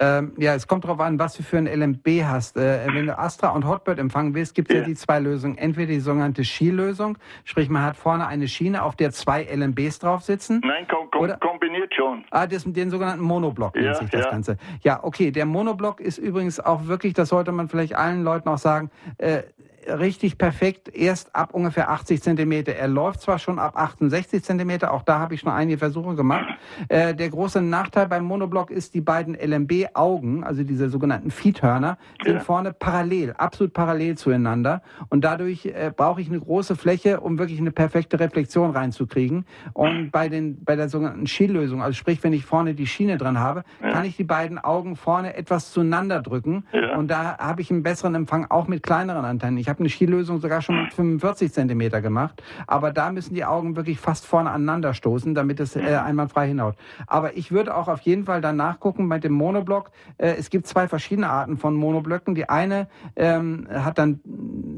Ähm, 0.00 0.32
ja, 0.38 0.54
es 0.54 0.66
kommt 0.66 0.84
darauf 0.84 0.98
an, 0.98 1.18
was 1.20 1.36
du 1.36 1.44
für 1.44 1.58
ein 1.58 1.66
LMB 1.66 2.24
hast. 2.24 2.56
Äh, 2.56 2.86
wenn 2.92 3.06
du 3.06 3.16
Astra 3.16 3.50
und 3.50 3.64
Hotbird 3.64 4.00
empfangen 4.00 4.34
willst, 4.34 4.54
gibt 4.54 4.68
es 4.70 4.74
ja. 4.74 4.80
ja. 4.80 4.86
die 4.86 4.94
zwei 4.94 5.20
Lösungen. 5.20 5.56
Entweder 5.56 5.92
die 5.92 6.00
sogenannte 6.00 6.42
Skilösung, 6.42 7.16
sprich 7.44 7.68
man 7.68 7.82
hat 7.82 7.96
vorne 7.96 8.26
eine 8.26 8.48
Schiene, 8.48 8.82
auf 8.82 8.96
der 8.96 9.12
zwei 9.12 9.44
LMBs 9.44 10.00
drauf 10.00 10.22
sitzen. 10.22 10.60
Nein, 10.64 10.88
kom 10.88 11.10
kom 11.12 11.22
Oder, 11.22 11.36
kombiniert 11.84 11.94
schon. 11.94 12.24
Ah, 12.30 12.46
das, 12.46 12.64
den 12.66 12.90
sogenannten 12.90 13.24
Monoblock 13.24 13.74
nennt 13.74 13.86
ja, 13.86 13.94
sich 13.94 14.10
das 14.10 14.24
ja. 14.24 14.30
Ganze. 14.30 14.56
Ja, 14.82 15.02
okay, 15.02 15.30
der 15.30 15.46
Monoblock 15.46 16.00
ist 16.00 16.18
übrigens 16.18 16.60
auch 16.60 16.86
wirklich, 16.86 17.14
das 17.14 17.28
sollte 17.28 17.52
man 17.52 17.68
vielleicht 17.68 17.94
allen 17.94 18.22
Leuten 18.22 18.48
auch 18.48 18.58
sagen, 18.58 18.90
äh, 19.18 19.42
richtig 19.86 20.38
perfekt 20.38 20.88
erst 20.94 21.34
ab 21.34 21.54
ungefähr 21.54 21.90
80 21.90 22.22
Zentimeter. 22.22 22.74
Er 22.74 22.88
läuft 22.88 23.20
zwar 23.20 23.38
schon 23.38 23.58
ab 23.58 23.76
68 23.76 24.42
Zentimeter, 24.42 24.92
auch 24.92 25.02
da 25.02 25.18
habe 25.18 25.34
ich 25.34 25.40
schon 25.40 25.52
einige 25.52 25.78
Versuche 25.78 26.14
gemacht. 26.14 26.46
Äh, 26.88 27.14
der 27.14 27.28
große 27.28 27.60
Nachteil 27.60 28.08
beim 28.08 28.24
Monoblock 28.24 28.70
ist, 28.70 28.94
die 28.94 29.00
beiden 29.00 29.34
LMB-Augen, 29.34 30.44
also 30.44 30.62
diese 30.62 30.88
sogenannten 30.88 31.30
Feedhörner, 31.30 31.98
sind 32.24 32.34
ja. 32.34 32.40
vorne 32.40 32.72
parallel, 32.72 33.32
absolut 33.32 33.72
parallel 33.72 34.16
zueinander. 34.16 34.82
Und 35.08 35.24
dadurch 35.24 35.66
äh, 35.66 35.92
brauche 35.94 36.20
ich 36.20 36.28
eine 36.28 36.40
große 36.40 36.76
Fläche, 36.76 37.20
um 37.20 37.38
wirklich 37.38 37.60
eine 37.60 37.70
perfekte 37.70 38.18
Reflexion 38.20 38.70
reinzukriegen. 38.70 39.44
Und 39.72 40.10
bei, 40.10 40.28
den, 40.28 40.64
bei 40.64 40.76
der 40.76 40.88
sogenannten 40.88 41.26
Schienlösung, 41.26 41.82
also 41.82 41.94
sprich, 41.94 42.22
wenn 42.22 42.32
ich 42.32 42.44
vorne 42.44 42.74
die 42.74 42.86
Schiene 42.86 43.18
dran 43.18 43.38
habe, 43.38 43.64
ja. 43.82 43.92
kann 43.92 44.04
ich 44.04 44.16
die 44.16 44.24
beiden 44.24 44.58
Augen 44.58 44.96
vorne 44.96 45.36
etwas 45.36 45.72
zueinander 45.72 46.22
drücken. 46.22 46.64
Ja. 46.72 46.96
Und 46.96 47.10
da 47.10 47.38
habe 47.38 47.60
ich 47.60 47.70
einen 47.70 47.82
besseren 47.82 48.14
Empfang, 48.14 48.46
auch 48.50 48.68
mit 48.68 48.82
kleineren 48.82 49.24
Antennen. 49.24 49.58
Ich 49.58 49.68
habe 49.74 49.80
eine 49.80 49.88
Skilösung 49.88 50.40
sogar 50.40 50.62
schon 50.62 50.82
mit 50.82 50.94
45 50.94 51.52
Zentimeter 51.52 52.00
gemacht, 52.00 52.42
aber 52.66 52.92
da 52.92 53.10
müssen 53.10 53.34
die 53.34 53.44
Augen 53.44 53.76
wirklich 53.76 53.98
fast 53.98 54.24
vorne 54.24 54.50
aneinander 54.50 54.94
stoßen, 54.94 55.34
damit 55.34 55.60
es 55.60 55.76
äh, 55.76 55.80
einwandfrei 55.80 56.48
hinhaut. 56.48 56.76
Aber 57.06 57.36
ich 57.36 57.50
würde 57.50 57.76
auch 57.76 57.88
auf 57.88 58.00
jeden 58.02 58.24
Fall 58.24 58.40
dann 58.40 58.56
nachgucken 58.56 59.08
bei 59.08 59.18
dem 59.18 59.32
Monoblock. 59.32 59.90
Äh, 60.18 60.34
es 60.38 60.50
gibt 60.50 60.66
zwei 60.66 60.86
verschiedene 60.86 61.28
Arten 61.28 61.56
von 61.56 61.74
Monoblöcken. 61.74 62.34
Die 62.34 62.48
eine 62.48 62.88
ähm, 63.16 63.66
hat 63.70 63.98
dann, 63.98 64.20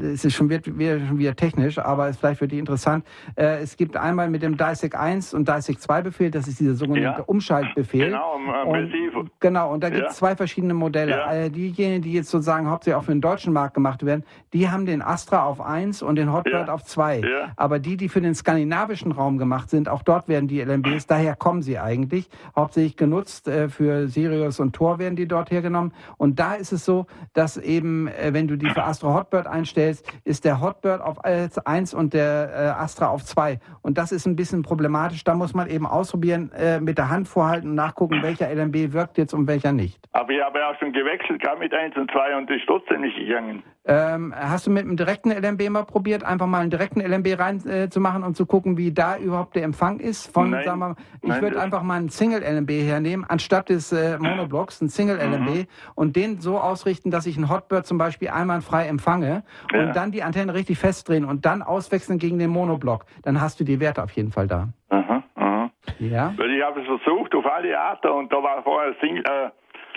es 0.00 0.24
ist 0.24 0.34
schon 0.34 0.48
wieder, 0.48 0.62
schon 1.06 1.18
wieder 1.18 1.36
technisch, 1.36 1.78
aber 1.78 2.08
ist 2.08 2.18
vielleicht 2.18 2.38
für 2.38 2.48
die 2.48 2.58
interessant. 2.58 3.04
Äh, 3.34 3.62
es 3.62 3.76
gibt 3.76 3.96
einmal 3.96 4.30
mit 4.30 4.42
dem 4.42 4.56
DISEC 4.56 4.98
1 4.98 5.34
und 5.34 5.48
DISEC 5.48 5.80
2 5.80 6.02
Befehl, 6.02 6.30
das 6.30 6.48
ist 6.48 6.60
dieser 6.60 6.74
sogenannte 6.74 7.20
ja. 7.20 7.24
Umschaltbefehl. 7.26 8.06
Genau, 8.06 8.38
äh, 8.64 9.16
und, 9.16 9.30
genau, 9.40 9.72
und 9.72 9.82
da 9.82 9.90
gibt 9.90 10.06
es 10.06 10.14
ja. 10.14 10.18
zwei 10.18 10.36
verschiedene 10.36 10.74
Modelle. 10.74 11.12
Ja. 11.12 11.48
Diejenigen, 11.48 12.02
die 12.02 12.12
jetzt 12.12 12.30
sozusagen 12.30 12.68
hauptsächlich 12.68 12.96
auch 12.96 13.04
für 13.04 13.12
den 13.12 13.20
deutschen 13.20 13.52
Markt 13.52 13.74
gemacht 13.74 14.04
werden, 14.06 14.24
die 14.52 14.70
haben 14.70 14.85
den 14.86 15.02
Astra 15.02 15.44
auf 15.44 15.60
1 15.60 16.02
und 16.02 16.16
den 16.16 16.32
Hotbird 16.32 16.68
ja. 16.68 16.72
auf 16.72 16.84
2. 16.84 17.18
Ja. 17.20 17.52
Aber 17.56 17.78
die, 17.78 17.96
die 17.96 18.08
für 18.08 18.20
den 18.20 18.34
skandinavischen 18.34 19.12
Raum 19.12 19.38
gemacht 19.38 19.70
sind, 19.70 19.88
auch 19.88 20.02
dort 20.02 20.28
werden 20.28 20.48
die 20.48 20.60
LMBs, 20.60 21.06
daher 21.06 21.36
kommen 21.36 21.62
sie 21.62 21.78
eigentlich, 21.78 22.28
hauptsächlich 22.54 22.96
genutzt 22.96 23.48
äh, 23.48 23.68
für 23.68 24.08
Sirius 24.08 24.60
und 24.60 24.74
Tor 24.74 24.98
werden 24.98 25.16
die 25.16 25.28
dort 25.28 25.50
hergenommen. 25.50 25.92
Und 26.16 26.38
da 26.38 26.54
ist 26.54 26.72
es 26.72 26.84
so, 26.84 27.06
dass 27.34 27.56
eben, 27.56 28.08
äh, 28.08 28.32
wenn 28.32 28.48
du 28.48 28.56
die 28.56 28.70
für 28.70 28.84
Astra 28.84 29.14
Hotbird 29.14 29.46
einstellst, 29.46 30.10
ist 30.24 30.44
der 30.44 30.60
Hotbird 30.60 31.00
auf 31.00 31.24
1 31.24 31.94
und 31.94 32.14
der 32.14 32.50
äh, 32.52 32.82
Astra 32.82 33.08
auf 33.08 33.24
2. 33.24 33.58
Und 33.82 33.98
das 33.98 34.12
ist 34.12 34.26
ein 34.26 34.36
bisschen 34.36 34.62
problematisch. 34.62 35.24
Da 35.24 35.34
muss 35.34 35.54
man 35.54 35.68
eben 35.68 35.86
ausprobieren, 35.86 36.50
mit 36.80 36.98
der 36.98 37.10
Hand 37.10 37.28
vorhalten 37.28 37.70
und 37.70 37.74
nachgucken, 37.74 38.22
welcher 38.22 38.52
LMB 38.52 38.92
wirkt 38.92 39.18
jetzt 39.18 39.34
und 39.34 39.46
welcher 39.46 39.72
nicht. 39.72 40.00
Aber 40.12 40.30
ich 40.30 40.40
habe 40.40 40.58
ja 40.58 40.70
auch 40.70 40.78
schon 40.78 40.92
gewechselt, 40.92 41.42
gar 41.42 41.56
mit 41.56 41.72
1 41.72 41.96
und 41.96 42.10
2 42.10 42.36
und 42.36 42.50
ist 42.50 42.66
trotzdem 42.66 43.02
nicht 43.02 43.16
gegangen. 43.16 43.62
Ähm, 43.88 44.34
hast 44.36 44.66
du 44.66 44.70
mit 44.70 44.82
einem 44.82 44.96
direkten 44.96 45.30
LMB 45.30 45.70
mal 45.70 45.84
probiert, 45.84 46.24
einfach 46.24 46.46
mal 46.46 46.60
einen 46.60 46.70
direkten 46.70 47.00
LMB 47.00 47.38
reinzumachen 47.38 48.22
äh, 48.22 48.26
und 48.26 48.36
zu 48.36 48.44
gucken, 48.44 48.76
wie 48.76 48.92
da 48.92 49.16
überhaupt 49.16 49.54
der 49.54 49.62
Empfang 49.62 50.00
ist? 50.00 50.26
Von, 50.32 50.50
Nein. 50.50 50.64
sagen 50.64 50.78
wir 50.80 50.88
mal, 50.88 50.96
ich 51.22 51.40
würde 51.40 51.60
einfach 51.60 51.82
mal 51.84 51.94
einen 51.94 52.08
Single 52.08 52.42
LMB 52.42 52.70
hernehmen, 52.70 53.24
anstatt 53.28 53.68
des 53.68 53.92
äh, 53.92 54.18
Monoblocks, 54.20 54.80
einen 54.80 54.88
Single 54.88 55.18
LMB 55.18 55.48
mhm. 55.48 55.66
und 55.94 56.16
den 56.16 56.40
so 56.40 56.58
ausrichten, 56.58 57.12
dass 57.12 57.26
ich 57.26 57.36
einen 57.36 57.48
Hotbird 57.48 57.86
zum 57.86 57.96
Beispiel 57.96 58.30
einwandfrei 58.30 58.88
empfange 58.88 59.44
ja. 59.72 59.80
und 59.80 59.94
dann 59.94 60.10
die 60.10 60.24
Antenne 60.24 60.54
richtig 60.54 60.78
festdrehen 60.78 61.24
und 61.24 61.46
dann 61.46 61.62
auswechseln 61.62 62.18
gegen 62.18 62.40
den 62.40 62.50
Monoblock. 62.50 63.04
Dann 63.22 63.40
hast 63.40 63.60
du 63.60 63.64
die 63.64 63.78
Werte 63.78 64.02
auf 64.02 64.10
jeden 64.12 64.32
Fall 64.32 64.48
da. 64.48 64.68
Mhm. 64.90 65.22
Mhm. 65.36 65.70
Ja. 66.00 66.34
Weil 66.36 66.50
ich 66.50 66.62
habe 66.64 66.80
es 66.80 66.86
versucht 66.86 67.34
auf 67.36 67.46
alle 67.46 67.78
Arten 67.78 68.08
und 68.08 68.32
da 68.32 68.42
war 68.42 68.64
vorher 68.64 68.94
Single. 69.00 69.22
Äh 69.22 69.50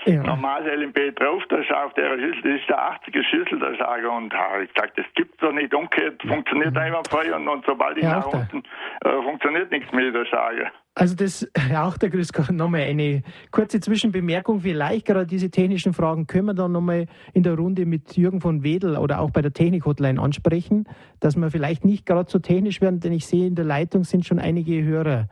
ja. 0.10 0.24
Normal 0.24 0.66
LMB 0.68 1.16
drauf, 1.16 1.44
da 1.50 1.58
ist 1.58 1.72
auf 1.72 1.94
der 1.94 2.18
Schüssel, 2.18 2.42
das 2.44 2.62
ist 2.62 2.70
der 2.70 2.80
80er 2.80 3.24
Schüssel, 3.24 3.60
der 3.60 3.78
Sage. 3.78 4.10
Und 4.10 4.34
habe 4.34 4.64
ich 4.64 4.74
gesagt, 4.74 4.98
das 4.98 5.06
gibt's 5.16 5.38
doch 5.40 5.52
nicht. 5.52 5.74
Umgekehrt 5.74 6.22
funktioniert 6.22 6.72
mhm. 6.72 6.78
einwandfrei 6.78 7.34
und, 7.34 7.48
und 7.48 7.66
sobald 7.66 7.98
ich 7.98 8.04
ja, 8.04 8.20
nach 8.20 8.28
unten 8.28 8.64
äh, 9.06 9.24
funktioniert 9.24 9.72
nichts 9.72 9.92
mehr, 9.92 10.12
der 10.12 10.26
Sage. 10.26 10.72
Also 10.96 11.16
das 11.16 11.48
auch 11.76 11.98
der 11.98 12.10
Grüß 12.10 12.34
Gott 12.34 12.52
nochmal 12.52 12.82
eine 12.82 13.24
kurze 13.52 13.80
Zwischenbemerkung. 13.80 14.60
Vielleicht 14.60 15.06
gerade 15.06 15.26
diese 15.26 15.50
technischen 15.50 15.94
Fragen 15.94 16.28
können 16.28 16.48
wir 16.48 16.54
dann 16.54 16.72
nochmal 16.72 17.06
in 17.34 17.44
der 17.44 17.56
Runde 17.56 17.86
mit 17.86 18.18
Jürgen 18.18 18.42
von 18.42 18.64
Wedel 18.64 18.98
oder 18.98 19.22
auch 19.22 19.32
bei 19.32 19.42
der 19.42 19.54
Technik-Hotline 19.54 20.20
ansprechen, 20.22 20.88
dass 21.20 21.38
wir 21.38 21.50
vielleicht 21.52 21.86
nicht 21.86 22.06
gerade 22.06 22.30
so 22.30 22.40
technisch 22.40 22.82
werden, 22.82 23.00
denn 23.00 23.14
ich 23.14 23.26
sehe 23.26 23.48
in 23.48 23.56
der 23.56 23.66
Leitung 23.66 24.04
sind 24.04 24.26
schon 24.26 24.40
einige 24.40 24.84
Hörer. 24.84 25.30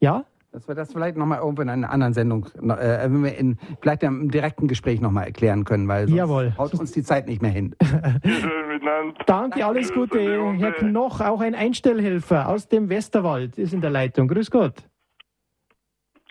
Ja? 0.00 0.24
Dass 0.54 0.68
wir 0.68 0.76
das 0.76 0.92
vielleicht 0.92 1.16
nochmal 1.16 1.40
irgendwo 1.40 1.62
in 1.62 1.68
einer 1.68 1.90
anderen 1.90 2.14
Sendung, 2.14 2.46
äh, 2.62 3.10
wenn 3.10 3.24
wir 3.24 3.36
in, 3.36 3.58
vielleicht 3.80 4.04
im 4.04 4.30
direkten 4.30 4.68
Gespräch 4.68 5.00
nochmal 5.00 5.24
erklären 5.24 5.64
können, 5.64 5.88
weil 5.88 6.06
sonst 6.06 6.16
Jawohl. 6.16 6.54
haut 6.56 6.72
uns 6.74 6.92
die 6.92 7.02
Zeit 7.02 7.26
nicht 7.26 7.42
mehr 7.42 7.50
hin. 7.50 7.74
Danke, 9.26 9.66
alles 9.66 9.92
Gute. 9.92 10.20
Herr 10.56 10.70
Knoch, 10.74 11.20
auch 11.20 11.40
ein 11.40 11.56
Einstellhelfer 11.56 12.48
aus 12.48 12.68
dem 12.68 12.88
Westerwald, 12.88 13.58
ist 13.58 13.74
in 13.74 13.80
der 13.80 13.90
Leitung. 13.90 14.28
Grüß 14.28 14.52
Gott. 14.52 14.74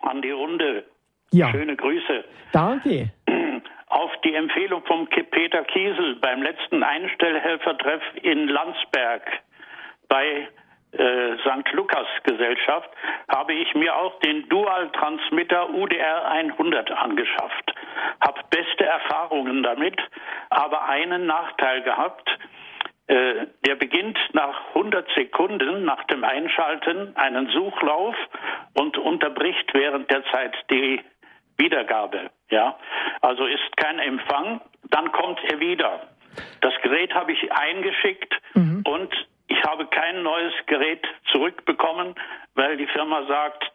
An 0.04 0.22
die 0.22 0.32
Runde. 0.32 0.86
Ja. 1.32 1.52
Schöne 1.52 1.76
Grüße. 1.76 2.24
Danke. 2.54 3.12
Auf 3.88 4.12
die 4.24 4.36
Empfehlung 4.36 4.86
vom 4.86 5.06
Peter 5.32 5.66
Kiesel 5.66 6.16
beim 6.22 6.42
letzten 6.42 6.82
Einstellhelfertreff 6.82 8.02
in 8.22 8.48
Landsberg 8.48 9.24
bei 10.08 10.48
äh, 10.98 11.38
St. 11.40 11.72
Lukas 11.74 12.08
Gesellschaft 12.24 12.90
habe 13.28 13.54
ich 13.54 13.74
mir 13.76 13.96
auch 13.96 14.20
den 14.20 14.48
Dual-Transmitter 14.50 15.70
UDR 15.70 16.26
100 16.26 16.92
angeschafft. 16.92 17.74
Habe 18.22 18.42
beste 18.50 18.86
Erfahrungen 18.86 19.64
damit, 19.64 20.00
aber 20.50 20.88
einen 20.88 21.26
Nachteil 21.26 21.82
gehabt. 21.84 22.30
Äh, 23.08 23.48
der 23.66 23.76
beginnt 23.76 24.18
nach 24.34 24.68
100 24.70 25.08
Sekunden 25.16 25.84
nach 25.84 26.04
dem 26.06 26.24
Einschalten 26.24 27.16
einen 27.16 27.50
Suchlauf 27.50 28.16
und 28.76 28.98
unterbricht 28.98 29.74
während 29.74 30.10
der 30.10 30.24
Zeit 30.26 30.56
die 30.72 31.02
Wiedergabe. 31.58 32.30
Ja, 32.50 32.78
also 33.22 33.46
ist 33.46 33.78
kein 33.78 34.00
Empfang, 34.00 34.62
dann 34.90 35.12
kommt 35.12 35.40
er 35.52 35.60
wieder. 35.60 36.08
Das 36.62 36.74
Gerät 36.82 37.14
habe 37.14 37.32
ich 37.32 37.52
eingeschickt 37.52 38.34
mhm. 38.54 38.84
und 38.86 39.14
ich 39.54 39.64
habe 39.64 39.86
kein 39.88 40.24
neues 40.24 40.54
Gerät 40.66 41.06
zurückbekommen, 41.32 42.16
weil 42.56 42.78
die 42.78 42.88
Firma 42.88 43.26
sagt, 43.28 43.72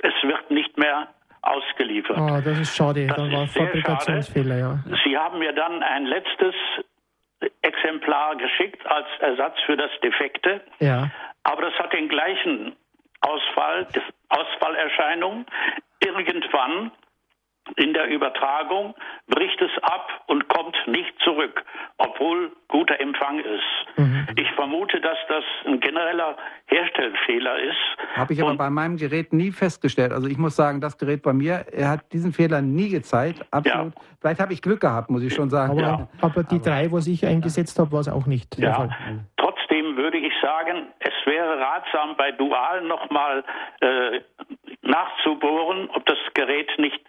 es 0.00 0.12
wird 0.22 0.50
nicht 0.50 0.76
mehr 0.76 1.08
ausgeliefert. 1.42 2.18
Oh, 2.18 2.40
das 2.44 2.58
ist 2.58 2.76
schade. 2.76 3.06
Das 3.06 3.16
dann 3.16 3.32
war 3.32 3.46
Fabrikationsfehler, 3.46 4.56
ja. 4.58 4.78
Sie 5.04 5.16
haben 5.16 5.38
mir 5.38 5.52
dann 5.52 5.82
ein 5.82 6.06
letztes 6.06 6.54
Exemplar 7.62 8.36
geschickt 8.36 8.86
als 8.86 9.06
Ersatz 9.20 9.56
für 9.66 9.76
das 9.76 9.90
Defekte. 10.02 10.62
Ja. 10.80 11.10
Aber 11.42 11.62
das 11.62 11.74
hat 11.78 11.92
den 11.92 12.08
gleichen 12.08 12.76
Ausfall, 13.20 13.86
Ausfallerscheinung. 14.28 15.46
Irgendwann 16.00 16.90
in 17.76 17.94
der 17.94 18.08
Übertragung 18.08 18.94
bricht 19.26 19.60
es 19.60 19.70
ab 19.82 20.08
und 20.26 20.48
kommt 20.48 20.76
nicht 20.86 21.12
zurück, 21.22 21.64
obwohl 21.98 22.52
guter 22.68 23.00
Empfang 23.00 23.38
ist. 23.40 23.98
Mhm. 23.98 24.26
Ich 24.36 24.50
vermute, 24.52 25.00
dass 25.00 25.16
das 25.28 25.44
ein 25.66 25.80
genereller 25.80 26.36
Herstellfehler 26.66 27.58
ist. 27.58 27.76
Habe 28.14 28.34
ich 28.34 28.40
aber 28.40 28.50
und 28.50 28.58
bei 28.58 28.70
meinem 28.70 28.96
Gerät 28.96 29.32
nie 29.32 29.50
festgestellt. 29.50 30.12
Also 30.12 30.28
ich 30.28 30.36
muss 30.36 30.56
sagen, 30.56 30.80
das 30.80 30.98
Gerät 30.98 31.22
bei 31.22 31.32
mir, 31.32 31.64
er 31.72 31.88
hat 31.88 32.12
diesen 32.12 32.32
Fehler 32.32 32.60
nie 32.60 32.90
gezeigt. 32.90 33.44
Absolut. 33.50 33.94
Ja. 33.94 34.02
Vielleicht 34.20 34.40
habe 34.40 34.52
ich 34.52 34.60
Glück 34.60 34.80
gehabt, 34.80 35.10
muss 35.10 35.22
ich 35.22 35.34
schon 35.34 35.50
sagen. 35.50 35.72
Aber, 35.72 35.80
ja. 35.80 36.08
aber 36.20 36.42
die 36.42 36.56
aber, 36.56 36.64
drei, 36.64 36.92
was 36.92 37.06
ich 37.06 37.26
eingesetzt 37.26 37.78
habe, 37.78 37.92
war 37.92 38.00
es 38.00 38.08
auch 38.08 38.26
nicht. 38.26 38.58
Ja. 38.58 38.88
Sagen, 40.54 40.92
es 41.00 41.26
wäre 41.26 41.58
ratsam, 41.58 42.16
bei 42.16 42.30
Dual 42.30 42.82
nochmal 42.82 43.42
äh, 43.80 44.20
nachzubohren, 44.82 45.90
ob 45.90 46.06
das 46.06 46.18
Gerät 46.34 46.70
nicht 46.78 47.00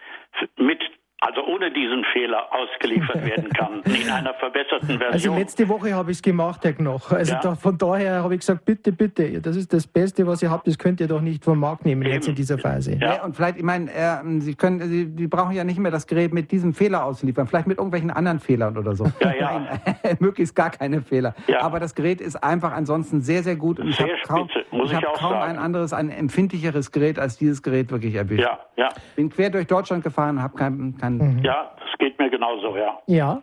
mit 0.57 0.81
also 1.25 1.43
ohne 1.47 1.71
diesen 1.71 2.03
Fehler 2.13 2.43
ausgeliefert 2.51 3.25
werden 3.25 3.49
kann, 3.49 3.81
in 3.83 4.09
einer 4.09 4.33
verbesserten 4.35 4.89
also 4.91 4.97
Version. 4.99 5.33
Also 5.33 5.35
letzte 5.35 5.69
Woche 5.69 5.93
habe 5.93 6.11
ich 6.11 6.17
es 6.17 6.21
gemacht, 6.21 6.63
Herr 6.63 6.73
Knoch. 6.73 7.11
Also 7.11 7.33
ja. 7.33 7.39
da, 7.41 7.55
von 7.55 7.77
daher 7.77 8.23
habe 8.23 8.35
ich 8.35 8.41
gesagt, 8.41 8.65
bitte, 8.65 8.91
bitte, 8.91 9.41
das 9.41 9.55
ist 9.55 9.73
das 9.73 9.87
Beste, 9.87 10.27
was 10.27 10.43
ihr 10.43 10.51
habt, 10.51 10.67
das 10.67 10.77
könnt 10.77 10.99
ihr 10.99 11.07
doch 11.07 11.21
nicht 11.21 11.43
vom 11.43 11.59
Markt 11.59 11.85
nehmen 11.85 12.03
Eben. 12.03 12.13
jetzt 12.13 12.27
in 12.27 12.35
dieser 12.35 12.57
Phase. 12.57 12.93
Ja. 12.93 13.15
ja 13.15 13.23
und 13.23 13.35
vielleicht, 13.35 13.57
ich 13.57 13.63
meine, 13.63 13.91
äh, 13.91 14.39
Sie 14.39 14.55
können, 14.55 14.81
Sie, 14.81 15.11
Sie 15.17 15.27
brauchen 15.27 15.55
ja 15.55 15.63
nicht 15.63 15.79
mehr 15.79 15.91
das 15.91 16.05
Gerät 16.05 16.33
mit 16.33 16.51
diesem 16.51 16.73
Fehler 16.73 17.03
ausliefern, 17.05 17.47
vielleicht 17.47 17.67
mit 17.67 17.77
irgendwelchen 17.77 18.11
anderen 18.11 18.39
Fehlern 18.39 18.77
oder 18.77 18.95
so. 18.95 19.05
Ja, 19.19 19.33
ja. 19.33 19.59
Nein, 19.59 20.17
möglichst 20.19 20.55
gar 20.55 20.69
keine 20.69 21.01
Fehler. 21.01 21.33
Ja. 21.47 21.61
Aber 21.61 21.79
das 21.79 21.95
Gerät 21.95 22.21
ist 22.21 22.35
einfach 22.43 22.71
ansonsten 22.71 23.21
sehr, 23.21 23.41
sehr 23.41 23.55
gut 23.55 23.79
und 23.79 23.93
sehr 23.93 24.05
ich 24.05 24.29
habe 24.29 24.47
kaum, 24.47 24.49
ich 24.71 24.91
ich 24.91 24.95
hab 24.95 25.13
kaum 25.15 25.31
sagen. 25.31 25.51
ein 25.51 25.57
anderes, 25.57 25.93
ein 25.93 26.09
empfindlicheres 26.09 26.91
Gerät 26.91 27.17
als 27.17 27.37
dieses 27.37 27.63
Gerät 27.63 27.91
wirklich 27.91 28.13
erwischt. 28.13 28.43
Ja, 28.43 28.59
ja. 28.75 28.89
Bin 29.15 29.29
quer 29.29 29.49
durch 29.49 29.67
Deutschland 29.67 30.03
gefahren, 30.03 30.41
habe 30.41 30.55
kein, 30.55 30.95
kein 30.99 31.14
Mhm. 31.17 31.43
Ja, 31.43 31.71
das 31.79 31.97
geht 31.99 32.17
mir 32.19 32.29
genauso, 32.29 32.75
ja. 32.77 32.99
Ja. 33.07 33.41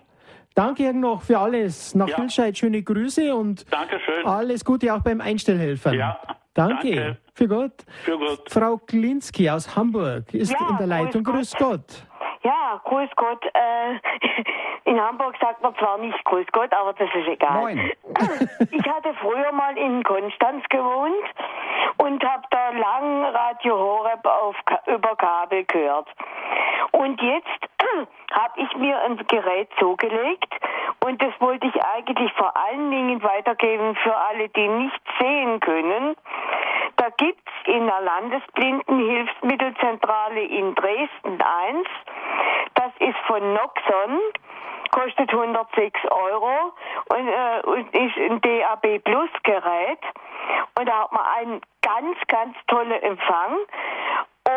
Danke 0.54 0.92
noch 0.92 1.22
für 1.22 1.38
alles. 1.38 1.94
Nach 1.94 2.08
ja. 2.08 2.18
Hülscheid 2.18 2.56
schöne 2.58 2.82
Grüße 2.82 3.34
und 3.34 3.70
Dankeschön. 3.72 4.26
alles 4.26 4.64
Gute 4.64 4.94
auch 4.94 5.00
beim 5.00 5.20
Einstellhelfen. 5.20 5.94
Ja. 5.94 6.18
Danke. 6.54 6.94
Danke. 6.94 7.18
Für 7.34 7.48
Gott. 7.48 7.84
Für 8.02 8.18
Gott. 8.18 8.50
Frau 8.50 8.76
Klinski 8.76 9.48
aus 9.48 9.74
Hamburg 9.74 10.34
ist 10.34 10.52
ja, 10.52 10.68
in 10.70 10.76
der 10.76 10.86
Leitung. 10.86 11.24
Grüß 11.24 11.54
Gott. 11.54 11.70
Gott. 11.70 12.06
Ja, 12.42 12.80
grüß 12.84 13.10
Gott. 13.16 13.44
Äh, 13.54 13.98
in 14.90 15.00
Hamburg 15.00 15.36
sagt 15.40 15.62
man 15.62 15.74
zwar 15.76 15.98
nicht 15.98 16.24
grüß 16.24 16.46
Gott, 16.52 16.72
aber 16.72 16.92
das 16.94 17.08
ist 17.14 17.28
egal. 17.28 17.60
Moin. 17.60 17.92
Ich 18.70 18.88
hatte 18.88 19.12
früher 19.20 19.52
mal 19.52 19.76
in 19.76 20.02
Konstanz 20.02 20.64
gewohnt 20.68 21.24
und 21.98 22.24
habe 22.24 22.42
da 22.50 22.70
lang 22.70 23.24
Radio 23.24 23.78
Horeb 23.78 24.26
auf, 24.26 24.56
über 24.86 25.14
Kabel 25.16 25.64
gehört. 25.64 26.08
Und 26.92 27.20
jetzt 27.22 27.68
habe 28.32 28.60
ich 28.60 28.74
mir 28.76 29.00
ein 29.02 29.18
Gerät 29.28 29.68
zugelegt 29.78 30.52
und 31.04 31.22
das 31.22 31.32
wollte 31.40 31.66
ich 31.66 31.84
eigentlich 31.84 32.32
vor 32.34 32.56
allen 32.56 32.90
Dingen 32.90 33.22
weitergeben 33.22 33.94
für 33.96 34.16
alle, 34.16 34.48
die 34.48 34.68
nicht 34.68 35.00
sehen 35.18 35.60
können. 35.60 36.16
Da 36.96 37.10
gibt 37.16 37.48
es 37.48 37.54
in 37.74 37.86
der 37.86 38.00
Landesblindenhilfsmittelzentrale 38.00 40.42
in 40.42 40.74
Dresden 40.74 41.40
1 41.40 41.86
das 42.74 42.92
ist 42.98 43.18
von 43.26 43.54
Noxon, 43.54 44.20
kostet 44.90 45.32
106 45.32 46.00
Euro 46.10 46.72
und, 47.08 47.28
äh, 47.28 47.60
und 47.64 47.94
ist 47.94 48.16
ein 48.16 48.40
DAB 48.40 48.98
Plus 49.00 49.30
Gerät. 49.42 50.00
Und 50.78 50.88
da 50.88 51.02
hat 51.02 51.12
man 51.12 51.24
einen 51.38 51.60
ganz, 51.82 52.16
ganz 52.28 52.56
tollen 52.66 53.02
Empfang. 53.02 53.58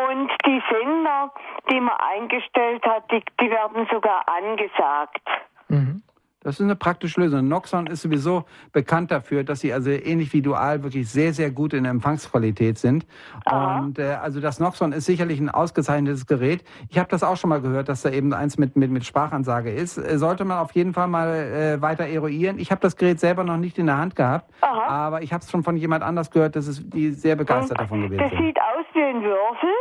Und 0.08 0.32
die 0.46 0.62
Sender, 0.70 1.32
die 1.70 1.80
man 1.80 1.96
eingestellt 1.98 2.86
hat, 2.86 3.10
die, 3.12 3.24
die 3.40 3.52
werden 3.52 3.88
sogar 3.92 4.24
angesagt. 4.28 5.22
Mhm. 5.68 6.02
Das 6.46 6.60
ist 6.60 6.62
eine 6.62 6.76
praktische 6.76 7.22
Lösung. 7.22 7.48
Noxon 7.48 7.88
ist 7.88 8.04
sowieso 8.04 8.46
bekannt 8.72 9.10
dafür, 9.10 9.44
dass 9.44 9.62
sie 9.62 9.74
also 9.74 9.90
ähnlich 9.90 10.32
wie 10.32 10.44
Dual 10.44 10.84
wirklich 10.84 11.10
sehr, 11.10 11.34
sehr 11.34 11.50
gut 11.50 11.74
in 11.74 11.86
der 11.86 11.92
Empfangsqualität 11.92 12.78
sind. 12.78 13.08
Aha. 13.46 13.80
Und 13.80 13.98
äh, 13.98 14.18
also 14.22 14.40
das 14.40 14.60
Noxon 14.60 14.92
ist 14.92 15.06
sicherlich 15.06 15.40
ein 15.40 15.50
ausgezeichnetes 15.50 16.28
Gerät. 16.28 16.64
Ich 16.90 17.00
habe 17.00 17.10
das 17.10 17.24
auch 17.24 17.36
schon 17.36 17.50
mal 17.50 17.62
gehört, 17.62 17.90
dass 17.90 18.04
da 18.04 18.12
eben 18.12 18.32
eins 18.32 18.60
mit, 18.60 18.76
mit, 18.76 18.92
mit 18.92 19.04
Sprachansage 19.06 19.72
ist. 19.72 19.98
Äh, 19.98 20.20
sollte 20.20 20.46
man 20.46 20.60
auf 20.60 20.74
jeden 20.74 20.94
Fall 20.94 21.08
mal 21.08 21.30
äh, 21.30 21.82
weiter 21.82 22.06
eruieren. 22.06 22.60
Ich 22.60 22.70
habe 22.70 22.80
das 22.80 22.96
Gerät 22.96 23.20
selber 23.20 23.44
noch 23.44 23.58
nicht 23.58 23.80
in 23.80 23.88
der 23.88 23.98
Hand 23.98 24.16
gehabt, 24.16 24.54
Aha. 24.62 25.08
aber 25.08 25.24
ich 25.24 25.34
habe 25.34 25.44
es 25.44 25.50
schon 25.50 25.64
von 25.64 25.76
jemand 25.78 26.04
anders 26.04 26.30
gehört, 26.30 26.56
dass 26.56 26.68
es 26.68 26.88
die 26.88 27.10
sehr 27.10 27.36
begeistert 27.36 27.80
davon 27.80 28.04
gewesen 28.04 28.20
sind. 28.20 28.32
Das 28.34 28.40
sieht 28.40 28.58
aus 28.60 28.86
wie 28.94 29.02
ein 29.02 29.24
Würfel 29.24 29.74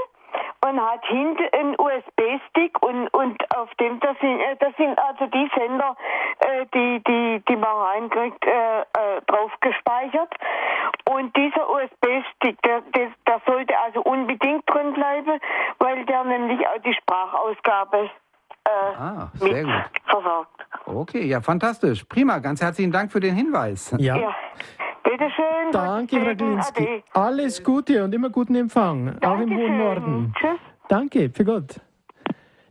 und 0.64 0.80
hat 0.80 1.04
hinten 1.06 1.44
einen 1.52 1.74
USB-Stick 1.78 2.82
und, 2.82 3.08
und 3.08 3.56
auf 3.56 3.68
dem, 3.74 4.00
das 4.00 4.16
sind, 4.20 4.40
äh, 4.40 4.56
das 4.58 4.74
sind 4.76 4.98
also 4.98 5.26
die 5.26 5.50
Sender, 5.54 5.96
äh, 6.38 6.64
die, 6.72 7.02
die, 7.06 7.42
die 7.46 7.56
man 7.56 7.76
reinkriegt, 7.76 8.44
äh, 8.46 8.80
äh, 8.80 8.84
drauf 9.26 9.52
gespeichert. 9.60 10.32
Und 11.10 11.36
dieser 11.36 11.68
USB-Stick, 11.68 12.62
der, 12.62 12.80
der, 12.94 13.10
der 13.26 13.40
sollte 13.46 13.74
also 13.78 14.00
unbedingt 14.02 14.64
drin 14.70 14.94
bleiben, 14.94 15.38
weil 15.80 16.06
der 16.06 16.24
nämlich 16.24 16.66
auch 16.66 16.80
die 16.82 16.94
Sprachausgabe 16.94 18.10
äh, 18.64 18.70
ah, 18.70 19.30
sehr 19.34 19.64
gut. 19.64 19.72
versorgt. 20.06 20.66
Okay, 20.86 21.26
ja, 21.26 21.42
fantastisch. 21.42 22.04
Prima, 22.04 22.38
ganz 22.38 22.62
herzlichen 22.62 22.90
Dank 22.92 23.12
für 23.12 23.20
den 23.20 23.34
Hinweis. 23.34 23.94
Ja. 23.98 24.16
ja. 24.16 24.34
Bitteschön. 25.04 25.70
Danke, 25.72 26.20
Frau 26.20 26.34
Glinski. 26.34 27.04
Alles 27.12 27.62
Gute 27.62 28.02
und 28.04 28.14
immer 28.14 28.30
guten 28.30 28.54
Empfang, 28.54 29.16
Dankeschön. 29.20 29.30
auch 29.30 29.40
im 29.40 29.56
hohen 29.56 29.78
Norden. 29.78 30.34
Tschüss. 30.38 30.58
Danke, 30.88 31.30
für 31.30 31.44
Gott. 31.44 31.80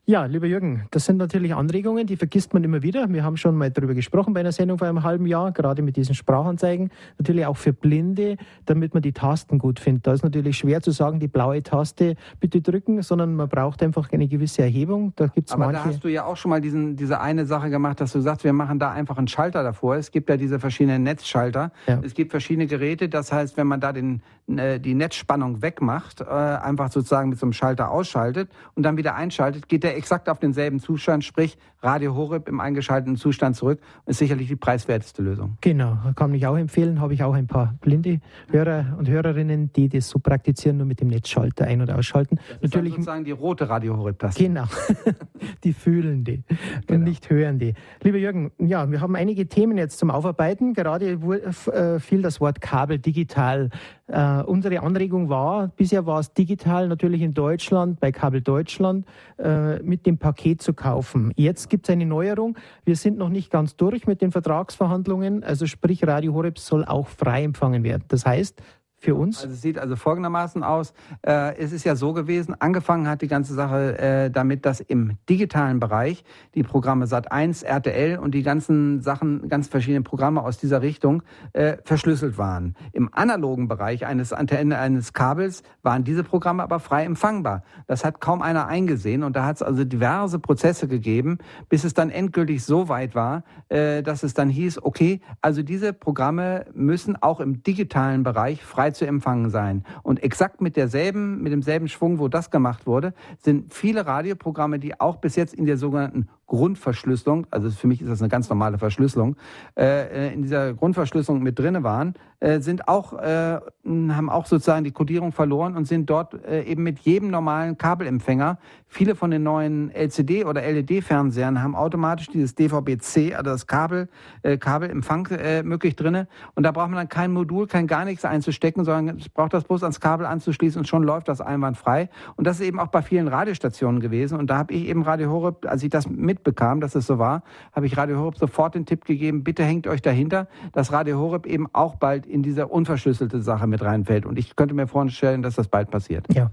Ja, 0.05 0.25
lieber 0.25 0.47
Jürgen, 0.47 0.83
das 0.91 1.05
sind 1.05 1.15
natürlich 1.15 1.55
Anregungen, 1.55 2.05
die 2.05 2.17
vergisst 2.17 2.53
man 2.53 2.61
immer 2.65 2.83
wieder. 2.83 3.07
Wir 3.07 3.23
haben 3.23 3.37
schon 3.37 3.55
mal 3.55 3.71
darüber 3.71 3.93
gesprochen 3.93 4.33
bei 4.33 4.41
einer 4.41 4.51
Sendung 4.51 4.77
vor 4.77 4.85
einem 4.85 5.01
halben 5.03 5.25
Jahr, 5.25 5.53
gerade 5.53 5.81
mit 5.81 5.95
diesen 5.95 6.13
Sprachanzeigen. 6.13 6.89
Natürlich 7.19 7.45
auch 7.45 7.55
für 7.55 7.71
Blinde, 7.71 8.35
damit 8.65 8.93
man 8.93 9.01
die 9.01 9.13
Tasten 9.13 9.59
gut 9.59 9.79
findet. 9.79 10.05
Da 10.05 10.11
ist 10.11 10.21
natürlich 10.21 10.57
schwer 10.57 10.81
zu 10.81 10.91
sagen, 10.91 11.21
die 11.21 11.29
blaue 11.29 11.63
Taste 11.63 12.15
bitte 12.41 12.59
drücken, 12.59 13.01
sondern 13.01 13.33
man 13.35 13.47
braucht 13.47 13.81
einfach 13.81 14.11
eine 14.11 14.27
gewisse 14.27 14.63
Erhebung. 14.63 15.13
Da 15.15 15.27
gibt's 15.27 15.53
Aber 15.53 15.67
manche 15.67 15.83
da 15.83 15.85
hast 15.85 16.03
du 16.03 16.09
ja 16.09 16.25
auch 16.25 16.35
schon 16.35 16.49
mal 16.49 16.59
diesen, 16.59 16.97
diese 16.97 17.21
eine 17.21 17.45
Sache 17.45 17.69
gemacht, 17.69 18.01
dass 18.01 18.11
du 18.11 18.19
sagst, 18.19 18.43
wir 18.43 18.51
machen 18.51 18.79
da 18.79 18.91
einfach 18.91 19.17
einen 19.17 19.29
Schalter 19.29 19.63
davor. 19.63 19.95
Es 19.95 20.11
gibt 20.11 20.29
ja 20.29 20.35
diese 20.35 20.59
verschiedenen 20.59 21.03
Netzschalter. 21.03 21.71
Ja. 21.87 22.01
Es 22.03 22.13
gibt 22.13 22.31
verschiedene 22.31 22.67
Geräte. 22.67 23.07
Das 23.07 23.31
heißt, 23.31 23.55
wenn 23.55 23.67
man 23.67 23.79
da 23.79 23.93
den, 23.93 24.21
äh, 24.47 24.81
die 24.81 24.95
Netzspannung 24.95 25.61
wegmacht, 25.61 26.19
äh, 26.19 26.25
einfach 26.25 26.91
sozusagen 26.91 27.29
mit 27.29 27.39
so 27.39 27.45
einem 27.45 27.53
Schalter 27.53 27.89
ausschaltet 27.89 28.49
und 28.75 28.83
dann 28.83 28.97
wieder 28.97 29.15
einschaltet, 29.15 29.69
geht 29.69 29.83
der 29.83 29.92
exakt 29.95 30.29
auf 30.29 30.39
denselben 30.39 30.79
Zustand, 30.79 31.23
sprich 31.23 31.57
Radio 31.81 32.15
Horeb 32.15 32.47
im 32.47 32.59
eingeschalteten 32.59 33.17
Zustand 33.17 33.55
zurück, 33.55 33.79
ist 34.05 34.19
sicherlich 34.19 34.47
die 34.47 34.55
preiswerteste 34.55 35.21
Lösung. 35.21 35.57
Genau, 35.61 35.97
kann 36.15 36.33
ich 36.33 36.47
auch 36.47 36.57
empfehlen. 36.57 37.01
Habe 37.01 37.13
ich 37.13 37.23
auch 37.23 37.33
ein 37.33 37.47
paar 37.47 37.75
blinde 37.81 38.19
Hörer 38.49 38.95
und 38.97 39.09
Hörerinnen, 39.09 39.71
die 39.73 39.89
das 39.89 40.09
so 40.09 40.19
praktizieren, 40.19 40.77
nur 40.77 40.85
mit 40.85 41.01
dem 41.01 41.09
Netzschalter 41.09 41.65
ein- 41.65 41.81
oder 41.81 41.97
ausschalten. 41.97 42.35
Das 42.35 42.55
ist 42.55 42.63
Natürlich 42.63 42.93
sozusagen 42.93 43.25
die 43.25 43.31
rote 43.31 43.69
Radio 43.69 43.97
Horeb-Taste. 43.97 44.43
Genau, 44.43 44.65
die 45.63 45.73
fühlen 45.73 46.23
die 46.23 46.43
genau. 46.87 46.99
und 46.99 47.03
nicht 47.03 47.29
hören 47.29 47.59
die. 47.59 47.73
Lieber 48.01 48.17
Jürgen, 48.17 48.51
ja, 48.59 48.89
wir 48.89 49.01
haben 49.01 49.15
einige 49.15 49.47
Themen 49.47 49.77
jetzt 49.77 49.97
zum 49.97 50.09
Aufarbeiten. 50.09 50.73
Gerade 50.73 51.11
äh, 51.11 51.99
fiel 51.99 52.21
das 52.21 52.41
Wort 52.41 52.61
Kabel 52.61 52.99
digital. 52.99 53.69
Uh, 54.05 54.43
unsere 54.45 54.81
Anregung 54.81 55.29
war, 55.29 55.69
bisher 55.69 56.05
war 56.05 56.19
es 56.19 56.33
digital 56.33 56.89
natürlich 56.89 57.21
in 57.21 57.33
Deutschland, 57.33 58.01
bei 58.01 58.11
Kabel 58.11 58.41
Deutschland, 58.41 59.05
uh, 59.39 59.81
mit 59.81 60.05
dem 60.05 60.17
Paket 60.17 60.61
zu 60.61 60.73
kaufen. 60.73 61.31
Jetzt 61.37 61.69
gibt 61.69 61.87
es 61.87 61.93
eine 61.93 62.05
Neuerung. 62.05 62.57
Wir 62.83 62.97
sind 62.97 63.17
noch 63.17 63.29
nicht 63.29 63.49
ganz 63.49 63.77
durch 63.77 64.05
mit 64.05 64.21
den 64.21 64.31
Vertragsverhandlungen. 64.31 65.45
Also 65.45 65.67
sprich, 65.67 66.05
Radio 66.05 66.33
Horeb 66.33 66.59
soll 66.59 66.83
auch 66.83 67.07
frei 67.07 67.43
empfangen 67.43 67.83
werden. 67.85 68.03
Das 68.09 68.25
heißt, 68.25 68.61
für 69.03 69.15
uns? 69.15 69.41
Also 69.41 69.53
es 69.53 69.61
sieht 69.61 69.77
also 69.77 69.95
folgendermaßen 69.95 70.63
aus. 70.63 70.93
Äh, 71.21 71.57
es 71.57 71.71
ist 71.73 71.83
ja 71.83 71.95
so 71.95 72.13
gewesen, 72.13 72.55
angefangen 72.59 73.07
hat 73.07 73.21
die 73.21 73.27
ganze 73.27 73.53
Sache 73.53 73.97
äh, 73.99 74.31
damit, 74.31 74.65
dass 74.65 74.79
im 74.79 75.17
digitalen 75.29 75.79
Bereich 75.79 76.23
die 76.55 76.63
Programme 76.63 77.05
Sat1, 77.05 77.65
RTL 77.65 78.17
und 78.17 78.33
die 78.33 78.43
ganzen 78.43 79.01
Sachen, 79.01 79.49
ganz 79.49 79.67
verschiedene 79.67 80.01
Programme 80.01 80.41
aus 80.41 80.57
dieser 80.57 80.81
Richtung 80.81 81.23
äh, 81.51 81.77
verschlüsselt 81.83 82.37
waren. 82.37 82.75
Im 82.93 83.13
analogen 83.13 83.67
Bereich 83.67 84.05
eines 84.05 84.31
Antenne, 84.31 84.77
eines 84.79 85.13
Kabels 85.13 85.63
waren 85.81 86.03
diese 86.03 86.23
Programme 86.23 86.63
aber 86.63 86.79
frei 86.79 87.03
empfangbar. 87.03 87.63
Das 87.87 88.05
hat 88.05 88.21
kaum 88.21 88.41
einer 88.41 88.67
eingesehen 88.67 89.23
und 89.23 89.35
da 89.35 89.45
hat 89.45 89.57
es 89.57 89.61
also 89.61 89.83
diverse 89.83 90.39
Prozesse 90.39 90.87
gegeben, 90.87 91.39
bis 91.67 91.83
es 91.83 91.93
dann 91.93 92.09
endgültig 92.09 92.63
so 92.63 92.87
weit 92.87 93.15
war, 93.15 93.43
äh, 93.67 94.01
dass 94.01 94.23
es 94.23 94.33
dann 94.33 94.49
hieß, 94.49 94.83
okay, 94.83 95.19
also 95.41 95.61
diese 95.61 95.91
Programme 95.91 96.65
müssen 96.73 97.21
auch 97.21 97.41
im 97.41 97.63
digitalen 97.63 98.23
Bereich 98.23 98.63
frei 98.63 98.92
zu 98.93 99.05
empfangen 99.05 99.49
sein. 99.49 99.83
Und 100.03 100.23
exakt 100.23 100.61
mit 100.61 100.75
derselben, 100.75 101.41
mit 101.41 101.51
demselben 101.51 101.87
Schwung, 101.87 102.19
wo 102.19 102.27
das 102.27 102.51
gemacht 102.51 102.85
wurde, 102.85 103.13
sind 103.39 103.73
viele 103.73 104.05
Radioprogramme, 104.05 104.79
die 104.79 104.99
auch 104.99 105.17
bis 105.17 105.35
jetzt 105.35 105.53
in 105.53 105.65
der 105.65 105.77
sogenannten 105.77 106.27
Grundverschlüsselung, 106.47 107.47
also 107.49 107.71
für 107.71 107.87
mich 107.87 108.01
ist 108.01 108.09
das 108.09 108.21
eine 108.21 108.29
ganz 108.29 108.49
normale 108.49 108.77
Verschlüsselung, 108.77 109.35
äh, 109.75 110.33
in 110.33 110.43
dieser 110.43 110.73
Grundverschlüsselung 110.73 111.41
mit 111.41 111.57
drinne 111.57 111.83
waren, 111.83 112.13
äh, 112.41 112.59
sind 112.59 112.87
auch, 112.87 113.13
äh, 113.13 113.59
haben 113.85 114.29
auch 114.29 114.45
sozusagen 114.45 114.83
die 114.83 114.91
Kodierung 114.91 115.31
verloren 115.31 115.75
und 115.75 115.85
sind 115.85 116.09
dort 116.09 116.45
äh, 116.45 116.63
eben 116.63 116.83
mit 116.83 116.99
jedem 116.99 117.31
normalen 117.31 117.77
Kabelempfänger. 117.77 118.59
Viele 118.93 119.15
von 119.15 119.31
den 119.31 119.41
neuen 119.41 119.89
LCD- 119.89 120.45
oder 120.45 120.61
LED-Fernsehern 120.61 121.63
haben 121.63 121.75
automatisch 121.75 122.27
dieses 122.27 122.53
DVB-C, 122.53 123.33
also 123.33 123.49
das 123.49 123.65
Kabel, 123.65 124.07
äh, 124.43 124.57
Kabelempfang 124.57 125.25
äh, 125.31 125.63
möglich 125.63 125.95
drinne. 125.95 126.27
Und 126.53 126.61
da 126.61 126.71
braucht 126.71 126.89
man 126.89 126.97
dann 126.97 127.09
kein 127.09 127.31
Modul, 127.31 127.65
kein 127.65 127.87
gar 127.87 128.05
nichts 128.05 128.23
einzustecken, 128.23 128.85
sondern 128.85 129.19
braucht 129.33 129.55
das 129.55 129.63
bloß 129.63 129.81
ans 129.81 129.99
Kabel 129.99 130.27
anzuschließen 130.27 130.77
und 130.77 130.85
schon 130.85 131.01
läuft 131.01 131.27
das 131.27 131.41
einwandfrei. 131.41 132.07
Und 132.35 132.45
das 132.45 132.59
ist 132.59 132.67
eben 132.67 132.79
auch 132.79 132.89
bei 132.89 133.01
vielen 133.01 133.27
Radiostationen 133.27 133.99
gewesen. 133.99 134.37
Und 134.37 134.51
da 134.51 134.59
habe 134.59 134.75
ich 134.75 134.85
eben 134.87 135.01
Radio 135.01 135.31
Horeb, 135.31 135.65
als 135.65 135.81
ich 135.81 135.89
das 135.89 136.07
mit 136.07 136.43
bekam, 136.43 136.79
dass 136.79 136.93
es 136.93 137.07
so 137.07 137.17
war, 137.17 137.41
habe 137.71 137.87
ich 137.87 137.97
Radio 137.97 138.19
Horeb 138.19 138.37
sofort 138.37 138.75
den 138.75 138.85
Tipp 138.85 139.05
gegeben, 139.05 139.43
bitte 139.43 139.63
hängt 139.63 139.87
euch 139.87 140.03
dahinter, 140.03 140.47
dass 140.71 140.91
Radio 140.91 141.17
Horeb 141.17 141.47
eben 141.47 141.65
auch 141.73 141.95
bald 141.95 142.27
in 142.27 142.43
diese 142.43 142.67
unverschlüsselte 142.67 143.41
Sache 143.41 143.65
mit 143.65 143.81
reinfällt. 143.81 144.27
Und 144.27 144.37
ich 144.37 144.55
könnte 144.55 144.75
mir 144.75 144.85
vorstellen, 144.85 145.41
dass 145.41 145.55
das 145.55 145.67
bald 145.67 145.89
passiert. 145.89 146.27
Ja. 146.31 146.51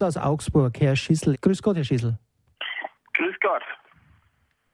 Aus 0.00 0.16
Augsburg, 0.16 0.72
Herr 0.80 0.96
Schissel. 0.96 1.36
Grüß 1.40 1.62
Gott, 1.62 1.76
Herr 1.76 1.84
Schissel. 1.84 2.18
Grüß 3.14 3.36
Gott. 3.40 3.62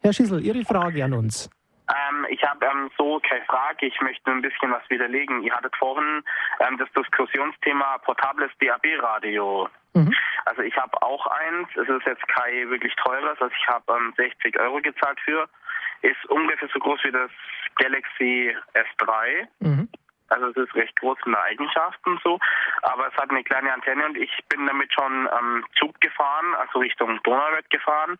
Herr 0.00 0.12
Schissel, 0.12 0.40
Ihre 0.44 0.64
Frage 0.64 1.04
an 1.04 1.12
uns. 1.12 1.50
Ähm, 1.88 2.26
ich 2.30 2.42
habe 2.42 2.66
ähm, 2.66 2.90
so 2.98 3.20
keine 3.28 3.44
Frage, 3.44 3.86
ich 3.86 4.00
möchte 4.00 4.22
nur 4.26 4.36
ein 4.36 4.42
bisschen 4.42 4.72
was 4.72 4.82
widerlegen. 4.88 5.42
Ihr 5.42 5.54
hattet 5.54 5.74
vorhin 5.76 6.22
ähm, 6.60 6.78
das 6.78 6.88
Diskussionsthema 6.96 7.98
portables 7.98 8.50
DAB-Radio. 8.60 9.68
Mhm. 9.94 10.14
Also 10.46 10.62
ich 10.62 10.76
habe 10.76 11.00
auch 11.02 11.26
eins, 11.26 11.68
es 11.74 11.88
ist 11.88 12.06
jetzt 12.06 12.26
kein 12.28 12.70
wirklich 12.70 12.94
teures, 12.96 13.40
also 13.40 13.54
ich 13.56 13.68
habe 13.68 13.84
ähm, 13.94 14.12
60 14.16 14.58
Euro 14.58 14.80
gezahlt 14.80 15.18
für, 15.24 15.48
ist 16.02 16.24
ungefähr 16.28 16.68
so 16.72 16.78
groß 16.78 17.00
wie 17.04 17.12
das 17.12 17.30
Galaxy 17.76 18.54
S3. 18.74 19.46
Mhm. 19.60 19.88
Also 20.28 20.46
es 20.48 20.56
ist 20.56 20.74
recht 20.74 20.98
groß 21.00 21.18
in 21.24 21.32
der 21.32 21.42
Eigenschaften 21.42 22.18
so, 22.22 22.38
aber 22.82 23.08
es 23.08 23.14
hat 23.14 23.30
eine 23.30 23.44
kleine 23.44 23.72
Antenne 23.72 24.06
und 24.06 24.16
ich 24.16 24.30
bin 24.48 24.66
damit 24.66 24.92
schon 24.92 25.28
ähm, 25.38 25.64
Zug 25.78 26.00
gefahren, 26.00 26.54
also 26.58 26.80
Richtung 26.80 27.20
Donauwörth 27.22 27.70
gefahren 27.70 28.18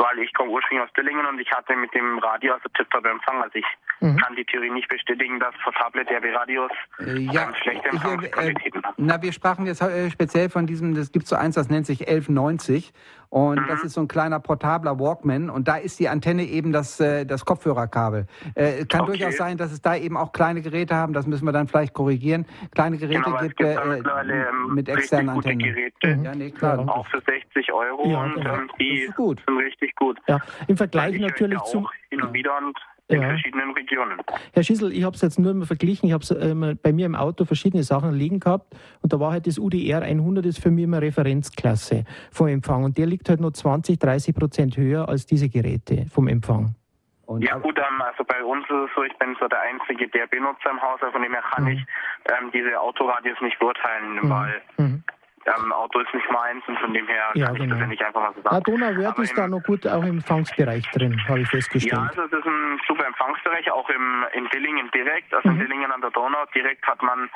weil 0.00 0.18
ich 0.24 0.32
komme 0.32 0.50
ursprünglich 0.50 0.88
aus 0.88 0.92
Dillingen 0.94 1.26
und 1.26 1.38
ich 1.38 1.52
hatte 1.52 1.76
mit 1.76 1.92
dem 1.94 2.18
Radio 2.20 2.54
also 2.54 2.68
tiptop 2.70 3.04
Empfang. 3.04 3.42
Also 3.42 3.58
ich 3.58 3.66
mhm. 4.00 4.16
kann 4.16 4.34
die 4.34 4.44
Theorie 4.44 4.70
nicht 4.70 4.88
bestätigen, 4.88 5.38
dass 5.38 5.54
portable 5.62 6.04
DRB-Radios 6.06 6.70
äh, 7.00 7.18
ja, 7.18 7.44
ähm, 7.44 7.54
schlechte 7.62 7.86
äh, 7.86 7.90
Empfangsqualitäten 7.90 8.80
äh, 8.80 8.86
haben. 8.86 8.94
Na, 8.96 9.20
wir 9.20 9.32
sprachen 9.32 9.66
jetzt 9.66 9.82
äh, 9.82 10.10
speziell 10.10 10.48
von 10.48 10.66
diesem, 10.66 10.94
das 10.94 11.12
gibt 11.12 11.26
so 11.26 11.36
eins, 11.36 11.54
das 11.54 11.68
nennt 11.68 11.86
sich 11.86 12.00
1190 12.08 12.92
und 13.30 13.60
mhm. 13.60 13.66
das 13.68 13.84
ist 13.84 13.94
so 13.94 14.00
ein 14.00 14.08
kleiner 14.08 14.40
portabler 14.40 14.98
Walkman 14.98 15.50
und 15.50 15.68
da 15.68 15.76
ist 15.76 15.98
die 16.00 16.08
Antenne 16.08 16.42
eben 16.44 16.72
das, 16.72 16.98
äh, 16.98 17.24
das 17.24 17.44
Kopfhörerkabel. 17.44 18.26
Äh, 18.54 18.84
kann 18.86 19.02
okay. 19.02 19.12
durchaus 19.12 19.36
sein, 19.36 19.56
dass 19.56 19.72
es 19.72 19.80
da 19.80 19.96
eben 19.96 20.16
auch 20.16 20.32
kleine 20.32 20.62
Geräte 20.62 20.96
haben, 20.96 21.12
das 21.12 21.26
müssen 21.26 21.44
wir 21.44 21.52
dann 21.52 21.68
vielleicht 21.68 21.94
korrigieren. 21.94 22.44
Kleine 22.74 22.98
Geräte 22.98 23.22
genau, 23.22 23.38
gibt, 23.38 23.56
gibt 23.56 23.70
äh, 23.70 23.98
ähm, 23.98 24.74
mit 24.74 24.88
externen 24.88 25.30
Antennen. 25.30 25.60
Geräte, 25.60 26.16
mhm. 26.16 26.24
ja, 26.24 26.34
nee, 26.34 26.50
klar. 26.50 26.80
Auch 26.88 27.06
für 27.06 27.20
60 27.20 27.72
Euro 27.72 28.10
ja, 28.10 28.24
und 28.24 28.34
genau. 28.34 28.54
ähm, 28.54 28.70
die 28.80 29.08
sind 29.16 29.48
richtig 29.58 29.94
gut. 29.94 30.18
Ja, 30.26 30.40
im 30.66 30.76
Vergleich 30.76 31.18
natürlich 31.18 31.60
zu... 31.62 31.88
Hin 32.10 32.22
und 32.22 32.32
wieder 32.32 32.58
und 32.58 32.76
in 33.10 33.22
ja. 33.22 33.28
verschiedenen 33.28 33.70
Regionen. 33.72 34.20
Herr 34.52 34.62
Schissel, 34.62 34.92
ich 34.92 35.04
habe 35.04 35.14
es 35.16 35.22
jetzt 35.22 35.38
nur 35.38 35.52
mal 35.54 35.66
verglichen. 35.66 36.08
Ich 36.08 36.12
habe 36.12 36.24
ähm, 36.40 36.78
bei 36.82 36.92
mir 36.92 37.06
im 37.06 37.14
Auto 37.14 37.44
verschiedene 37.44 37.82
Sachen 37.82 38.12
liegen 38.12 38.40
gehabt 38.40 38.74
und 39.02 39.12
da 39.12 39.20
war 39.20 39.32
halt 39.32 39.46
das 39.46 39.58
UDR 39.58 40.02
100 40.02 40.46
ist 40.46 40.62
für 40.62 40.70
mich 40.70 40.84
immer 40.84 41.02
Referenzklasse 41.02 42.04
vom 42.30 42.48
Empfang 42.48 42.84
und 42.84 42.98
der 42.98 43.06
liegt 43.06 43.28
halt 43.28 43.40
nur 43.40 43.52
20, 43.52 43.98
30 43.98 44.34
Prozent 44.34 44.76
höher 44.76 45.08
als 45.08 45.26
diese 45.26 45.48
Geräte 45.48 46.06
vom 46.12 46.28
Empfang. 46.28 46.74
Und 47.26 47.42
ja 47.44 47.56
gut, 47.58 47.78
ähm, 47.78 48.02
also 48.02 48.24
bei 48.24 48.42
uns 48.42 48.64
ist 48.64 48.88
es 48.88 48.90
so, 48.94 49.04
ich 49.04 49.16
bin 49.18 49.36
so 49.38 49.46
der 49.46 49.60
einzige 49.60 50.08
der 50.08 50.26
Benutzer 50.26 50.70
im 50.70 50.82
Haus, 50.82 51.00
also 51.00 51.12
von 51.12 51.22
dem 51.22 51.32
her 51.32 51.42
kann 51.52 51.64
mhm. 51.64 51.70
ich 51.70 51.86
ähm, 52.26 52.50
diese 52.52 52.80
Autoradios 52.80 53.40
nicht 53.40 53.58
beurteilen, 53.58 54.14
mhm. 54.22 54.30
weil 54.30 54.62
mhm 54.78 55.04
ähm, 55.58 55.72
Auto 55.72 56.00
ist 56.00 56.12
nicht 56.14 56.30
meins 56.30 56.62
und 56.66 56.78
von 56.78 56.92
dem 56.92 57.06
her 57.06 57.30
ja, 57.34 57.46
kann 57.46 57.54
genau. 57.54 57.64
ich 57.64 57.70
das 57.70 57.80
ja 57.80 57.86
nicht 57.86 58.02
einfach 58.02 58.20
mal 58.20 58.32
so 58.34 58.42
sagen. 58.42 58.54
Ja, 58.54 58.60
Donauwörth 58.60 59.18
ist 59.18 59.38
da 59.38 59.48
noch 59.48 59.62
gut 59.62 59.86
auch 59.86 60.02
im 60.02 60.18
Empfangsbereich 60.20 60.88
drin, 60.90 61.20
habe 61.28 61.40
ich 61.40 61.48
festgestellt. 61.48 61.92
Ja, 61.92 62.08
also 62.08 62.22
das 62.22 62.40
ist 62.40 62.46
ein 62.46 62.80
super 62.86 63.06
Empfangsbereich, 63.06 63.70
auch 63.72 63.88
im, 63.90 64.24
in 64.32 64.48
Dillingen 64.48 64.90
direkt, 64.92 65.32
also 65.34 65.48
mhm. 65.48 65.54
in 65.54 65.60
Dillingen 65.60 65.92
an 65.92 66.00
der 66.00 66.10
Donau 66.10 66.44
direkt 66.54 66.86
hat 66.86 67.02
man 67.02 67.30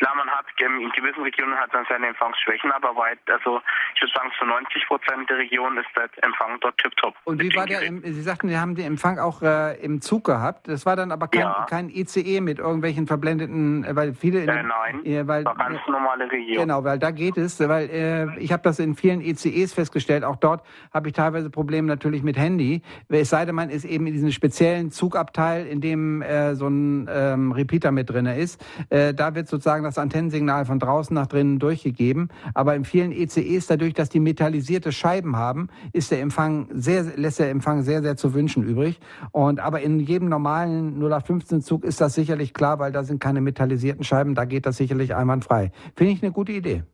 Klar, 0.00 0.14
man 0.16 0.28
hat 0.30 0.46
in 0.58 0.90
gewissen 0.92 1.22
Regionen 1.22 1.54
hat 1.56 1.74
man 1.74 1.84
seine 1.86 2.06
Empfangsschwächen, 2.06 2.72
aber 2.72 2.96
weit, 2.96 3.18
also 3.30 3.60
ich 3.94 4.00
würde 4.00 4.14
sagen, 4.14 4.30
zu 4.38 4.46
90 4.46 4.86
Prozent 4.86 5.28
der 5.28 5.36
Region 5.36 5.76
ist 5.76 5.88
der 5.94 6.08
Empfang 6.24 6.58
dort 6.60 6.78
tiptop. 6.78 7.14
Und 7.24 7.42
wie 7.42 7.54
war 7.54 7.66
der, 7.66 7.80
Sie 7.80 8.22
sagten, 8.22 8.48
Sie 8.48 8.56
haben 8.56 8.74
den 8.74 8.86
Empfang 8.86 9.18
auch 9.18 9.42
äh, 9.42 9.76
im 9.84 10.00
Zug 10.00 10.24
gehabt. 10.24 10.68
Das 10.68 10.86
war 10.86 10.96
dann 10.96 11.12
aber 11.12 11.28
kein, 11.28 11.42
ja. 11.42 11.66
kein 11.68 11.90
ICE 11.90 12.40
mit 12.40 12.60
irgendwelchen 12.60 13.06
verblendeten, 13.06 13.84
äh, 13.84 13.94
weil 13.94 14.14
viele... 14.14 14.40
Äh, 14.44 14.62
nein, 14.62 15.04
äh, 15.04 15.28
weil, 15.28 15.44
war 15.44 15.54
ganz 15.54 15.80
normale 15.86 16.32
Region. 16.32 16.62
Genau, 16.62 16.82
weil 16.82 16.98
da 16.98 17.10
geht 17.10 17.36
es, 17.36 17.60
weil 17.60 17.90
äh, 17.90 18.38
ich 18.38 18.52
habe 18.52 18.62
das 18.62 18.78
in 18.78 18.96
vielen 18.96 19.20
ICEs 19.20 19.74
festgestellt, 19.74 20.24
auch 20.24 20.36
dort 20.36 20.64
habe 20.94 21.08
ich 21.08 21.14
teilweise 21.14 21.50
Probleme 21.50 21.86
natürlich 21.86 22.22
mit 22.22 22.38
Handy. 22.38 22.80
Es 23.10 23.28
sei 23.28 23.44
denn, 23.44 23.54
man 23.54 23.68
ist 23.68 23.84
eben 23.84 24.06
in 24.06 24.14
diesem 24.14 24.32
speziellen 24.32 24.92
Zugabteil, 24.92 25.66
in 25.66 25.82
dem 25.82 26.22
äh, 26.22 26.54
so 26.54 26.68
ein 26.68 27.06
ähm, 27.12 27.52
Repeater 27.52 27.92
mit 27.92 28.08
drin 28.08 28.24
ist. 28.24 28.64
Äh, 28.88 29.12
da 29.12 29.34
wird 29.34 29.46
sozusagen 29.46 29.84
das 29.84 29.89
Antennensignal 29.98 30.64
von 30.64 30.78
draußen 30.78 31.14
nach 31.14 31.26
drinnen 31.26 31.58
durchgegeben. 31.58 32.28
Aber 32.54 32.74
in 32.74 32.84
vielen 32.84 33.12
ECEs, 33.12 33.66
dadurch, 33.66 33.94
dass 33.94 34.08
die 34.08 34.20
metallisierte 34.20 34.92
Scheiben 34.92 35.36
haben, 35.36 35.68
ist 35.92 36.10
der 36.10 36.20
Empfang 36.20 36.68
sehr, 36.70 37.04
lässt 37.16 37.38
der 37.38 37.50
Empfang 37.50 37.82
sehr, 37.82 38.02
sehr 38.02 38.16
zu 38.16 38.34
wünschen 38.34 38.62
übrig. 38.62 39.00
Und 39.32 39.60
aber 39.60 39.80
in 39.80 40.00
jedem 40.00 40.28
normalen 40.28 40.98
0815 40.98 41.60
Zug 41.62 41.84
ist 41.84 42.00
das 42.00 42.14
sicherlich 42.14 42.54
klar, 42.54 42.78
weil 42.78 42.92
da 42.92 43.02
sind 43.02 43.20
keine 43.20 43.40
metallisierten 43.40 44.04
Scheiben, 44.04 44.34
da 44.34 44.44
geht 44.44 44.66
das 44.66 44.76
sicherlich 44.76 45.14
einwandfrei. 45.14 45.72
Finde 45.96 46.12
ich 46.12 46.22
eine 46.22 46.32
gute 46.32 46.52
Idee. 46.52 46.84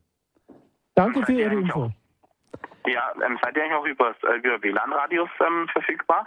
Danke 0.95 1.23
für 1.25 1.33
Ihre 1.33 1.53
Info. 1.53 1.91
Ja, 2.87 3.11
ähm, 3.25 3.37
seid 3.43 3.55
ihr 3.55 3.63
eigentlich 3.63 3.77
auch 3.77 3.85
über, 3.85 4.15
äh, 4.23 4.37
über 4.37 4.63
WLAN-Radios 4.63 5.29
ähm, 5.45 5.67
verfügbar? 5.73 6.25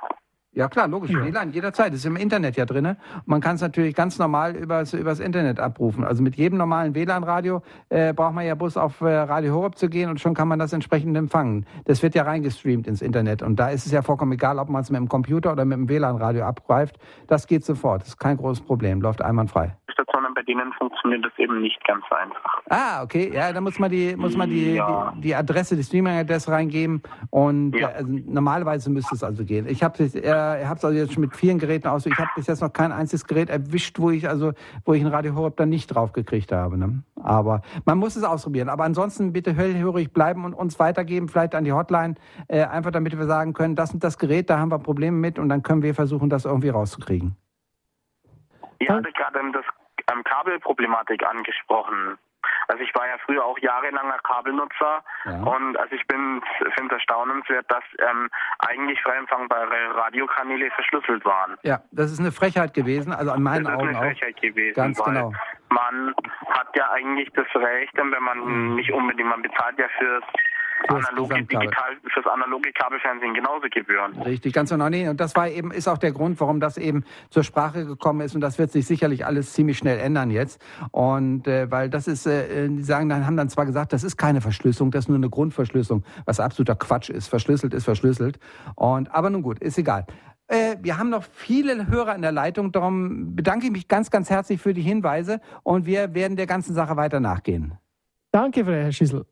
Ja 0.53 0.69
klar, 0.69 0.89
logisch. 0.89 1.11
Ja. 1.11 1.25
WLAN 1.25 1.53
jederzeit. 1.53 1.93
Das 1.93 2.01
ist 2.01 2.07
im 2.07 2.17
Internet 2.17 2.57
ja 2.57 2.67
drin. 2.67 2.97
Man 3.25 3.41
kann 3.41 3.55
es 3.55 3.61
natürlich 3.61 3.95
ganz 3.95 4.19
normal 4.19 4.57
übers, 4.57 4.93
übers 4.95 5.21
Internet 5.21 5.61
abrufen. 5.61 6.05
Also 6.05 6.25
mit 6.25 6.35
jedem 6.35 6.59
normalen 6.59 6.95
WLAN-Radio 6.95 7.63
äh, 7.89 8.13
braucht 8.13 8.35
man 8.35 8.45
ja 8.45 8.57
bloß 8.57 8.77
auf 8.77 9.01
äh, 9.01 9.15
Radio 9.15 9.55
Horeb 9.55 9.79
zu 9.79 9.89
gehen 9.89 10.11
und 10.11 10.21
schon 10.21 10.35
kann 10.35 10.49
man 10.49 10.59
das 10.59 10.73
entsprechend 10.73 11.17
empfangen. 11.17 11.67
Das 11.85 12.03
wird 12.03 12.17
ja 12.17 12.25
reingestreamt 12.25 12.89
ins 12.89 13.01
Internet. 13.01 13.43
Und 13.43 13.61
da 13.61 13.69
ist 13.69 13.87
es 13.87 13.93
ja 13.93 14.03
vollkommen 14.03 14.33
egal, 14.33 14.59
ob 14.59 14.69
man 14.69 14.83
es 14.83 14.91
mit 14.91 14.99
dem 14.99 15.09
Computer 15.09 15.53
oder 15.53 15.65
mit 15.65 15.79
dem 15.79 15.89
WLAN-Radio 15.89 16.45
abgreift. 16.45 16.99
Das 17.29 17.47
geht 17.47 17.65
sofort. 17.65 18.03
Das 18.03 18.09
ist 18.09 18.19
kein 18.19 18.37
großes 18.37 18.65
Problem. 18.65 19.01
Läuft 19.01 19.23
einwandfrei. 19.23 19.77
Stationen, 19.90 20.35
bei 20.35 20.42
denen 20.42 20.72
funktioniert 20.74 21.24
das 21.24 21.33
eben 21.38 21.61
nicht 21.61 21.83
ganz 21.85 22.05
so 22.09 22.14
einfach. 22.14 22.62
Ah, 22.68 23.03
okay. 23.03 23.31
Ja, 23.33 23.53
da 23.53 23.61
muss 23.61 23.79
man 23.79 23.90
die, 23.90 24.16
muss 24.16 24.37
man 24.37 24.48
die, 24.48 24.74
ja. 24.74 25.12
die, 25.16 25.20
die, 25.22 25.35
Adresse, 25.35 25.76
die 25.76 25.83
Streaming-Adresse 25.83 26.50
reingeben. 26.50 27.03
Und 27.31 27.72
ja. 27.72 27.88
also, 27.88 28.09
normalerweise 28.09 28.90
müsste 28.90 29.14
es 29.14 29.22
also 29.22 29.44
gehen. 29.44 29.66
Ich 29.68 29.83
habe 29.83 30.03
es 30.03 30.14
äh, 30.14 30.31
also 30.31 30.90
jetzt 30.90 31.14
schon 31.14 31.22
mit 31.22 31.35
vielen 31.37 31.59
Geräten 31.59 31.88
aus. 31.88 32.07
Ich 32.07 32.16
habe 32.16 32.29
bis 32.35 32.46
jetzt 32.46 32.61
noch 32.61 32.72
kein 32.72 32.92
einziges 32.92 33.26
Gerät 33.26 33.50
erwischt, 33.50 33.98
wo 33.98 34.11
ich 34.11 34.29
also, 34.29 34.53
wo 34.85 34.94
ich 34.94 35.03
ein 35.03 35.09
Radio 35.09 35.35
Horeb 35.35 35.57
dann 35.57 35.68
nicht 35.68 35.88
drauf 35.88 36.12
gekriegt 36.12 36.53
habe. 36.53 36.79
Ne? 36.79 37.03
Aber 37.22 37.62
man 37.85 37.98
muss 37.98 38.16
es 38.16 38.24
ausprobieren. 38.24 38.68
Aber 38.68 38.85
ansonsten 38.85 39.33
bitte 39.33 39.53
hellhörig 39.53 40.12
bleiben 40.12 40.44
und 40.44 40.55
uns 40.55 40.79
weitergeben, 40.79 41.29
vielleicht 41.29 41.55
an 41.55 41.64
die 41.64 41.72
Hotline, 41.72 42.14
äh, 42.48 42.64
einfach 42.64 42.90
damit 42.90 43.16
wir 43.16 43.26
sagen 43.26 43.53
können, 43.53 43.76
das 43.76 43.92
und 43.92 44.03
das 44.05 44.18
Gerät, 44.18 44.50
da 44.50 44.59
haben 44.59 44.70
wir 44.70 44.79
Probleme 44.79 45.16
mit 45.16 45.38
und 45.38 45.48
dann 45.48 45.62
können 45.62 45.83
wir 45.83 45.94
versuchen, 45.94 46.31
das 46.31 46.44
irgendwie 46.44 46.68
rauszukriegen. 46.68 47.37
Hatte 48.88 49.12
gerade 49.12 49.38
das 49.53 49.64
ähm, 50.11 50.25
Kabelproblematik 50.25 51.25
angesprochen. 51.27 52.18
Also 52.68 52.83
ich 52.83 52.94
war 52.94 53.07
ja 53.07 53.16
früher 53.25 53.44
auch 53.44 53.59
jahrelanger 53.59 54.18
Kabelnutzer 54.23 55.05
ja. 55.25 55.42
und 55.42 55.77
also 55.77 55.94
ich 55.94 56.07
bin 56.07 56.40
finde 56.75 56.94
es 56.94 57.01
erstaunenswert, 57.01 57.66
dass 57.68 57.83
ähm, 57.99 58.31
eigentlich 58.61 59.01
frei 59.03 59.16
empfangbare 59.16 59.94
Radiokanäle 59.94 60.70
verschlüsselt 60.70 61.25
waren. 61.25 61.57
Ja, 61.62 61.83
das 61.90 62.12
ist 62.12 62.20
eine 62.20 62.33
Frechheit 62.33 62.73
gewesen, 62.73 63.12
also 63.12 63.33
an 63.33 63.42
meinen 63.42 63.66
Augen 63.66 63.75
auch. 63.75 63.83
Das 63.83 63.90
ist 63.90 63.96
eine 63.96 64.14
Frechheit 64.14 64.40
gewesen. 64.40 64.77
Ganz 64.77 65.03
genau. 65.03 65.33
man 65.68 66.14
hat 66.49 66.68
ja 66.77 66.90
eigentlich 66.90 67.31
das 67.35 67.46
Recht, 67.55 67.92
wenn 67.96 68.23
man 68.23 68.38
mhm. 68.38 68.75
nicht 68.77 68.92
unbedingt, 68.92 69.29
man 69.29 69.42
bezahlt 69.42 69.79
ja 69.79 69.88
fürs 69.99 70.25
analoge, 70.88 71.35
digital, 71.43 71.97
fürs 72.12 72.27
analoge 72.27 72.73
Kabelfernsehen 72.73 73.35
genauso 73.35 73.66
Gebühren. 73.71 74.21
Richtig, 74.23 74.53
ganz 74.53 74.71
genau. 74.71 74.88
Nee, 74.88 75.09
und 75.09 75.21
das 75.21 75.37
war 75.37 75.49
eben, 75.49 75.71
ist 75.71 75.88
auch 75.88 75.99
der 75.99 76.12
Grund, 76.12 76.40
warum 76.40 76.61
das 76.61 76.79
eben 76.79 77.05
zur 77.31 77.45
Sprache 77.45 77.85
gekommen 77.85 78.21
ist. 78.23 78.35
Und 78.35 78.40
das 78.40 78.59
wird 78.59 78.73
sich 78.73 78.87
sicherlich 78.87 79.27
alles 79.27 79.53
ziemlich 79.53 79.79
schnell 79.79 79.99
ändern 79.99 80.31
jetzt. 80.31 80.61
Und 80.90 81.47
äh, 81.47 81.71
weil 81.71 81.90
das 81.90 82.09
ist, 82.09 82.27
äh, 82.27 82.69
die 82.69 82.83
sagen 82.83 83.09
dann, 83.09 83.27
haben 83.27 83.37
dann 83.37 83.49
zwar 83.49 83.66
gesagt, 83.66 83.93
das 83.93 84.05
ist 84.05 84.16
keine 84.16 84.40
Verschlüsselung, 84.40 84.90
das 84.90 85.05
ist 85.05 85.09
nur 85.09 85.19
eine 85.19 85.31
Grundverschlüsselung, 85.31 86.05
was 86.25 86.40
absoluter 86.40 86.77
Quatsch 86.77 87.11
ist. 87.11 87.29
Verschlüsselt 87.29 87.75
ist 87.75 87.85
verschlüsselt. 87.85 88.38
Und 88.75 89.12
aber 89.14 89.31
nun 89.31 89.43
gut, 89.43 89.59
ist 89.61 89.79
egal. 89.79 90.07
Äh, 90.51 90.77
wir 90.81 90.99
haben 90.99 91.11
noch 91.11 91.23
viele 91.23 91.87
Hörer 91.87 92.14
in 92.16 92.23
der 92.23 92.33
Leitung, 92.33 92.73
darum 92.73 93.37
bedanke 93.37 93.66
ich 93.66 93.73
mich 93.73 93.87
ganz, 93.87 94.11
ganz 94.11 94.31
herzlich 94.31 94.61
für 94.61 94.75
die 94.75 94.83
Hinweise 94.83 95.40
und 95.62 95.87
wir 95.87 96.12
werden 96.14 96.37
der 96.37 96.47
ganzen 96.47 96.75
Sache 96.75 96.97
weiter 96.97 97.21
nachgehen. 97.21 97.79
Danke, 98.33 98.64
Herr 98.64 98.93
Schissel. 98.93 99.27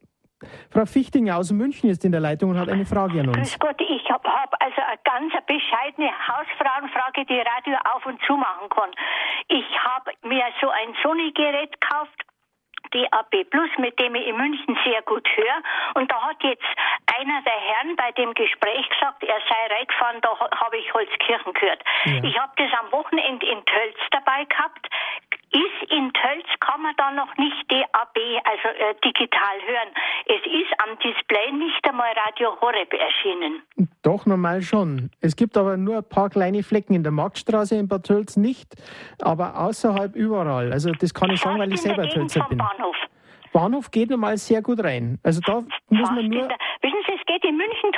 Frau 0.70 0.86
Fichtinger 0.86 1.36
aus 1.36 1.50
München 1.50 1.90
ist 1.90 2.04
in 2.04 2.12
der 2.12 2.20
Leitung 2.20 2.50
und 2.50 2.58
hat 2.58 2.68
eine 2.68 2.86
Frage 2.86 3.20
an 3.20 3.28
uns. 3.28 3.36
Grüß 3.36 3.58
Gott, 3.58 3.80
ich 3.80 4.08
habe 4.10 4.28
hab 4.28 4.54
also 4.62 4.80
eine 4.82 4.98
ganz 5.04 5.32
bescheidene 5.46 6.10
Hausfrauenfrage, 6.28 7.24
die 7.26 7.40
Radio 7.40 7.76
auf 7.94 8.06
und 8.06 8.20
zu 8.22 8.36
machen 8.36 8.68
kann. 8.70 8.90
Ich 9.48 9.66
habe 9.82 10.12
mir 10.22 10.44
so 10.60 10.68
ein 10.70 10.94
Sony-Gerät 11.02 11.80
gekauft 11.80 12.24
DAB 12.90 13.44
Plus, 13.50 13.70
mit 13.78 13.98
dem 13.98 14.14
ich 14.14 14.26
in 14.26 14.36
München 14.36 14.78
sehr 14.84 15.02
gut 15.02 15.26
höre. 15.36 15.62
Und 15.94 16.10
da 16.10 16.22
hat 16.22 16.42
jetzt 16.42 16.64
einer 17.18 17.42
der 17.42 17.60
Herren 17.60 17.96
bei 17.96 18.12
dem 18.12 18.34
Gespräch 18.34 18.88
gesagt, 18.88 19.22
er 19.22 19.40
sei 19.48 19.74
reingefahren, 19.74 20.20
da 20.22 20.38
habe 20.38 20.78
ich 20.78 20.92
Holzkirchen 20.94 21.52
gehört. 21.52 21.82
Ja. 22.04 22.22
Ich 22.22 22.38
habe 22.38 22.52
das 22.56 22.70
am 22.80 22.92
Wochenende 22.92 23.46
in 23.46 23.64
Tölz 23.64 23.96
dabei 24.10 24.44
gehabt. 24.44 24.88
Ist 25.50 25.90
in 25.90 26.12
Tölz, 26.12 26.46
kann 26.60 26.77
man 26.88 26.96
da 26.96 27.10
noch 27.10 27.36
nicht 27.36 27.70
DAB, 27.70 28.16
also 28.44 28.68
äh, 28.68 28.94
digital 29.04 29.56
hören. 29.66 29.88
Es 30.26 30.40
ist 30.46 30.72
am 30.78 30.98
Display 30.98 31.52
nicht 31.52 31.86
einmal 31.88 32.12
Radio 32.26 32.58
Horeb 32.60 32.92
erschienen. 32.92 33.62
Doch, 34.02 34.26
normal 34.26 34.62
schon. 34.62 35.10
Es 35.20 35.36
gibt 35.36 35.56
aber 35.56 35.76
nur 35.76 35.98
ein 35.98 36.08
paar 36.08 36.30
kleine 36.30 36.62
Flecken 36.62 36.94
in 36.94 37.02
der 37.02 37.12
Marktstraße 37.12 37.76
in 37.76 37.88
Bad 37.88 38.04
Tölz 38.04 38.36
nicht, 38.36 38.74
aber 39.20 39.58
außerhalb 39.58 40.14
überall. 40.14 40.72
Also 40.72 40.92
das 40.92 41.12
kann 41.12 41.30
ich 41.30 41.40
sagen, 41.40 41.58
weil 41.58 41.72
ich 41.72 41.80
selber 41.80 42.08
Tölzer 42.08 42.46
bin. 42.48 42.58
Bahnhof. 42.58 42.96
Bahnhof 43.52 43.90
geht 43.90 44.10
normal 44.10 44.36
sehr 44.36 44.62
gut 44.62 44.82
rein. 44.82 45.18
Also 45.22 45.40
da 45.40 45.62
muss 45.88 46.10
man 46.10 46.26
nur. 46.28 46.48
Wissen 46.80 47.02
Sie, 47.06 47.14
es 47.18 47.26
geht 47.26 47.44
in 47.44 47.56
München 47.56 47.92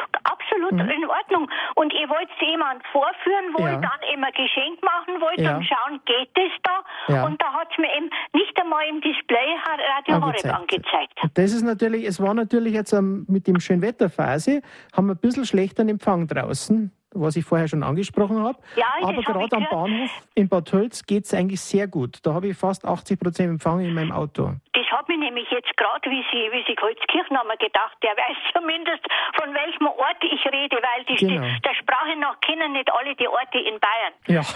absolut 0.61 0.87
mhm. 0.87 0.91
in 0.91 1.09
Ordnung. 1.09 1.51
Und 1.75 1.93
ich 1.93 2.09
wollte 2.09 2.31
es 2.35 2.49
jemand 2.49 2.83
vorführen, 2.93 3.55
wo 3.57 3.65
ja. 3.65 3.77
dann 3.77 4.01
immer 4.13 4.31
Geschenk 4.33 4.83
machen 4.83 5.21
wollte 5.21 5.43
ja. 5.43 5.57
und 5.57 5.65
schauen, 5.65 6.01
geht 6.05 6.31
das 6.35 6.53
da? 6.63 7.15
Ja. 7.15 7.27
Und 7.27 7.41
da 7.41 7.53
hat 7.53 7.69
es 7.71 7.79
mir 7.79 7.89
eben 7.97 8.11
nicht 8.33 8.61
einmal 8.61 8.87
im 8.89 9.01
Display 9.01 9.57
Radio 9.67 10.25
Horeb 10.25 10.45
angezeigt. 10.47 11.19
Das 11.35 11.53
ist 11.53 11.63
natürlich, 11.63 12.07
es 12.07 12.21
war 12.21 12.35
natürlich 12.35 12.75
jetzt 12.75 12.93
um, 12.93 13.25
mit 13.29 13.47
dem 13.47 13.61
Schönwetterphase, 13.61 14.63
haben 14.95 15.07
wir 15.07 15.15
ein 15.15 15.19
bisschen 15.19 15.45
schlechteren 15.45 15.89
Empfang 15.89 16.27
draußen 16.27 16.93
was 17.13 17.37
ich 17.37 17.45
vorher 17.45 17.69
schon 17.69 17.83
angesprochen 17.83 18.43
habe. 18.43 18.59
Ja, 18.77 18.87
Aber 19.03 19.23
gerade 19.23 19.57
am 19.57 19.67
Bahnhof 19.71 20.11
in 20.35 20.49
Bad 20.49 20.69
Tölz 20.69 21.05
geht 21.05 21.25
es 21.25 21.35
eigentlich 21.35 21.61
sehr 21.61 21.89
gut. 21.89 22.19
Da 22.23 22.35
habe 22.35 22.49
ich 22.49 22.57
fast 22.57 22.85
80 22.85 23.19
Prozent 23.19 23.51
Empfang 23.51 23.81
in 23.81 23.95
meinem 23.95 24.13
Auto. 24.13 24.55
Das 24.73 24.87
hat 24.91 25.09
mich 25.09 25.19
nämlich 25.19 25.51
jetzt 25.51 25.77
gerade, 25.77 26.11
wie 26.11 26.25
Sie, 26.31 26.51
wie 26.53 26.65
Sie 26.67 26.77
Holzkirchen 26.81 27.37
haben, 27.37 27.49
gedacht, 27.59 27.97
der 28.03 28.11
weiß 28.11 28.37
zumindest, 28.55 29.03
von 29.39 29.53
welchem 29.55 29.87
Ort 29.87 30.23
ich 30.23 30.45
rede, 30.47 30.77
weil 30.77 31.05
die, 31.05 31.27
genau. 31.27 31.47
der 31.65 31.75
Sprache 31.75 32.17
nach 32.19 32.39
kennen 32.41 32.73
nicht 32.73 32.91
alle 32.93 33.15
die 33.17 33.29
Orte 33.29 33.59
in 33.59 33.79
Bayern. 33.81 34.15
Ja. 34.27 34.43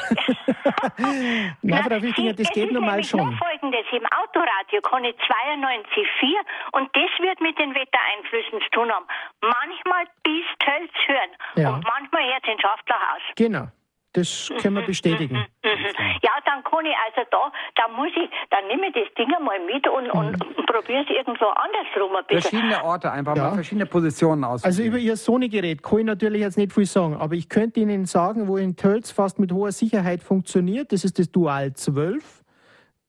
Na, 1.62 1.82
Frau 1.82 2.00
Wichtinger, 2.02 2.32
das 2.32 2.50
geht 2.50 2.72
normal 2.72 3.02
schon. 3.02 3.20
Nur 3.20 3.36
folgendes, 3.36 3.86
im 3.92 4.06
Autoradio 4.06 4.80
kann 4.82 5.04
ich 5.04 5.16
92,4 5.16 6.34
und 6.72 6.88
das 6.94 7.10
wird 7.18 7.40
mit 7.40 7.58
den 7.58 7.74
Wettereinflüssen 7.74 8.60
zu 8.60 8.70
tun 8.70 8.90
haben. 8.90 9.06
Manchmal 9.40 10.04
bis 10.22 10.46
Tölz 10.58 10.92
hören 11.06 11.30
ja. 11.56 11.70
und 11.70 11.84
manchmal 11.84 12.24
hört 12.32 12.43
den 12.46 12.58
Schafterhaus. 12.60 13.22
Genau. 13.36 13.68
Das 14.14 14.48
können 14.62 14.76
wir 14.76 14.82
mhm, 14.82 14.86
bestätigen. 14.86 15.34
Mhm, 15.34 15.70
mhm, 15.70 16.18
ja, 16.22 16.30
dann 16.44 16.62
kann 16.62 16.86
ich 16.86 16.94
also 17.04 17.28
da, 17.32 17.50
da 17.74 17.88
muss 17.88 18.10
ich, 18.14 18.30
dann 18.48 18.66
nehme 18.68 18.86
ich 18.86 18.94
das 18.94 19.12
Ding 19.18 19.28
mal 19.44 19.58
mit 19.66 19.88
und, 19.88 20.08
und 20.10 20.38
mhm. 20.38 20.66
probiere 20.66 21.02
es 21.02 21.10
irgendwo 21.10 21.46
andersrum 21.46 22.14
ein 22.14 22.24
bisschen. 22.28 22.60
Verschiedene 22.60 22.84
Orte 22.84 23.10
einfach 23.10 23.36
ja. 23.36 23.48
mal, 23.48 23.54
verschiedene 23.54 23.86
Positionen 23.86 24.44
aus. 24.44 24.62
Also 24.62 24.84
über 24.84 24.98
Ihr 24.98 25.16
Sony-Gerät 25.16 25.82
kann 25.82 25.98
ich 25.98 26.04
natürlich 26.04 26.42
jetzt 26.42 26.56
nicht 26.56 26.72
viel 26.72 26.86
sagen, 26.86 27.16
aber 27.16 27.34
ich 27.34 27.48
könnte 27.48 27.80
Ihnen 27.80 28.06
sagen, 28.06 28.46
wo 28.46 28.56
in 28.56 28.76
Tölz 28.76 29.10
fast 29.10 29.40
mit 29.40 29.50
hoher 29.50 29.72
Sicherheit 29.72 30.22
funktioniert, 30.22 30.92
das 30.92 31.02
ist 31.02 31.18
das 31.18 31.32
Dual 31.32 31.72
12. 31.72 32.43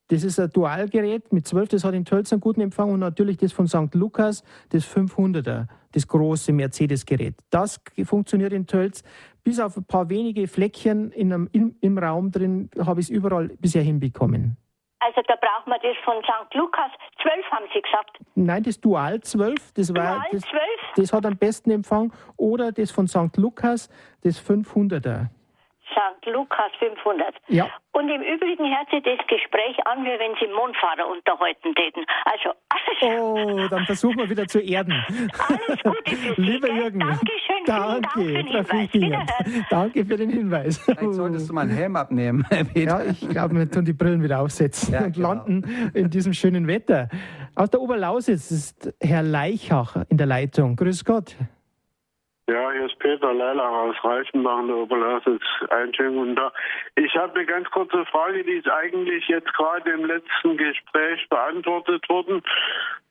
Das 0.08 0.22
ist 0.22 0.38
ein 0.38 0.50
Dualgerät 0.50 1.32
mit 1.32 1.46
12, 1.46 1.68
das 1.68 1.84
hat 1.84 1.94
in 1.94 2.04
Tölz 2.04 2.32
einen 2.32 2.40
guten 2.40 2.60
Empfang 2.60 2.90
und 2.92 3.00
natürlich 3.00 3.38
das 3.38 3.52
von 3.52 3.66
St. 3.66 3.94
Lukas, 3.94 4.44
das 4.70 4.84
500er, 4.84 5.66
das 5.92 6.06
große 6.06 6.52
Mercedes-Gerät. 6.52 7.34
Das 7.50 7.80
funktioniert 8.04 8.52
in 8.52 8.66
Tölz. 8.66 9.02
Bis 9.42 9.58
auf 9.58 9.76
ein 9.76 9.84
paar 9.84 10.08
wenige 10.08 10.46
Fleckchen 10.46 11.10
in 11.10 11.32
einem, 11.32 11.48
im, 11.52 11.76
im 11.80 11.98
Raum 11.98 12.30
drin 12.30 12.70
habe 12.78 13.00
ich 13.00 13.06
es 13.06 13.10
überall 13.10 13.48
bisher 13.60 13.82
hinbekommen. 13.82 14.56
Also 15.00 15.20
da 15.26 15.36
braucht 15.36 15.66
man 15.66 15.78
das 15.82 15.96
von 16.04 16.22
St. 16.22 16.54
Lukas 16.54 16.90
12, 17.22 17.44
haben 17.50 17.64
Sie 17.72 17.80
gesagt? 17.80 18.18
Nein, 18.34 18.62
das 18.62 18.80
Dual 18.80 19.20
12, 19.20 19.72
das, 19.74 19.94
war, 19.94 20.16
Dual 20.16 20.26
das, 20.32 20.42
12? 20.42 20.62
das 20.96 21.12
hat 21.12 21.26
am 21.26 21.36
besten 21.36 21.70
Empfang. 21.70 22.12
Oder 22.36 22.72
das 22.72 22.90
von 22.90 23.06
St. 23.06 23.36
Lukas, 23.36 23.88
das 24.22 24.40
500er. 24.42 25.28
St. 25.92 26.26
Lukas 26.26 26.72
500. 26.78 27.34
Ja. 27.48 27.68
Und 27.92 28.08
im 28.08 28.22
Übrigen 28.22 28.68
hört 28.68 28.90
sich 28.90 29.02
das 29.02 29.26
Gespräch 29.26 29.76
an, 29.86 30.04
wie 30.04 30.18
wenn 30.18 30.34
Sie 30.40 30.46
Mondfahrer 30.52 31.08
unterhalten 31.08 31.74
täten. 31.74 32.04
Also, 32.24 32.50
Oh, 33.02 33.66
dann 33.68 33.84
versuchen 33.84 34.18
wir 34.18 34.30
wieder 34.30 34.46
zu 34.46 34.60
erden. 34.60 34.92
Alles 35.48 35.82
Gute 35.82 36.16
für 36.16 36.34
Sie. 36.34 36.42
Lieber 36.42 36.70
Jürgen. 36.70 37.00
Dankeschön. 37.00 37.64
Danke, 37.66 38.44
Dank 38.62 39.68
Danke 39.70 40.04
für 40.04 40.16
den 40.16 40.30
Hinweis. 40.30 40.78
Vielleicht 40.78 41.14
solltest 41.14 41.48
du 41.48 41.54
mal 41.54 41.62
einen 41.62 41.70
Helm 41.70 41.96
abnehmen, 41.96 42.44
Peter. 42.72 43.04
Ja, 43.04 43.10
ich 43.10 43.28
glaube, 43.28 43.56
wir 43.56 43.70
tun 43.70 43.84
die 43.84 43.92
Brillen 43.92 44.22
wieder 44.22 44.40
aufsetzen 44.40 44.94
ja, 44.94 45.04
und 45.04 45.14
genau. 45.14 45.28
landen 45.34 45.90
in 45.94 46.10
diesem 46.10 46.32
schönen 46.32 46.66
Wetter. 46.66 47.08
Aus 47.54 47.70
der 47.70 47.80
Oberlausitz 47.80 48.50
ist 48.50 48.94
Herr 49.00 49.22
Leichach 49.22 49.96
in 50.08 50.16
der 50.16 50.26
Leitung. 50.26 50.76
Grüß 50.76 51.04
Gott. 51.04 51.36
Ja, 52.48 52.70
hier 52.70 52.86
ist 52.86 52.98
Peter 53.00 53.34
Leilach 53.34 53.72
aus 53.72 53.96
Reichenbach 54.04 54.60
in 54.60 54.68
der 54.68 54.76
Oberlausitz. 54.76 55.42
Einen 55.70 55.92
schönen 55.92 56.16
guten 56.16 56.36
Tag. 56.36 56.52
Ich 56.94 57.12
habe 57.16 57.34
eine 57.34 57.44
ganz 57.44 57.68
kurze 57.70 58.04
Frage, 58.06 58.44
die 58.44 58.52
ist 58.52 58.70
eigentlich 58.70 59.26
jetzt 59.26 59.52
gerade 59.54 59.90
im 59.90 60.04
letzten 60.04 60.56
Gespräch 60.56 61.28
beantwortet 61.28 62.08
worden. 62.08 62.40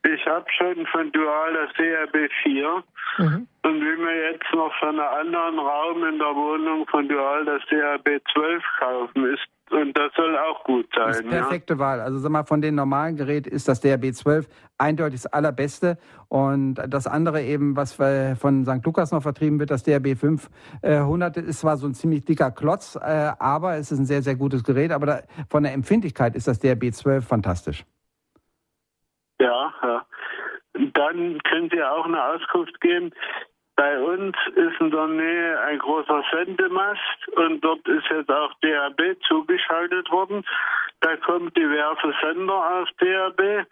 Ich 0.04 0.24
habe 0.26 0.46
schon 0.56 0.86
von 0.86 1.12
Dual 1.12 1.52
das 1.52 1.74
CRB 1.74 2.30
4 2.44 2.82
mhm. 3.18 3.46
und 3.62 3.80
will 3.84 3.96
mir 3.98 4.30
jetzt 4.30 4.50
noch 4.54 4.72
für 4.78 4.88
einen 4.88 5.00
anderen 5.00 5.58
Raum 5.58 6.04
in 6.04 6.18
der 6.18 6.34
Wohnung 6.34 6.86
von 6.86 7.06
Dual 7.06 7.44
das 7.44 7.62
CRB 7.66 8.22
12 8.32 8.64
kaufen. 8.78 9.34
Ist 9.34 9.46
und 9.70 9.98
das 9.98 10.12
soll 10.14 10.36
auch 10.38 10.62
gut 10.64 10.86
sein. 10.94 11.08
Das 11.08 11.20
ist 11.20 11.28
perfekte 11.28 11.74
ja. 11.74 11.78
Wahl. 11.80 12.00
Also 12.00 12.18
sag 12.18 12.30
mal, 12.30 12.44
von 12.44 12.60
den 12.60 12.76
normalen 12.76 13.16
Geräten 13.16 13.48
ist 13.50 13.66
das 13.66 13.82
DRB12 13.82 14.46
eindeutig 14.78 15.22
das 15.22 15.32
allerbeste. 15.32 15.98
Und 16.28 16.74
das 16.74 17.06
andere 17.06 17.42
eben, 17.42 17.76
was 17.76 17.92
von 17.92 18.64
St. 18.64 18.84
Lukas 18.84 19.10
noch 19.10 19.22
vertrieben 19.22 19.58
wird, 19.58 19.70
das 19.70 19.84
DRB500, 19.84 21.40
ist 21.40 21.60
zwar 21.60 21.76
so 21.76 21.86
ein 21.86 21.94
ziemlich 21.94 22.24
dicker 22.24 22.52
Klotz, 22.52 22.96
äh, 22.96 23.32
aber 23.38 23.76
es 23.76 23.90
ist 23.90 23.98
ein 23.98 24.06
sehr, 24.06 24.22
sehr 24.22 24.36
gutes 24.36 24.62
Gerät. 24.62 24.92
Aber 24.92 25.22
von 25.50 25.64
der 25.64 25.72
Empfindlichkeit 25.72 26.36
ist 26.36 26.46
das 26.46 26.62
DRB12 26.62 27.22
fantastisch. 27.22 27.84
Ja, 29.40 29.72
ja. 29.82 30.06
Dann 30.92 31.38
können 31.42 31.70
Sie 31.72 31.82
auch 31.82 32.04
eine 32.04 32.22
Auskunft 32.22 32.80
geben. 32.80 33.12
Bei 33.76 33.98
uns 34.00 34.34
ist 34.54 34.80
in 34.80 34.90
der 34.90 35.06
Nähe 35.06 35.60
ein 35.60 35.78
großer 35.78 36.24
Sendemast 36.32 37.28
und 37.36 37.62
dort 37.62 37.86
ist 37.86 38.06
jetzt 38.10 38.30
auch 38.30 38.52
DAB 38.62 39.16
zugeschaltet 39.28 40.10
worden. 40.10 40.44
Da 41.00 41.14
kommen 41.18 41.52
diverse 41.52 42.14
Sender 42.22 42.54
aus 42.54 42.88
DAB, 42.98 43.66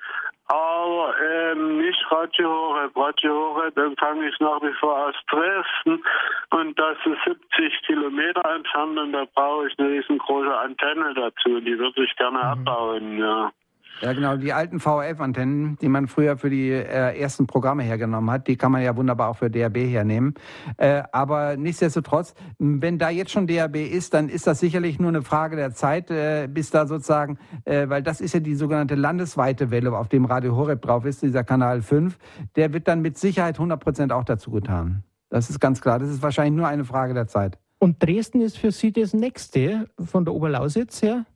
aber 0.47 1.15
ähm, 1.27 1.79
nicht 1.79 2.05
Radio 2.11 2.51
Horeb. 2.51 2.95
Radio 2.95 3.33
Horeb 3.33 3.79
empfange 3.79 4.29
ich 4.29 4.39
nach 4.41 4.61
wie 4.61 4.75
vor 4.75 5.07
aus 5.07 5.15
Dresden 5.31 6.05
und 6.51 6.79
das 6.79 6.99
ist 7.07 7.25
70 7.59 7.83
Kilometer 7.87 8.45
entfernt 8.55 8.99
und 8.99 9.13
da 9.13 9.25
brauche 9.35 9.69
ich 9.69 9.79
eine 9.79 9.89
riesengroße 9.89 10.55
Antenne 10.55 11.15
dazu. 11.15 11.61
Die 11.61 11.79
würde 11.79 12.05
ich 12.05 12.15
gerne 12.17 12.39
mhm. 12.39 12.45
abbauen, 12.45 13.19
ja. 13.19 13.53
Ja, 14.01 14.13
genau. 14.13 14.37
Die 14.37 14.53
alten 14.53 14.81
VHF-Antennen, 14.81 15.79
die 15.81 15.89
man 15.89 16.09
früher 16.09 16.37
für 16.37 16.51
die 16.51 16.71
äh, 16.71 17.19
ersten 17.19 17.47
Programme 17.47 17.83
hergenommen 17.83 18.31
hat, 18.31 18.49
die 18.49 18.57
kann 18.57 18.73
man 18.73 18.83
ja 18.83 18.97
wunderbar 18.97 19.31
auch 19.31 19.37
für 19.37 19.51
DAB 19.51 19.77
hernehmen. 19.77 20.35
Äh, 20.77 21.05
aber 21.13 21.57
nichtsdestotrotz, 21.57 22.35
wenn 22.59 22.99
da 22.99 23.11
jetzt 23.11 23.31
schon 23.31 23.47
DAB 23.47 23.77
ist, 23.77 24.15
dann 24.15 24.29
ist 24.29 24.47
das 24.47 24.61
sicherlich 24.61 24.99
nur 24.99 25.09
eine 25.09 25.23
Frage 25.23 25.57
der 25.57 25.73
Zeit, 25.75 26.11
äh, 26.11 26.49
bis 26.51 26.71
da 26.71 26.87
sozusagen, 26.87 27.39
äh, 27.65 27.89
weil 27.89 28.03
das 28.03 28.21
ist 28.21 28.35
ja 28.35 28.41
die 28.41 28.57
sogenannte 28.57 28.95
landesweite 28.97 29.71
Welle, 29.71 29.97
auf 29.97 30.09
dem 30.09 30.25
Radio 30.25 30.57
Horeb 30.57 30.83
drauf 30.83 31.05
ist, 31.05 31.23
dieser 31.23 31.45
Kanal 31.45 31.81
5, 31.81 32.19
der 32.57 32.73
wird 32.73 32.89
dann 32.89 33.01
mit 33.01 33.17
Sicherheit 33.17 33.57
100 33.57 33.81
Prozent 33.81 34.13
auch 34.13 34.25
dazu 34.25 34.51
getan. 34.51 35.05
Das 35.31 35.51
ist 35.51 35.61
ganz 35.61 35.81
klar. 35.81 35.99
Das 35.99 36.11
ist 36.11 36.23
wahrscheinlich 36.23 36.57
nur 36.57 36.69
eine 36.69 36.85
Frage 36.85 37.15
der 37.15 37.27
Zeit. 37.27 37.59
Und 37.79 38.03
Dresden 38.03 38.41
ist 38.41 38.57
für 38.57 38.71
Sie 38.71 38.93
das 38.93 39.13
nächste 39.15 39.89
von 40.03 40.25
der 40.25 40.35
Oberlausitz 40.35 41.03
her? 41.03 41.27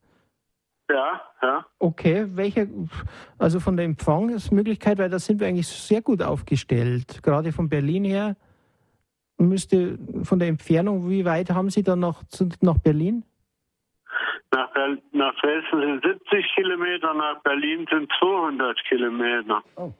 Ja, 0.90 1.20
ja. 1.42 1.66
Okay, 1.78 2.26
welche, 2.30 2.68
also 3.38 3.60
von 3.60 3.76
der 3.76 3.84
Empfangsmöglichkeit, 3.84 4.98
weil 4.98 5.10
da 5.10 5.18
sind 5.18 5.40
wir 5.40 5.46
eigentlich 5.46 5.68
sehr 5.68 6.00
gut 6.00 6.22
aufgestellt. 6.22 7.22
Gerade 7.22 7.52
von 7.52 7.68
Berlin 7.68 8.04
her 8.04 8.36
müsste 9.36 9.98
von 10.22 10.38
der 10.38 10.48
Entfernung, 10.48 11.08
wie 11.10 11.24
weit 11.24 11.50
haben 11.50 11.70
Sie 11.70 11.82
dann 11.82 12.00
noch 12.00 12.22
nach 12.60 12.78
Berlin? 12.78 13.24
Nach, 14.50 14.70
nach 15.12 15.34
Dresden 15.40 16.00
sind 16.02 16.02
70 16.02 16.46
Kilometer, 16.54 17.12
nach 17.12 17.42
Berlin 17.42 17.86
sind 17.90 18.10
200 18.18 18.78
Kilometer. 18.88 19.62
Oh. 19.76 19.92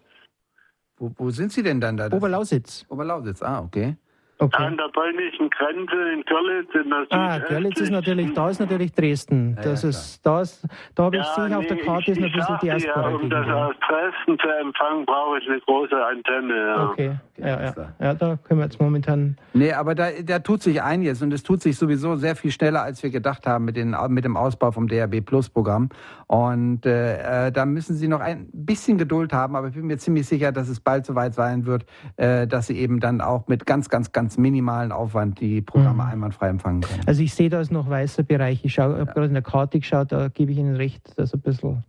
Wo, 0.97 1.13
wo 1.17 1.31
sind 1.31 1.53
Sie 1.53 1.63
denn 1.63 1.81
dann 1.81 1.97
da? 1.97 2.07
Oberlausitz. 2.11 2.87
Oberlausitz, 2.89 3.43
ah, 3.43 3.61
okay. 3.61 3.97
Okay. 4.41 4.63
An 4.63 4.77
der 4.77 4.89
polnischen 4.93 5.51
Grenze 5.51 5.97
in 6.15 6.23
Görlitz 6.23 6.73
in 6.73 6.91
der 6.91 7.07
Ah, 7.11 7.39
Görlitz 7.41 7.81
ist 7.81 7.91
natürlich, 7.91 8.33
da 8.35 8.51
ist 8.51 8.61
natürlich 8.61 8.93
Dresden. 8.93 9.57
Ja, 9.57 9.63
das 9.63 9.83
ja, 9.83 9.89
ist, 9.89 10.25
da 10.25 10.43
ist, 10.43 10.65
da 10.95 11.05
habe 11.05 11.17
ich 11.17 11.23
ja, 11.25 11.35
sehe 11.35 11.49
nee, 11.49 11.55
auf 11.57 11.67
der 11.67 11.77
Karte 11.79 12.13
ist 12.13 12.21
noch 12.21 12.27
ein 12.27 12.33
bisschen 12.33 12.59
Diaspora. 12.63 13.11
Ja, 13.11 13.17
um 13.17 13.31
das 13.31 13.49
aus 13.49 13.75
Dresden 13.89 14.39
zu 14.39 14.49
empfangen, 14.61 15.07
brauche 15.07 15.39
ich 15.39 15.49
eine 15.49 15.59
große 15.61 16.07
Antenne. 16.07 16.55
Ja. 16.55 16.91
Okay, 16.91 17.17
ja, 17.39 17.47
ja. 17.49 17.75
ja, 18.01 18.15
da 18.15 18.39
können 18.45 18.61
wir 18.61 18.65
jetzt 18.65 18.81
momentan. 18.81 19.37
Nee, 19.55 19.73
aber 19.73 19.97
da, 19.97 20.11
da 20.25 20.39
tut 20.39 20.63
sich 20.63 20.83
einiges 20.83 21.21
und 21.21 21.33
es 21.33 21.43
tut 21.43 21.61
sich 21.61 21.77
sowieso 21.77 22.15
sehr 22.15 22.37
viel 22.37 22.53
schneller, 22.53 22.83
als 22.83 23.03
wir 23.03 23.11
gedacht 23.11 23.45
haben 23.45 23.65
mit, 23.65 23.77
den, 23.77 23.97
mit 24.11 24.25
dem 24.25 24.37
Ausbau 24.37 24.71
vom 24.71 24.87
DRB 24.87 25.25
Plus 25.25 25.49
Programm. 25.49 25.89
Und 26.29 26.87
äh, 26.87 27.47
äh, 27.47 27.53
da 27.53 27.65
müssen 27.65 27.97
Sie 27.97 28.07
noch 28.07 28.21
ein 28.21 28.49
bisschen 28.53 28.99
Geduld 28.99 29.33
haben, 29.33 29.57
aber 29.57 29.69
ich 29.69 29.75
bin 29.75 29.87
mir 29.87 29.99
ziemlich 29.99 30.29
sicher, 30.29 30.53
dass 30.53 30.69
es 30.69 30.79
bald 30.79 31.07
soweit 31.07 31.35
sein 31.35 31.67
wird, 31.67 31.87
äh, 32.17 32.47
dass 32.47 32.67
Sie 32.67 32.79
eben 32.79 33.01
dann 33.01 33.21
auch 33.21 33.49
mit 33.49 33.67
ganz, 33.67 33.89
ganz, 33.89 34.13
ganz 34.13 34.28
ganz 34.29 34.37
minimalen 34.37 34.93
Aufwand 34.93 35.41
die 35.41 35.63
Programme 35.63 36.03
mhm. 36.03 36.11
einwandfrei 36.11 36.51
empfangen 36.51 36.83
können. 36.83 37.01
Also 37.07 37.23
ich 37.23 37.33
sehe 37.33 37.49
da 37.49 37.63
ist 37.63 37.73
noch 37.73 37.89
weißer 37.89 38.25
Bereich. 38.25 38.63
Ich 38.63 38.79
habe 38.79 38.99
ja. 38.99 39.05
gerade 39.05 39.25
in 39.25 39.33
der 39.33 39.43
Karte 39.43 39.79
geschaut, 39.81 40.13
da 40.13 40.29
gebe 40.29 40.53
ich 40.53 40.59
Ihnen 40.59 40.77
recht, 40.77 41.15
das 41.17 41.33
ein 41.33 41.41
bisschen, 41.41 41.83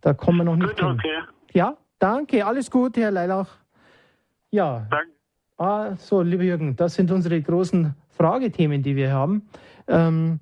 da 0.00 0.14
kommen 0.14 0.38
wir 0.38 0.44
noch 0.44 0.56
nicht 0.56 0.70
Gut, 0.70 0.78
hin. 0.78 0.88
Okay. 0.98 1.18
Ja, 1.52 1.76
danke, 1.98 2.46
alles 2.46 2.70
Gute, 2.70 3.02
Herr 3.02 3.10
Leilach. 3.10 3.50
Ja. 4.50 4.86
Danke. 4.88 5.12
Ah, 5.58 5.94
so, 5.96 6.22
lieber 6.22 6.42
Jürgen, 6.42 6.74
das 6.74 6.94
sind 6.94 7.10
unsere 7.10 7.38
großen 7.42 7.94
Fragethemen, 8.08 8.82
die 8.82 8.96
wir 8.96 9.12
haben. 9.12 9.42
Ähm, 9.88 10.40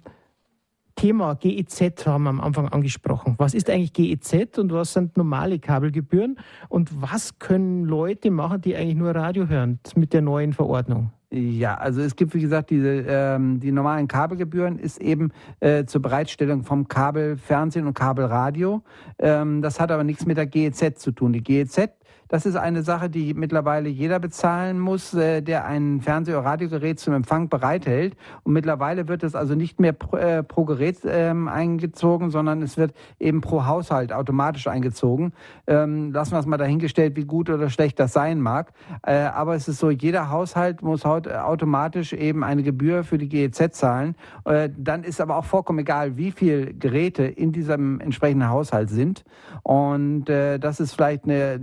Thema 0.95 1.35
GEZ 1.35 2.07
haben 2.07 2.23
wir 2.23 2.31
am 2.31 2.41
Anfang 2.41 2.69
angesprochen. 2.69 3.35
Was 3.39 3.53
ist 3.53 3.69
eigentlich 3.69 3.93
GEZ 3.95 4.59
und 4.59 4.73
was 4.73 4.93
sind 4.93 5.17
normale 5.17 5.59
Kabelgebühren 5.59 6.39
und 6.69 7.03
was 7.03 7.41
können 7.41 7.85
Leute 7.85 8.31
machen, 8.31 8.61
die 8.61 8.77
eigentlich 8.77 8.95
nur 8.95 9.13
Radio 9.13 9.49
hören 9.49 9.81
mit 9.97 10.13
der 10.13 10.23
neuen 10.23 10.53
Verordnung? 10.53 11.11
Ja, 11.33 11.75
also 11.75 12.03
es 12.03 12.15
gibt, 12.15 12.35
wie 12.35 12.41
gesagt, 12.41 12.71
diese 12.71 13.05
ähm, 13.09 13.59
die 13.59 13.73
normalen 13.73 14.07
Kabelgebühren 14.07 14.79
ist 14.79 15.01
eben 15.01 15.33
äh, 15.59 15.85
zur 15.85 16.01
Bereitstellung 16.01 16.63
vom 16.63 16.87
Kabelfernsehen 16.87 17.85
und 17.85 17.95
Kabelradio. 17.95 18.83
Ähm, 19.19 19.61
das 19.61 19.81
hat 19.81 19.91
aber 19.91 20.05
nichts 20.05 20.25
mit 20.25 20.37
der 20.37 20.47
GEZ 20.47 21.01
zu 21.01 21.11
tun. 21.11 21.33
Die 21.33 21.43
GEZ 21.43 21.91
das 22.29 22.47
ist 22.47 22.57
eine 22.57 22.83
Sache, 22.83 23.09
die 23.09 23.35
mittlerweile 23.35 23.89
jeder 23.89 24.19
bezahlen 24.19 24.81
muss, 24.81 25.15
äh, 25.15 25.43
der 25.43 25.65
ein 25.65 26.01
Fernseh- 26.01 26.33
oder 26.33 26.45
Radiogerät 26.45 26.99
zum 26.99 27.15
Empfang 27.15 27.49
bereithält. 27.49 28.17
Und 28.43 28.53
mittlerweile 28.53 29.09
wird 29.09 29.23
es 29.23 29.35
also 29.35 29.55
nicht 29.55 29.81
mehr 29.81 29.93
pro, 29.93 30.17
äh, 30.17 30.43
pro 30.43 30.65
Gerät 30.65 30.99
ähm, 31.05 31.49
eingezogen, 31.49 32.31
sondern 32.31 32.63
es 32.63 32.77
wird 32.77 32.95
eben 33.21 33.41
pro 33.41 33.67
Haushalt 33.67 34.13
automatisch 34.13 34.67
eingezogen. 34.67 35.33
Ähm, 35.67 36.13
lassen 36.13 36.33
wir 36.33 36.39
es 36.39 36.47
mal 36.47 36.57
dahingestellt, 36.57 37.17
wie 37.17 37.25
gut 37.25 37.51
oder 37.51 37.71
schlecht 37.71 37.99
das 38.01 38.13
sein 38.13 38.41
mag. 38.41 38.73
Äh, 39.03 39.15
aber 39.15 39.55
es 39.55 39.69
ist 39.69 39.79
so, 39.79 39.91
jeder 39.91 40.31
Haushalt 40.31 40.83
muss 40.83 41.05
heute 41.05 41.45
automatisch 41.45 42.13
eben 42.13 42.43
eine 42.43 42.63
Gebühr 42.63 43.05
für 43.05 43.19
die 43.19 43.29
GEZ 43.29 43.73
zahlen. 43.73 44.17
Äh, 44.45 44.71
dann 44.77 45.05
ist 45.05 45.21
aber 45.21 45.37
auch 45.37 45.45
vollkommen 45.45 45.81
egal, 45.81 46.17
wie 46.17 46.33
viele 46.33 46.75
Geräte 46.75 47.25
in 47.25 47.53
diesem 47.53 48.01
entsprechenden 48.01 48.49
Haushalt 48.49 48.91
sind. 48.91 49.25
Und 49.63 50.29
äh, 50.29 50.59
das 50.59 50.81
ist 50.81 50.95
vielleicht 50.95 51.25
eine 51.25 51.61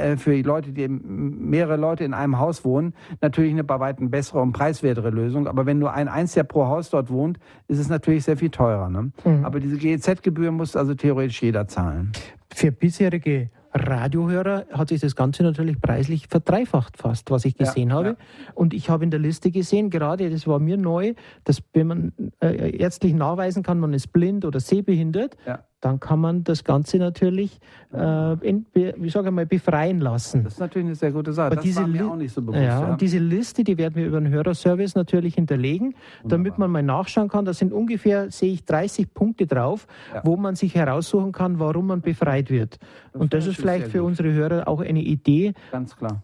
äh, 0.00 0.16
für 0.16 0.34
die 0.34 0.42
Leute, 0.42 0.72
die 0.72 0.88
mehrere 0.88 1.76
Leute 1.76 2.04
in 2.04 2.14
einem 2.14 2.38
Haus 2.38 2.64
wohnen, 2.64 2.94
natürlich 3.20 3.52
eine 3.52 3.64
bei 3.64 3.80
weitem 3.80 4.10
bessere 4.10 4.40
und 4.40 4.52
preiswertere 4.52 5.10
Lösung. 5.10 5.46
Aber 5.46 5.66
wenn 5.66 5.78
nur 5.78 5.92
ein 5.92 6.08
Einziger 6.08 6.44
pro 6.44 6.66
Haus 6.66 6.90
dort 6.90 7.10
wohnt, 7.10 7.38
ist 7.68 7.78
es 7.78 7.88
natürlich 7.88 8.24
sehr 8.24 8.36
viel 8.36 8.50
teurer. 8.50 8.88
Ne? 8.88 9.12
Mhm. 9.24 9.44
Aber 9.44 9.60
diese 9.60 9.76
GEZ-Gebühr 9.76 10.50
muss 10.50 10.76
also 10.76 10.94
theoretisch 10.94 11.42
jeder 11.42 11.68
zahlen. 11.68 12.12
Für 12.52 12.72
bisherige 12.72 13.50
Radiohörer 13.72 14.66
hat 14.72 14.88
sich 14.88 15.00
das 15.00 15.14
Ganze 15.14 15.44
natürlich 15.44 15.80
preislich 15.80 16.26
verdreifacht 16.26 16.96
fast, 16.96 17.30
was 17.30 17.44
ich 17.44 17.56
gesehen 17.56 17.90
ja, 17.90 17.94
habe. 17.94 18.08
Ja. 18.08 18.16
Und 18.54 18.74
ich 18.74 18.90
habe 18.90 19.04
in 19.04 19.10
der 19.10 19.20
Liste 19.20 19.52
gesehen, 19.52 19.90
gerade 19.90 20.28
das 20.28 20.46
war 20.48 20.58
mir 20.58 20.76
neu, 20.76 21.14
dass 21.44 21.62
wenn 21.72 21.86
man 21.86 22.12
äh, 22.40 22.76
ärztlich 22.76 23.14
nachweisen 23.14 23.62
kann, 23.62 23.78
man 23.78 23.94
ist 23.94 24.12
blind 24.12 24.44
oder 24.44 24.58
sehbehindert, 24.58 25.36
ja 25.46 25.60
dann 25.80 25.98
kann 25.98 26.20
man 26.20 26.44
das 26.44 26.64
Ganze 26.64 26.98
natürlich, 26.98 27.58
äh, 27.92 28.32
in, 28.46 28.66
wie 28.74 29.08
sage 29.08 29.28
ich 29.28 29.34
mal, 29.34 29.46
befreien 29.46 30.00
lassen. 30.00 30.44
Das 30.44 30.54
ist 30.54 30.60
natürlich 30.60 30.86
eine 30.86 30.94
sehr 30.94 31.12
gute 31.12 31.32
Sache. 31.32 31.46
Aber 31.46 31.56
das 31.56 31.64
diese 31.64 31.80
war 31.80 31.88
mir 31.88 32.06
auch 32.06 32.16
nicht 32.16 32.34
so 32.34 32.42
bewusst. 32.42 32.58
Ja, 32.58 32.80
ja. 32.80 32.92
Und 32.92 33.00
diese 33.00 33.18
Liste, 33.18 33.64
die 33.64 33.78
werden 33.78 33.94
wir 33.94 34.06
über 34.06 34.20
den 34.20 34.30
Hörerservice 34.30 34.94
natürlich 34.94 35.36
hinterlegen, 35.36 35.94
Wunderbar. 36.22 36.30
damit 36.30 36.58
man 36.58 36.70
mal 36.70 36.82
nachschauen 36.82 37.28
kann. 37.28 37.44
Da 37.46 37.54
sind 37.54 37.72
ungefähr, 37.72 38.30
sehe 38.30 38.52
ich, 38.52 38.64
30 38.64 39.14
Punkte 39.14 39.46
drauf, 39.46 39.86
ja. 40.14 40.20
wo 40.24 40.36
man 40.36 40.54
sich 40.54 40.74
heraussuchen 40.74 41.32
kann, 41.32 41.58
warum 41.58 41.86
man 41.86 42.02
befreit 42.02 42.50
wird. 42.50 42.78
Das 43.12 43.22
und 43.22 43.34
das 43.34 43.46
ist 43.46 43.56
vielleicht 43.56 43.88
für 43.88 43.98
gut. 43.98 44.08
unsere 44.08 44.32
Hörer 44.32 44.68
auch 44.68 44.80
eine 44.80 45.00
Idee, 45.00 45.54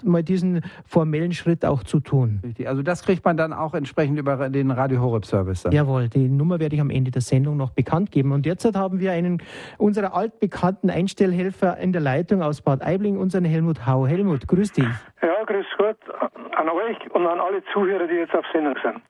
mal 0.04 0.22
diesen 0.22 0.60
formellen 0.84 1.32
Schritt 1.32 1.64
auch 1.64 1.82
zu 1.82 2.00
tun. 2.00 2.40
Richtig. 2.44 2.68
Also 2.68 2.82
das 2.82 3.02
kriegt 3.02 3.24
man 3.24 3.36
dann 3.36 3.52
auch 3.52 3.74
entsprechend 3.74 4.18
über 4.18 4.48
den 4.50 4.70
Radio 4.70 5.00
Horeb 5.00 5.24
Service. 5.24 5.62
Dann. 5.62 5.72
Jawohl, 5.72 6.08
die 6.08 6.28
Nummer 6.28 6.60
werde 6.60 6.76
ich 6.76 6.80
am 6.80 6.90
Ende 6.90 7.10
der 7.10 7.22
Sendung 7.22 7.56
noch 7.56 7.70
bekannt 7.70 8.10
geben. 8.12 8.32
Und 8.32 8.46
jetzt 8.46 8.66
haben 8.74 9.00
wir 9.00 9.12
einen 9.12 9.40
unserer 9.78 10.14
altbekannten 10.14 10.90
Einstellhelfer 10.90 11.76
in 11.78 11.92
der 11.92 12.02
Leitung 12.02 12.42
aus 12.42 12.62
Bad 12.62 12.82
Aibling, 12.82 13.18
unseren 13.18 13.44
Helmut 13.44 13.86
Hau. 13.86 14.06
Helmut, 14.06 14.46
grüß 14.48 14.72
dich. 14.72 14.88
Ja, 15.22 15.44
grüß 15.44 15.66
Gott 15.78 15.98
an 16.56 16.68
euch 16.68 17.10
und 17.12 17.26
an 17.26 17.40
alle 17.40 17.62
Zuhörer, 17.72 18.06
die 18.06 18.14
jetzt 18.14 18.34
auf 18.34 18.44
Sendung 18.52 18.76
sind. 18.82 19.02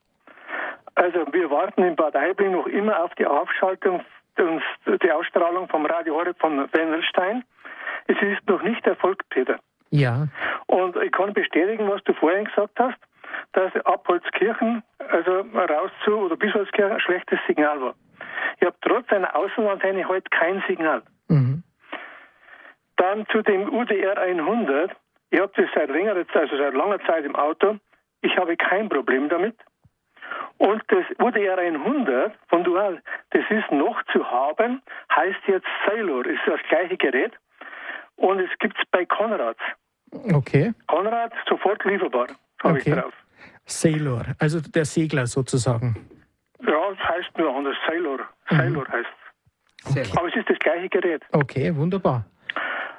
Also 0.94 1.26
wir 1.32 1.50
warten 1.50 1.82
in 1.82 1.94
Bad 1.94 2.16
Aibling 2.16 2.52
noch 2.52 2.66
immer 2.66 3.04
auf 3.04 3.14
die 3.16 3.26
Aufschaltung 3.26 4.00
und 4.38 4.62
die 5.02 5.12
Ausstrahlung 5.12 5.68
vom 5.68 5.86
Radio 5.86 6.14
Horeb 6.14 6.38
von 6.38 6.68
Wendelstein. 6.72 7.44
Es 8.06 8.16
ist 8.20 8.48
noch 8.48 8.62
nicht 8.62 8.86
erfolgt, 8.86 9.28
Peter. 9.30 9.58
Ja. 9.90 10.28
Und 10.66 10.96
ich 10.96 11.12
kann 11.12 11.32
bestätigen, 11.32 11.88
was 11.88 12.02
du 12.04 12.12
vorhin 12.14 12.44
gesagt 12.44 12.78
hast, 12.78 12.98
dass 13.52 13.74
Abholzkirchen, 13.84 14.82
also 15.08 15.44
raus 15.54 15.90
zu 16.04 16.12
oder 16.16 16.36
Bischofskirchen, 16.36 16.92
ein 16.92 17.00
schlechtes 17.00 17.38
Signal 17.46 17.80
war. 17.80 17.94
Ich 18.58 18.66
habe 18.66 18.76
trotz 18.80 19.10
einer 19.10 19.34
Außenantenne 19.34 20.06
heute 20.08 20.28
kein 20.30 20.62
Signal. 20.66 21.02
Mhm. 21.28 21.62
Dann 22.96 23.26
zu 23.30 23.42
dem 23.42 23.72
UDR 23.72 24.18
100. 24.18 24.92
Ich 25.30 25.40
habe 25.40 25.52
das 25.56 25.66
seit 25.74 25.90
längerer 25.90 26.26
Zeit, 26.28 26.50
also 26.50 26.56
seit 26.56 26.74
langer 26.74 27.00
Zeit 27.06 27.24
im 27.24 27.36
Auto. 27.36 27.76
Ich 28.22 28.36
habe 28.36 28.56
kein 28.56 28.88
Problem 28.88 29.28
damit. 29.28 29.56
Und 30.58 30.82
das 30.88 31.04
UDR 31.18 31.58
100 31.58 32.32
von 32.48 32.64
Dual, 32.64 33.02
das 33.30 33.42
ist 33.50 33.70
noch 33.70 34.02
zu 34.12 34.28
haben, 34.28 34.82
heißt 35.14 35.40
jetzt 35.46 35.66
Sailor, 35.86 36.24
ist 36.26 36.40
das 36.46 36.60
gleiche 36.68 36.96
Gerät. 36.96 37.32
Und 38.16 38.40
es 38.40 38.50
gibt 38.58 38.76
es 38.78 38.84
bei 38.90 39.04
Konrad. 39.04 39.58
Okay. 40.32 40.72
Konrad 40.86 41.32
sofort 41.48 41.84
lieferbar, 41.84 42.28
habe 42.62 42.78
okay. 42.78 42.90
ich 42.90 42.94
drauf. 42.94 43.12
Sailor, 43.66 44.24
also 44.38 44.60
der 44.60 44.84
Segler 44.84 45.26
sozusagen. 45.26 45.96
Ja, 46.60 46.90
es 46.92 46.98
heißt 46.98 47.38
nur 47.38 47.54
anders. 47.54 47.76
Sailor. 47.86 48.18
Mhm. 48.50 48.56
Sailor 48.56 48.88
heißt 48.88 49.08
es. 49.84 49.90
Okay. 49.90 50.04
Aber 50.16 50.28
es 50.28 50.36
ist 50.36 50.50
das 50.50 50.58
gleiche 50.58 50.88
Gerät. 50.88 51.22
Okay, 51.32 51.74
wunderbar. 51.76 52.24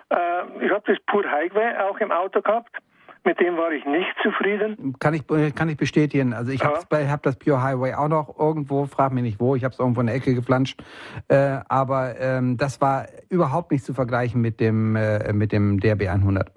Äh, 0.10 0.66
ich 0.66 0.72
habe 0.72 0.84
das 0.86 0.98
Pur 1.08 1.24
Highway 1.30 1.76
auch 1.78 1.98
im 2.00 2.12
Auto 2.12 2.42
gehabt. 2.42 2.78
Mit 3.24 3.42
dem 3.42 3.58
war 3.58 3.72
ich 3.72 3.84
nicht 3.86 4.16
zufrieden. 4.24 4.96
Kann 5.00 5.14
ich, 5.14 5.30
äh, 5.30 5.52
kann 5.52 5.68
ich 5.68 5.76
bestätigen. 5.76 6.34
Also 6.34 6.52
ich 6.52 6.64
habe 6.64 6.80
ja. 6.94 7.10
hab 7.10 7.24
das 7.24 7.38
Pure 7.38 7.62
Highway 7.62 7.94
auch 7.94 8.08
noch 8.08 8.40
irgendwo, 8.40 8.86
frag 8.86 9.12
mich 9.12 9.24
nicht 9.24 9.40
wo, 9.42 9.56
ich 9.56 9.66
habe 9.66 9.74
es 9.74 9.80
irgendwo 9.80 10.00
in 10.00 10.08
der 10.08 10.16
Ecke 10.16 10.34
geflanscht. 10.34 10.82
Äh, 11.28 11.60
aber 11.68 12.18
ähm, 12.20 12.56
das 12.56 12.80
war 12.80 13.08
überhaupt 13.30 13.72
nicht 13.72 13.84
zu 13.84 13.94
vergleichen 13.94 14.40
mit 14.40 14.62
dem, 14.62 14.96
äh, 14.96 15.34
mit 15.34 15.52
dem 15.52 15.80
DRB 15.82 16.08
100. 16.08 16.50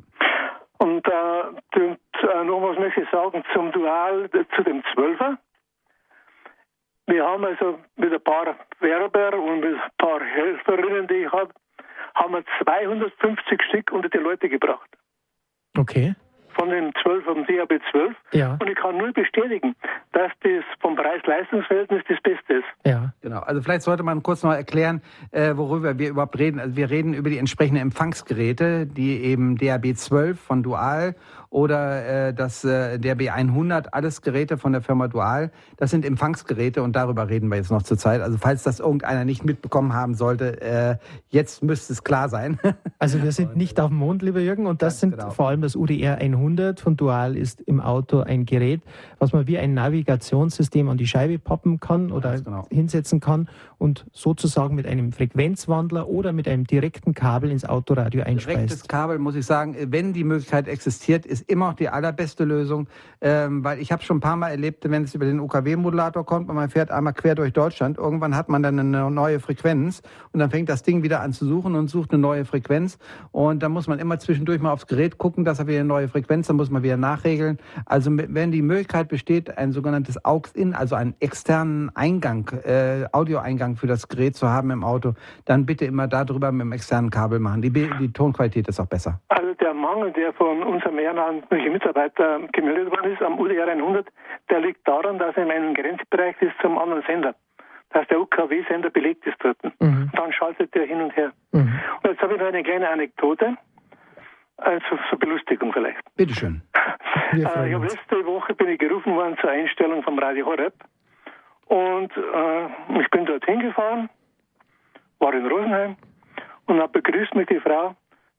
Und 0.79 1.09
äh, 1.09 2.45
noch 2.45 2.63
was 2.63 2.79
möchte 2.79 3.01
ich 3.03 3.11
sagen 3.11 3.43
zum 3.53 3.73
Dual, 3.73 4.29
zu 4.57 4.63
dem 4.63 4.83
12er. 4.95 5.37
Wir 7.07 7.25
haben 7.25 7.45
also 7.45 7.79
mit 7.97 8.13
ein 8.13 8.21
paar 8.23 8.57
Werber 8.81 9.39
und 9.39 9.61
mit 9.61 9.75
ein 9.75 9.91
paar 9.99 10.21
Helferinnen, 10.23 11.09
die 11.09 11.25
ich 11.25 11.33
habe, 11.33 11.53
haben 12.15 12.35
wir 12.35 12.45
250 12.63 13.63
Stück 13.69 13.93
unter 13.93 14.09
die 14.09 14.19
Leute 14.19 14.49
gebracht. 14.49 14.89
Okay. 15.79 16.15
von 16.59 16.69
dem 16.69 16.93
12 17.03 17.25
vom 17.25 17.47
DAB 17.47 17.81
12 17.91 18.15
ja. 18.33 18.57
und 18.61 18.69
ich 18.69 18.77
kann 18.77 18.97
nur 18.97 19.13
bestätigen, 19.13 19.75
dass 20.13 20.31
das 20.43 20.65
vom 20.81 20.97
Preis-Leistungs-Verhältnis 20.97 22.03
das 22.09 22.21
Beste 22.23 22.55
ist. 22.55 22.65
Ja, 22.85 23.13
genau. 23.23 23.41
Also 23.41 23.63
vielleicht 23.63 23.83
sollte 23.83 24.03
man 24.03 24.23
kurz 24.23 24.43
noch 24.43 24.53
erklären, 24.53 25.01
äh, 25.31 25.57
worüber 25.57 25.99
wir 25.99 26.11
überhaupt 26.11 26.39
reden. 26.39 26.59
Also 26.61 26.77
wir 26.77 26.91
reden 26.91 27.15
über 27.15 27.31
die 27.31 27.39
entsprechenden 27.39 27.81
Empfangsgeräte, 27.81 28.87
die 28.87 29.23
eben 29.23 29.57
DAB 29.57 29.95
12 29.95 30.41
von 30.41 30.63
Dual 30.63 31.15
oder 31.51 32.29
äh, 32.29 32.35
das 32.35 32.65
äh, 32.65 32.99
der 32.99 33.19
B100, 33.19 33.89
alles 33.91 34.23
Geräte 34.23 34.57
von 34.57 34.73
der 34.73 34.83
Firma 34.83 35.09
Dual. 35.09 35.51
Das 35.77 35.91
sind 35.91 36.05
Empfangsgeräte 36.05 36.81
und 36.83 36.95
darüber 36.95 37.29
reden 37.29 37.49
wir 37.49 37.57
jetzt 37.57 37.73
noch 37.73 37.83
zur 37.83 37.99
Zeit. 37.99 38.21
Also 38.21 38.39
falls 38.39 38.63
das 38.63 38.79
irgendeiner 38.79 39.25
nicht 39.25 39.45
mitbekommen 39.45 39.93
haben 39.93 40.15
sollte, 40.15 40.61
äh, 40.63 40.97
jetzt 41.29 41.65
müsste 41.65 41.93
es 41.93 42.05
klar 42.05 42.29
sein. 42.29 42.61
also 43.01 43.21
wir 43.23 43.33
sind 43.33 43.57
nicht 43.57 43.81
auf 43.81 43.89
dem 43.89 43.99
Mond, 43.99 44.23
lieber 44.23 44.39
Jürgen, 44.39 44.67
und 44.67 44.81
das 44.81 45.01
sind 45.01 45.17
genau. 45.17 45.31
vor 45.31 45.49
allem 45.49 45.61
das 45.61 45.75
UDR 45.75 46.19
100 46.19 46.79
von 46.79 46.97
Dual 46.97 47.37
ist 47.37 47.61
im 47.63 47.81
Auto 47.81 48.21
ein 48.21 48.47
Gerät, 48.47 48.83
was 49.19 49.33
man 49.33 49.49
wie 49.49 49.59
ein 49.59 49.75
Navigationssystem 49.75 50.89
an 50.89 50.99
die 50.99 51.07
Scheibe 51.09 51.41
poppen 51.41 51.81
kann 51.81 52.13
oder 52.13 52.41
genau. 52.41 52.67
hinsetzen 52.71 53.19
kann 53.19 53.49
und 53.79 54.07
sozusagen 54.13 54.77
mit 54.77 54.87
einem 54.87 55.11
Frequenzwandler 55.11 56.09
oder 56.09 56.33
mit 56.33 56.47
einem 56.47 56.65
direkten 56.65 57.13
Kabel 57.13 57.51
ins 57.51 57.65
Autoradio 57.65 58.23
einspeist. 58.23 58.57
Direktes 58.57 58.89
Kabel, 58.89 59.19
muss 59.19 59.35
ich 59.35 59.47
sagen, 59.47 59.75
wenn 59.89 60.13
die 60.13 60.23
Möglichkeit 60.23 60.69
existiert, 60.69 61.27
ist 61.27 61.40
ist 61.41 61.51
immer 61.51 61.75
die 61.79 61.89
allerbeste 61.89 62.45
Lösung, 62.45 62.87
ähm, 63.21 63.65
weil 63.65 63.79
ich 63.81 63.93
habe 63.93 64.03
schon 64.03 64.19
ein 64.19 64.21
paar 64.21 64.37
Mal 64.37 64.51
erlebt, 64.51 64.89
wenn 64.89 65.05
es 65.05 65.15
über 65.15 65.25
den 65.25 65.41
UKW-Modulator 65.41 66.25
kommt 66.25 66.49
und 66.49 66.57
man 66.57 66.71
fährt 66.71 66.91
einmal 66.91 67.13
quer 67.13 67.35
durch 67.35 67.53
Deutschland, 67.53 67.99
irgendwann 67.99 68.37
hat 68.37 68.49
man 68.49 68.63
dann 68.63 68.79
eine 68.79 69.11
neue 69.11 69.41
Frequenz 69.41 70.03
und 70.33 70.41
dann 70.41 70.51
fängt 70.51 70.69
das 70.69 70.83
Ding 70.83 71.03
wieder 71.03 71.21
an 71.21 71.33
zu 71.33 71.47
suchen 71.47 71.75
und 71.75 71.89
sucht 71.89 72.13
eine 72.13 72.21
neue 72.21 72.45
Frequenz 72.45 72.99
und 73.33 73.63
dann 73.63 73.73
muss 73.73 73.87
man 73.87 73.99
immer 73.99 74.19
zwischendurch 74.19 74.61
mal 74.61 74.73
aufs 74.73 74.87
Gerät 74.87 75.19
gucken, 75.19 75.45
dass 75.45 75.59
er 75.59 75.67
wieder 75.67 75.81
eine 75.81 75.89
neue 75.89 76.09
Frequenz, 76.09 76.47
dann 76.47 76.57
muss 76.57 76.71
man 76.71 76.83
wieder 76.83 76.97
nachregeln. 76.97 77.59
Also 77.87 78.11
wenn 78.13 78.53
die 78.53 78.63
Möglichkeit 78.63 79.09
besteht, 79.09 79.57
ein 79.57 79.73
sogenanntes 79.73 80.25
AUX-In, 80.25 80.75
also 80.75 80.95
einen 80.95 81.15
externen 81.21 81.91
Eingang, 81.95 82.49
äh, 82.65 83.07
Audioeingang 83.13 83.77
für 83.77 83.87
das 83.87 84.09
Gerät 84.09 84.37
zu 84.37 84.49
haben 84.49 84.71
im 84.71 84.85
Auto, 84.85 85.15
dann 85.45 85.67
bitte 85.67 85.85
immer 85.85 86.07
darüber 86.07 86.53
mit 86.53 86.63
dem 86.63 86.73
externen 86.73 87.11
Kabel 87.11 87.39
machen. 87.39 87.63
Die, 87.63 87.71
die 87.71 88.13
Tonqualität 88.13 88.69
ist 88.69 88.81
auch 88.81 88.87
besser. 88.87 89.21
Also 89.29 89.55
der 89.55 89.75
Mangel, 89.75 90.13
der 90.13 90.33
von 90.33 90.63
unserem 90.63 90.99
ehrenamtlichen 91.31 91.73
Mitarbeiter 91.73 92.41
gemeldet 92.53 92.91
worden 92.91 93.13
ist 93.13 93.23
am 93.23 93.39
UDR 93.39 93.69
100, 93.69 94.07
der 94.51 94.61
liegt 94.61 94.87
daran, 94.87 95.19
dass 95.19 95.37
er 95.37 95.45
in 95.45 95.51
einem 95.51 95.75
Grenzbereich 95.75 96.41
ist 96.41 96.55
zum 96.61 96.79
anderen 96.79 97.03
Sender. 97.07 97.35
Dass 97.91 98.07
der 98.09 98.21
UKW-Sender 98.21 98.91
belegt 98.91 99.27
ist 99.27 99.37
dort. 99.41 99.59
Mhm. 99.81 100.11
Dann 100.15 100.33
schaltet 100.33 100.75
der 100.75 100.85
hin 100.85 101.01
und 101.01 101.17
her. 101.17 101.33
Mhm. 101.53 101.81
Und 102.03 102.11
jetzt 102.11 102.21
habe 102.21 102.35
ich 102.35 102.41
noch 102.41 102.47
eine 102.47 102.63
kleine 102.63 102.89
Anekdote. 102.89 103.57
Also 104.59 104.99
zur 105.09 105.19
Belustigung 105.19 105.73
vielleicht. 105.73 106.03
Bitteschön. 106.17 106.63
äh, 107.33 107.39
ich 107.39 107.47
habe 107.47 107.87
letzte 107.87 108.27
Woche 108.27 108.55
bin 108.55 108.69
ich 108.69 108.79
gerufen 108.79 109.15
worden 109.15 109.37
zur 109.41 109.51
Einstellung 109.51 110.03
vom 110.03 110.19
Radio 110.19 110.47
Horeb. 110.47 110.75
Und 111.67 112.13
äh, 112.17 113.01
ich 113.01 113.09
bin 113.11 113.25
dorthin 113.25 113.61
gefahren, 113.61 114.11
war 115.19 115.33
in 115.33 115.47
Rosenheim 115.47 115.97
und 116.67 116.81
habe 116.81 117.01
begrüßt 117.01 117.35
mich 117.35 117.47
die 117.47 117.61
Frau. 117.61 117.95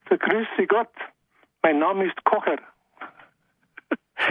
So, 0.09 0.17
grüß 0.17 0.47
Sie 0.57 0.67
Gott. 0.67 0.91
Mein 1.63 1.79
Name 1.79 2.05
ist 2.05 2.23
Kocher. 2.23 2.57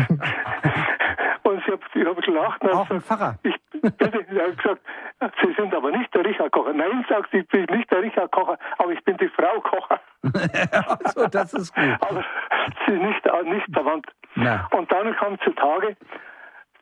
und 1.42 1.59
ich 1.59 1.66
habe 1.66 2.11
hab 2.11 2.22
gelacht. 2.22 2.62
Und 2.62 2.72
Auch 2.72 2.90
ein 2.90 3.01
Pfarrer. 3.01 3.38
Ich, 3.42 3.55
ich 3.72 3.82
habe 3.82 4.57
gesagt, 4.57 4.82
Sie 5.20 5.53
sind 5.53 5.74
aber 5.74 5.90
nicht 5.90 6.14
der 6.14 6.24
Richard 6.24 6.51
Kocher. 6.51 6.72
Nein, 6.72 7.05
sagt 7.07 7.30
sie, 7.30 7.38
ich 7.38 7.48
bin 7.48 7.64
nicht 7.76 7.90
der 7.90 8.03
Richard 8.03 8.32
Kocher, 8.32 8.59
aber 8.78 8.92
ich 8.92 9.05
bin 9.05 9.18
die 9.18 9.28
Frau 9.28 9.61
Kocher. 9.61 10.01
also, 11.05 11.26
das 11.26 11.53
ist 11.53 11.74
gut. 11.74 11.96
Aber 12.01 12.24
sie 12.86 12.92
ist 12.94 13.03
nicht, 13.03 13.44
nicht 13.44 13.66
verwandt. 13.70 14.07
Na. 14.34 14.66
Und 14.72 14.90
dann 14.90 15.14
kam 15.16 15.38
zutage, 15.40 15.96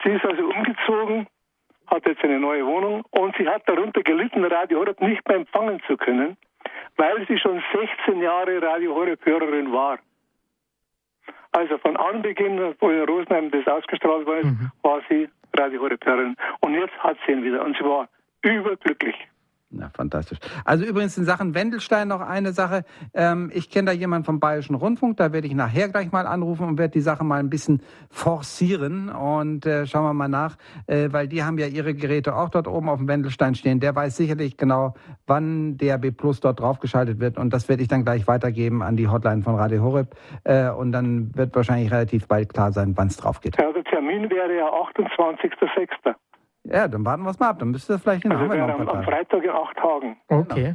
sie 0.05 0.11
ist 0.11 0.25
also 0.25 0.45
umgezogen, 0.45 1.27
hat 1.89 2.07
jetzt 2.07 2.23
eine 2.23 2.39
neue 2.39 2.65
Wohnung 2.65 3.05
und 3.11 3.35
sie 3.37 3.49
hat 3.49 3.69
darunter 3.69 4.03
gelitten, 4.03 4.45
Radio 4.45 4.81
Horeb 4.81 5.01
nicht 5.01 5.27
mehr 5.27 5.39
empfangen 5.39 5.81
zu 5.89 5.97
können, 5.97 6.37
weil 6.97 7.27
sie 7.27 7.39
schon 7.39 7.61
16 8.07 8.23
Jahre 8.23 8.63
Radio 8.63 8.95
Horeb 8.95 9.25
Hörerin 9.27 9.73
war. 9.73 9.99
Also 11.53 11.79
von 11.79 11.97
Anbeginn, 11.97 12.75
wo 12.81 12.91
in 12.91 13.05
Rosenheim 13.05 13.51
das 13.51 13.67
ausgestrahlt 13.67 14.29
ist, 14.29 14.45
mhm. 14.45 14.71
war 14.83 15.01
sie 15.09 15.29
Radio 15.57 15.81
Horeb. 15.81 16.05
Und 16.61 16.75
jetzt 16.75 16.97
hat 16.99 17.17
sie 17.27 17.33
ihn 17.33 17.43
wieder 17.43 17.65
und 17.65 17.77
sie 17.77 17.85
war 17.85 18.09
überglücklich. 18.43 19.17
Na, 19.71 19.91
fantastisch. 19.91 20.39
Also 20.65 20.87
übrigens 20.87 21.19
in 21.19 21.27
Sachen 21.27 21.55
Wendelstein 21.55 22.09
noch 22.09 22.23
eine 22.23 22.53
Sache. 22.53 22.85
Ähm, 23.13 23.51
ich 23.53 23.69
kenne 23.69 23.91
da 23.91 23.93
jemanden 23.93 24.25
vom 24.25 24.41
Bayerischen 24.41 24.75
Rundfunk, 24.75 25.19
da 25.19 25.31
werde 25.35 25.47
ich 25.47 25.55
nachher 25.55 25.91
gleich 25.91 26.11
mal 26.11 26.27
anrufen 26.27 26.67
und 26.67 26.79
werde 26.79 26.93
die 26.93 27.03
Sache 27.03 27.23
mal 27.23 27.39
ein 27.39 27.51
bisschen 27.51 27.83
forcieren 28.09 29.11
und 29.11 29.67
äh, 29.67 29.87
schauen 29.87 30.05
wir 30.05 30.15
mal 30.15 30.29
nach, 30.29 30.57
äh, 30.87 31.09
weil 31.13 31.29
die 31.29 31.45
haben 31.45 31.59
ja 31.59 31.67
ihre 31.67 31.93
Geräte 31.93 32.35
auch 32.35 32.49
dort 32.49 32.67
oben 32.67 32.89
auf 32.89 32.97
dem 32.97 33.09
Wendelstein 33.09 33.55
stehen. 33.55 33.79
Der 33.79 33.95
weiß 33.95 34.17
sicherlich 34.17 34.57
genau, 34.57 34.95
wann 35.27 35.77
DRB 35.77 36.17
Plus 36.17 36.41
dort 36.41 36.61
draufgeschaltet 36.61 37.21
wird 37.21 37.37
und 37.37 37.53
das 37.53 37.69
werde 37.69 37.83
ich 37.83 37.89
dann 37.89 38.07
gleich 38.07 38.27
weitergeben 38.27 38.83
an 38.83 38.97
die 38.97 39.09
Hotline 39.09 39.43
von 39.43 39.55
Radio 39.55 39.83
Horeb 39.83 40.17
äh, 40.45 40.71
und 40.71 40.93
dann 40.93 41.37
wird 41.37 41.55
wahrscheinlich 41.55 41.93
relativ 41.93 42.27
bald 42.27 42.55
klar 42.55 42.73
sein, 42.73 42.97
wann 42.97 43.09
es 43.09 43.19
drauf 43.19 43.43
geht. 43.43 43.59
Der 43.59 43.85
Termin 43.85 44.31
wäre 44.31 44.57
ja 44.57 44.67
28.06. 44.67 46.15
Ja, 46.71 46.89
dann 46.89 47.05
warten 47.05 47.23
wir 47.23 47.31
es 47.31 47.39
mal 47.39 47.51
ab. 47.51 47.59
Dann 47.59 47.71
müsste 47.71 47.95
das 47.95 48.03
vielleicht 48.03 48.23
hin. 48.23 48.33
Also 48.33 48.51
wäre 48.51 48.73
am, 48.73 48.89
am 48.89 49.03
Freitag 49.03 49.43
in 49.43 49.51
acht 49.51 49.77
Tagen. 49.77 50.17
Okay. 50.29 50.75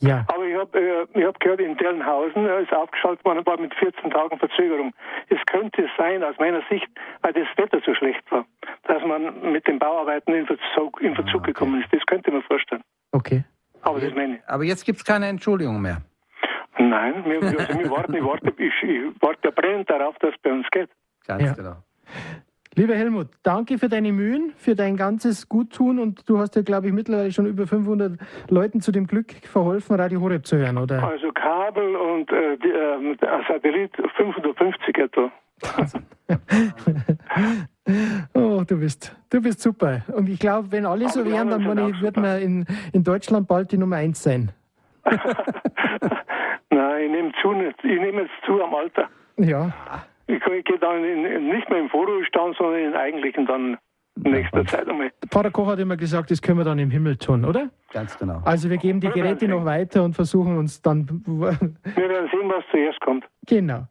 Ja. 0.00 0.24
Aber 0.26 0.44
ich 0.44 0.56
habe 0.56 1.06
äh, 1.14 1.24
hab 1.24 1.38
gehört, 1.38 1.60
in 1.60 1.76
Dellenhausen 1.76 2.44
äh, 2.44 2.62
ist 2.62 2.72
aufgeschaltet 2.72 3.24
worden, 3.24 3.46
war 3.46 3.58
mit 3.58 3.72
14 3.74 4.10
Tagen 4.10 4.36
Verzögerung. 4.36 4.92
Es 5.28 5.38
könnte 5.46 5.88
sein, 5.96 6.24
aus 6.24 6.34
meiner 6.40 6.60
Sicht, 6.68 6.88
weil 7.22 7.32
das 7.32 7.46
Wetter 7.56 7.80
so 7.86 7.94
schlecht 7.94 8.20
war, 8.32 8.44
dass 8.88 9.02
man 9.04 9.52
mit 9.52 9.66
den 9.68 9.78
Bauarbeiten 9.78 10.34
in 10.34 10.46
Verzug, 10.46 11.00
in 11.00 11.14
Verzug 11.14 11.34
ah, 11.34 11.38
okay. 11.38 11.52
gekommen 11.52 11.80
ist. 11.80 11.92
Das 11.92 12.04
könnte 12.06 12.32
man 12.32 12.42
vorstellen. 12.42 12.82
Okay. 13.12 13.44
Aber, 13.82 14.00
das 14.00 14.12
meine 14.12 14.36
ich. 14.36 14.40
Aber 14.48 14.64
jetzt 14.64 14.84
gibt 14.84 14.98
es 14.98 15.04
keine 15.04 15.26
Entschuldigung 15.26 15.80
mehr. 15.80 15.98
Nein, 16.78 17.24
wir, 17.24 17.42
also 17.42 17.78
wir 17.78 17.90
warten, 17.90 18.14
ich 18.14 18.24
warte, 18.24 18.52
ich, 18.56 18.82
ich 18.82 19.02
warte 19.20 19.52
brennend 19.52 19.88
darauf, 19.88 20.16
dass 20.18 20.34
es 20.34 20.40
bei 20.42 20.50
uns 20.52 20.66
geht. 20.72 20.90
Ganz 21.26 21.42
ja. 21.44 21.52
genau. 21.52 21.76
Lieber 22.74 22.94
Helmut, 22.94 23.28
danke 23.42 23.76
für 23.76 23.90
deine 23.90 24.12
Mühen, 24.12 24.54
für 24.56 24.74
dein 24.74 24.96
ganzes 24.96 25.46
Guttun 25.46 25.98
und 25.98 26.26
du 26.26 26.38
hast 26.38 26.56
ja, 26.56 26.62
glaube 26.62 26.86
ich, 26.86 26.94
mittlerweile 26.94 27.30
schon 27.30 27.44
über 27.44 27.66
500 27.66 28.18
Leuten 28.48 28.80
zu 28.80 28.92
dem 28.92 29.06
Glück 29.06 29.30
verholfen, 29.42 29.94
Radio 29.96 30.22
Horeb 30.22 30.46
zu 30.46 30.56
hören, 30.56 30.78
oder? 30.78 31.02
Also 31.02 31.30
Kabel 31.32 31.94
und 31.94 32.32
äh, 32.32 32.56
die, 32.56 32.70
äh, 32.70 33.16
Satellit 33.46 33.94
550 34.16 34.96
etwa. 34.96 35.30
oh, 38.34 38.62
du 38.66 38.80
bist, 38.80 39.14
du 39.28 39.42
bist 39.42 39.60
super. 39.60 40.00
Und 40.16 40.30
ich 40.30 40.38
glaube, 40.38 40.72
wenn 40.72 40.86
alle 40.86 41.04
Aber 41.04 41.12
so 41.12 41.26
wären, 41.26 41.50
dann 41.50 41.64
man, 41.64 42.00
wird 42.00 42.16
man 42.16 42.40
in, 42.40 42.64
in 42.94 43.04
Deutschland 43.04 43.48
bald 43.48 43.70
die 43.70 43.76
Nummer 43.76 43.96
1 43.96 44.22
sein. 44.22 44.50
Nein, 46.70 47.04
ich 47.04 47.10
nehme 47.10 47.32
zu, 47.42 47.52
ich 47.52 48.00
nehme 48.00 48.22
jetzt 48.22 48.32
zu 48.46 48.62
am 48.62 48.74
Alter. 48.74 49.10
Ja. 49.36 49.74
Ich 50.32 50.64
gehe 50.64 50.78
dann 50.78 51.04
in, 51.04 51.48
nicht 51.48 51.68
mehr 51.68 51.80
im 51.80 51.88
Vorruhestand, 51.88 52.56
sondern 52.56 52.78
in 52.78 52.84
den 52.92 52.94
eigentlichen 52.94 53.46
dann 53.46 53.78
nächster 54.16 54.64
Zeit 54.66 54.88
einmal. 54.88 55.10
Pfarrer 55.30 55.50
Koch 55.50 55.68
hat 55.68 55.78
immer 55.78 55.96
gesagt, 55.96 56.30
das 56.30 56.40
können 56.40 56.58
wir 56.58 56.64
dann 56.64 56.78
im 56.78 56.90
Himmel 56.90 57.16
tun, 57.16 57.44
oder? 57.44 57.70
Ganz 57.92 58.18
genau. 58.18 58.40
Also 58.44 58.70
wir 58.70 58.76
geben 58.76 59.00
die 59.00 59.08
Geräte 59.10 59.48
noch 59.48 59.64
weiter 59.64 60.04
und 60.04 60.14
versuchen 60.14 60.56
uns 60.56 60.80
dann... 60.82 61.06
Wir 61.26 61.38
werden 61.40 62.30
sehen, 62.30 62.48
was 62.48 62.64
zuerst 62.70 63.00
kommt. 63.00 63.24
Genau. 63.46 63.86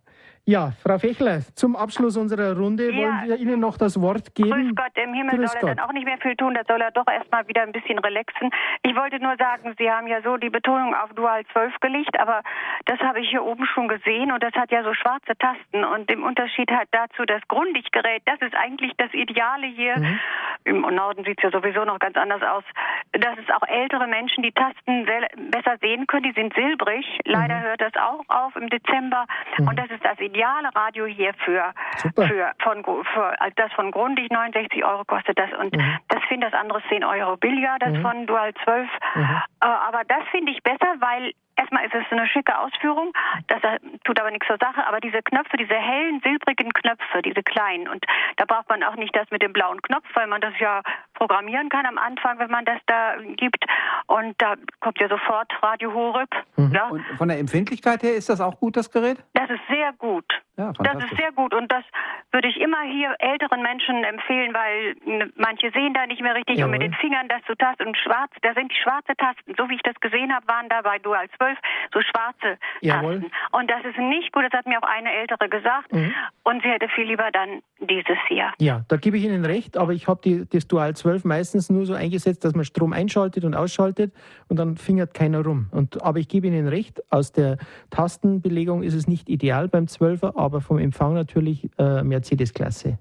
Ja, 0.46 0.72
Frau 0.82 0.98
Fechler, 0.98 1.42
zum 1.54 1.76
Abschluss 1.76 2.18
unserer 2.18 2.58
Runde 2.58 2.90
ja. 2.90 2.98
wollen 2.98 3.22
wir 3.26 3.38
Ihnen 3.38 3.60
noch 3.60 3.78
das 3.78 4.02
Wort 4.02 4.34
geben. 4.34 4.50
Grüß 4.50 4.76
Gott, 4.76 4.92
im 4.96 5.14
Himmel 5.14 5.38
Grüß 5.38 5.52
soll 5.52 5.62
er 5.62 5.62
Gott. 5.62 5.78
dann 5.78 5.86
auch 5.86 5.94
nicht 5.94 6.06
mehr 6.06 6.18
viel 6.18 6.36
tun, 6.36 6.56
da 6.56 6.62
soll 6.68 6.82
er 6.82 6.90
doch 6.90 7.06
erstmal 7.06 7.48
wieder 7.48 7.62
ein 7.62 7.72
bisschen 7.72 8.00
relaxen. 8.00 8.50
Ich 8.82 8.96
wollte 8.96 9.20
nur 9.20 9.36
sagen, 9.38 9.76
Sie 9.78 9.92
haben 9.92 10.08
ja 10.08 10.20
so 10.24 10.38
die 10.38 10.50
Betonung 10.50 10.96
auf 10.96 11.14
Dual 11.14 11.44
12 11.54 11.80
gelegt, 11.80 12.20
aber 12.20 12.42
das 12.86 13.00
habe 13.02 13.20
ich 13.20 13.30
hier 13.30 13.44
oben 13.44 13.68
schon 13.68 13.88
gesehen 13.88 14.32
und 14.32 14.42
das 14.42 14.54
hat 14.54 14.72
ja 14.72 14.84
so 14.84 14.96
schwarze 14.96 15.38
Tasten 15.38 15.84
und 15.84 16.10
im 16.10 16.24
Unterschied 16.24 16.72
halt 16.72 16.90
dazu 16.90 17.24
das 17.26 17.42
Grundlichtgerät, 17.48 18.24
das 18.26 18.42
ist 18.42 18.56
eigentlich 18.56 18.94
das 18.98 19.14
Ideale 19.14 19.68
hier. 19.68 20.00
Mhm. 20.00 20.20
Im 20.64 20.82
Norden 20.82 21.24
sieht 21.24 21.38
es 21.38 21.44
ja 21.44 21.52
sowieso 21.52 21.86
noch 21.86 22.00
ganz 22.00 22.18
anders 22.18 22.42
aus, 22.42 22.64
dass 23.12 23.38
es 23.38 23.50
auch 23.54 23.68
ältere 23.68 24.08
Menschen 24.08 24.42
die 24.42 24.52
Tasten 24.52 25.06
besser 25.52 25.78
sehen 25.82 26.08
können, 26.08 26.24
die 26.24 26.34
sind 26.34 26.54
silbrig. 26.56 27.06
Leider 27.26 27.58
mhm. 27.58 27.62
hört 27.62 27.82
das 27.82 27.94
auch 27.96 28.26
auf 28.28 28.56
im 28.56 28.70
Dezember 28.70 29.26
mhm. 29.60 29.68
und 29.68 29.78
das 29.78 29.90
ist 29.92 30.04
das 30.04 30.20
Ideale 30.20 30.31
ideale 30.32 30.74
Radio 30.74 31.06
hier 31.06 31.34
für, 31.46 31.74
für, 32.16 32.52
von, 32.64 32.84
für 32.84 33.42
also 33.42 33.54
das 33.56 33.72
von 33.74 33.92
Grundig 33.92 34.32
69 34.32 34.84
Euro 34.84 35.04
kostet 35.06 35.38
das 35.38 35.50
und 35.60 35.76
mhm. 35.76 35.98
das 36.08 36.24
finde 36.28 36.50
das 36.50 36.60
andere 36.60 36.82
10 36.90 37.04
Euro 37.04 37.38
billiger, 37.38 37.78
das 37.80 37.94
mhm. 37.94 38.02
von 38.02 38.28
Dual 38.28 38.54
12. 38.64 38.90
Mhm. 39.16 39.22
Äh, 39.24 39.66
aber 39.66 40.02
das 40.08 40.24
finde 40.32 40.52
ich 40.52 40.64
besser, 40.64 40.96
weil 41.00 41.34
erstmal 41.62 41.86
ist 41.86 41.94
es 41.94 42.04
eine 42.10 42.28
schicke 42.28 42.58
Ausführung, 42.58 43.14
das 43.48 43.62
tut 44.04 44.20
aber 44.20 44.32
nichts 44.32 44.48
zur 44.48 44.58
Sache, 44.58 44.86
aber 44.88 45.00
diese 45.00 45.22
Knöpfe, 45.22 45.58
diese 45.58 45.76
hellen, 45.76 46.20
silbrigen 46.24 46.72
Knöpfe, 46.74 47.22
diese 47.24 47.44
kleinen 47.44 47.88
und 47.88 48.04
da 48.38 48.46
braucht 48.46 48.70
man 48.70 48.84
auch 48.84 48.96
nicht 48.96 49.16
das 49.16 49.30
mit 49.30 49.42
dem 49.42 49.54
blauen 49.54 49.82
Knopf, 49.82 50.08
weil 50.16 50.28
man 50.28 50.42
das 50.42 50.54
ja 50.60 50.82
programmieren 51.14 51.70
kann 51.70 51.86
am 51.86 51.98
Anfang, 51.98 52.40
wenn 52.40 52.50
man 52.50 52.66
das 52.66 52.80
da 52.88 53.16
gibt 53.38 53.64
und 54.08 54.34
da 54.42 54.56
kommt 54.80 55.00
ja 55.00 55.08
sofort 55.08 55.52
Radio 55.62 55.94
Horeb. 55.94 56.30
Mhm. 56.56 56.72
Ja. 56.74 56.88
Und 56.88 57.04
von 57.18 57.28
der 57.28 57.40
Empfindlichkeit 57.40 58.02
her 58.04 58.16
ist 58.16 58.30
das 58.30 58.42
auch 58.42 58.60
gut, 58.60 58.76
das 58.76 58.90
Gerät? 58.90 59.24
Das 59.34 59.50
ist 59.50 59.62
sehr 59.70 59.94
gut. 59.94 60.26
Ja, 60.58 60.74
das 60.74 61.04
ist 61.06 61.18
sehr 61.18 61.32
gut 61.32 61.54
und 61.54 61.72
das 61.72 61.84
würde 62.32 62.48
ich 62.48 62.60
immer 62.60 62.82
hier 62.82 63.16
älteren 63.20 63.62
Menschen 63.64 64.04
empfehlen, 64.04 64.54
weil 64.54 64.96
manche 65.36 65.72
sehen 65.72 65.94
da 65.94 66.06
nicht 66.06 66.22
mehr 66.22 66.36
richtig 66.36 66.58
Jawohl. 66.58 66.66
und 66.66 66.72
mit 66.78 66.82
den 66.82 66.94
Fingern 66.96 67.28
das 67.28 67.42
zu 67.46 67.56
tasten 67.56 67.88
und 67.88 67.98
schwarz, 67.98 68.32
da 68.42 68.54
sind 68.54 68.72
die 68.72 68.76
schwarze 68.76 69.16
Tasten, 69.18 69.56
so 69.58 69.70
wie 69.70 69.76
ich 69.76 69.82
das 69.82 69.96
gesehen 70.02 70.34
habe, 70.34 70.48
waren 70.48 70.70
da 70.70 70.82
bei 70.82 71.00
Dual 71.00 71.30
12 71.38 71.51
so 71.94 72.00
schwarze 72.02 72.60
Jawohl. 72.82 73.22
Tasten. 73.22 73.32
Und 73.52 73.72
das 73.72 73.84
ist 73.86 73.98
nicht 73.98 74.32
gut, 74.32 74.44
das 74.44 74.54
hat 74.54 74.68
mir 74.68 74.78
auch 74.78 74.88
eine 74.88 75.12
ältere 75.12 75.50
gesagt 75.50 75.92
mhm. 75.92 76.14
und 76.44 76.62
sie 76.62 76.70
hätte 76.70 76.88
viel 76.90 77.06
lieber 77.06 77.30
dann 77.32 77.62
dieses 77.80 78.18
hier. 78.28 78.52
Ja, 78.60 78.84
da 78.88 78.98
gebe 78.98 79.18
ich 79.18 79.24
Ihnen 79.24 79.44
recht, 79.44 79.78
aber 79.78 79.94
ich 79.94 80.08
habe 80.08 80.46
das 80.46 80.68
Dual 80.68 80.96
12 80.96 81.26
meistens 81.26 81.70
nur 81.70 81.86
so 81.86 81.94
eingesetzt, 81.94 82.46
dass 82.46 82.54
man 82.54 82.66
Strom 82.66 82.94
einschaltet 82.94 83.44
und 83.44 83.56
ausschaltet 83.56 84.14
und 84.48 84.58
dann 84.58 84.78
fingert 84.78 85.14
keiner 85.14 85.44
rum. 85.44 85.70
Und, 85.72 86.04
aber 86.04 86.20
ich 86.20 86.28
gebe 86.28 86.48
Ihnen 86.48 86.68
recht, 86.68 87.02
aus 87.10 87.32
der 87.32 87.58
Tastenbelegung 87.90 88.84
ist 88.84 88.94
es 88.94 89.08
nicht 89.08 89.28
ideal 89.28 89.68
beim 89.68 89.86
12er, 89.86 90.38
aber 90.38 90.52
aber 90.52 90.60
vom 90.60 90.80
Empfang 90.80 91.14
natürlich 91.14 91.70
äh, 91.78 92.04
Mercedes-Klasse. 92.04 92.98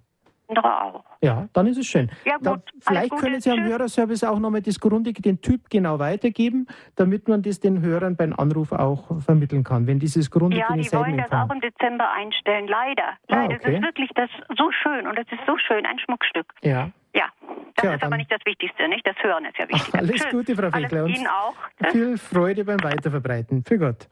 Auch. 0.59 1.05
Ja, 1.23 1.49
dann 1.53 1.67
ist 1.67 1.79
es 1.79 1.87
schön. 1.87 2.11
Ja, 2.25 2.37
gut. 2.37 2.47
Da, 2.47 2.57
vielleicht 2.81 3.17
können 3.17 3.41
Sie 3.41 3.51
am 3.51 3.63
Hörerservice 3.63 4.25
auch 4.25 4.39
nochmal 4.39 4.63
das 4.63 4.81
Grundige, 4.81 5.23
den 5.23 5.41
Typ 5.41 5.71
genau 5.71 5.99
weitergeben, 5.99 6.67
damit 6.97 7.29
man 7.29 7.43
das 7.43 7.61
den 7.61 7.81
Hörern 7.83 8.17
beim 8.17 8.33
Anruf 8.33 8.73
auch 8.73 9.21
vermitteln 9.21 9.65
kann. 9.65 9.87
Wenn 9.87 9.99
dieses 9.99 10.31
Grundige 10.31 10.63
Ja, 10.63 10.75
die 10.75 10.93
wollen 10.93 11.17
das 11.19 11.31
auch 11.33 11.51
im 11.51 11.61
Dezember 11.61 12.11
einstellen, 12.11 12.67
leider. 12.69 13.05
Ah, 13.29 13.43
leider. 13.43 13.55
Okay. 13.57 13.61
Das 13.65 13.73
ist 13.75 13.83
wirklich 13.83 14.11
das 14.15 14.31
so 14.57 14.71
schön 14.73 15.07
und 15.07 15.19
es 15.19 15.27
ist 15.31 15.41
so 15.47 15.57
schön, 15.59 15.85
ein 15.87 15.99
Schmuckstück. 15.99 16.53
Ja. 16.63 16.91
Ja, 17.13 17.25
das 17.75 17.85
ja, 17.85 17.95
ist 17.95 18.05
aber 18.05 18.17
nicht 18.17 18.31
das 18.31 18.39
Wichtigste, 18.45 18.89
nicht? 18.89 19.05
Das 19.05 19.17
Hören 19.21 19.45
ist 19.45 19.59
ja 19.59 19.69
wichtig. 19.69 19.95
Alles 19.95 20.23
Schön. 20.23 20.31
Gute, 20.31 20.55
Frau 20.55 20.71
Finkler. 20.71 21.07
Ihnen 21.07 21.27
auch. 21.27 21.55
Viel 21.91 22.19
Freude 22.19 22.65
beim 22.65 22.81
Weiterverbreiten. 22.83 23.65
Für 23.65 23.79
Gott. 23.79 24.09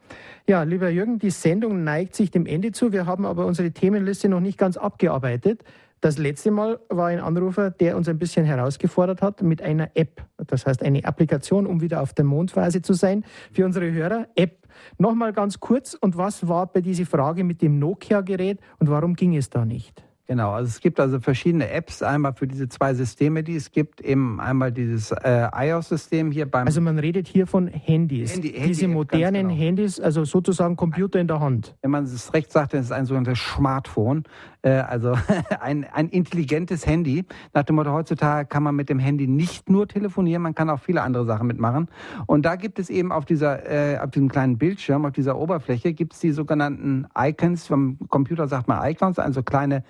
Ja, 0.49 0.65
lieber 0.65 0.89
Jürgen, 0.89 1.21
die 1.21 1.31
Sendung 1.31 1.85
neigt 1.85 2.17
sich 2.17 2.33
dem 2.33 2.45
Ende 2.45 2.73
zu. 2.73 2.93
Wir 2.93 3.07
haben 3.07 3.25
aber 3.25 3.47
unsere 3.47 3.71
Themenliste 3.71 4.29
noch 4.29 4.41
nicht 4.41 4.59
ganz 4.59 4.77
abgearbeitet. 4.77 5.63
Das 6.01 6.17
letzte 6.17 6.53
Mal 6.53 6.79
war 6.89 7.09
ein 7.09 7.19
Anrufer, 7.19 7.71
der 7.71 7.97
uns 7.97 8.09
ein 8.09 8.19
bisschen 8.19 8.45
herausgefordert 8.45 9.21
hat 9.21 9.43
mit 9.43 9.63
einer 9.63 9.91
App. 9.95 10.25
Das 10.47 10.65
heißt, 10.65 10.83
eine 10.83 11.05
Applikation, 11.05 11.67
um 11.67 11.81
wieder 11.81 12.01
auf 12.03 12.15
der 12.15 12.25
Mondphase 12.25 12.83
zu 12.83 12.93
sein. 12.93 13.25
Für 13.53 13.65
unsere 13.65 13.91
Hörer, 13.91 14.29
App. 14.37 14.69
Nochmal 14.99 15.33
ganz 15.33 15.59
kurz. 15.59 15.95
Und 15.95 16.17
was 16.17 16.47
war 16.47 16.67
bei 16.67 16.83
dieser 16.83 17.05
Frage 17.05 17.43
mit 17.43 17.63
dem 17.63 17.81
Nokia-Gerät 17.81 18.61
und 18.79 18.91
warum 18.91 19.15
ging 19.15 19.37
es 19.37 19.51
da 19.51 19.65
nicht? 19.65 20.08
Genau, 20.29 20.51
also 20.51 20.69
es 20.69 20.81
gibt 20.81 21.01
also 21.01 21.21
verschiedene 21.21 21.71
Apps, 21.71 22.03
einmal 22.03 22.35
für 22.35 22.47
diese 22.47 22.69
zwei 22.69 22.93
Systeme, 22.93 23.43
die 23.43 23.57
es 23.57 23.73
gibt, 23.73 24.03
eben 24.03 24.41
einmal 24.41 24.71
dieses 24.71 25.11
äh, 25.11 25.49
iOS-System 25.55 26.31
hier 26.31 26.45
beim... 26.45 26.67
Also 26.67 26.83
man 26.83 26.99
redet 26.99 27.27
hier 27.27 27.47
von 27.47 27.67
Handys, 27.67 28.35
Handy, 28.35 28.51
Handy 28.51 28.69
diese 28.69 28.89
modernen 28.89 29.49
genau. 29.49 29.59
Handys, 29.59 29.99
also 29.99 30.25
sozusagen 30.25 30.77
Computer 30.77 31.19
in 31.19 31.29
der 31.29 31.41
Hand. 31.41 31.77
Wenn 31.81 31.93
man 31.93 32.05
es 32.05 32.35
recht 32.35 32.53
sagt, 32.53 32.75
dann 32.75 32.81
ist 32.81 32.87
es 32.87 32.93
ein 32.93 33.07
sogenanntes 33.07 33.39
Smartphone, 33.39 34.25
äh, 34.61 34.73
also 34.73 35.17
ein, 35.61 35.87
ein 35.91 36.11
intelligentes 36.11 36.87
Handy. 36.87 37.25
Nach 37.55 37.63
dem 37.63 37.77
Motto, 37.77 37.93
heutzutage 37.93 38.47
kann 38.49 38.63
man 38.63 38.77
mit 38.77 38.91
dem 38.91 38.99
Handy 38.99 39.27
nicht 39.27 39.71
nur 39.71 39.89
telefonieren, 39.89 40.43
man 40.43 40.55
kann 40.55 40.69
auch 40.69 40.81
viele 40.81 41.01
andere 41.01 41.25
Sachen 41.25 41.47
mitmachen. 41.47 41.89
Und 42.27 42.45
da 42.45 42.57
gibt 42.57 42.79
es 42.79 42.91
eben 42.91 43.13
auf, 43.13 43.25
dieser, 43.25 43.67
äh, 43.67 43.99
auf 43.99 44.11
diesem 44.11 44.29
kleinen 44.29 44.59
Bildschirm, 44.59 45.07
auf 45.07 45.13
dieser 45.13 45.39
Oberfläche, 45.39 45.95
gibt 45.95 46.13
es 46.13 46.21
die 46.21 46.33
sogenannten 46.33 47.07
Icons, 47.17 47.67
vom 47.67 47.97
Computer 48.11 48.47
sagt 48.47 48.69
man 48.69 48.87
Icons, 48.91 49.19
also 49.19 49.43
kleine 49.43 49.69
kleine 49.69 49.85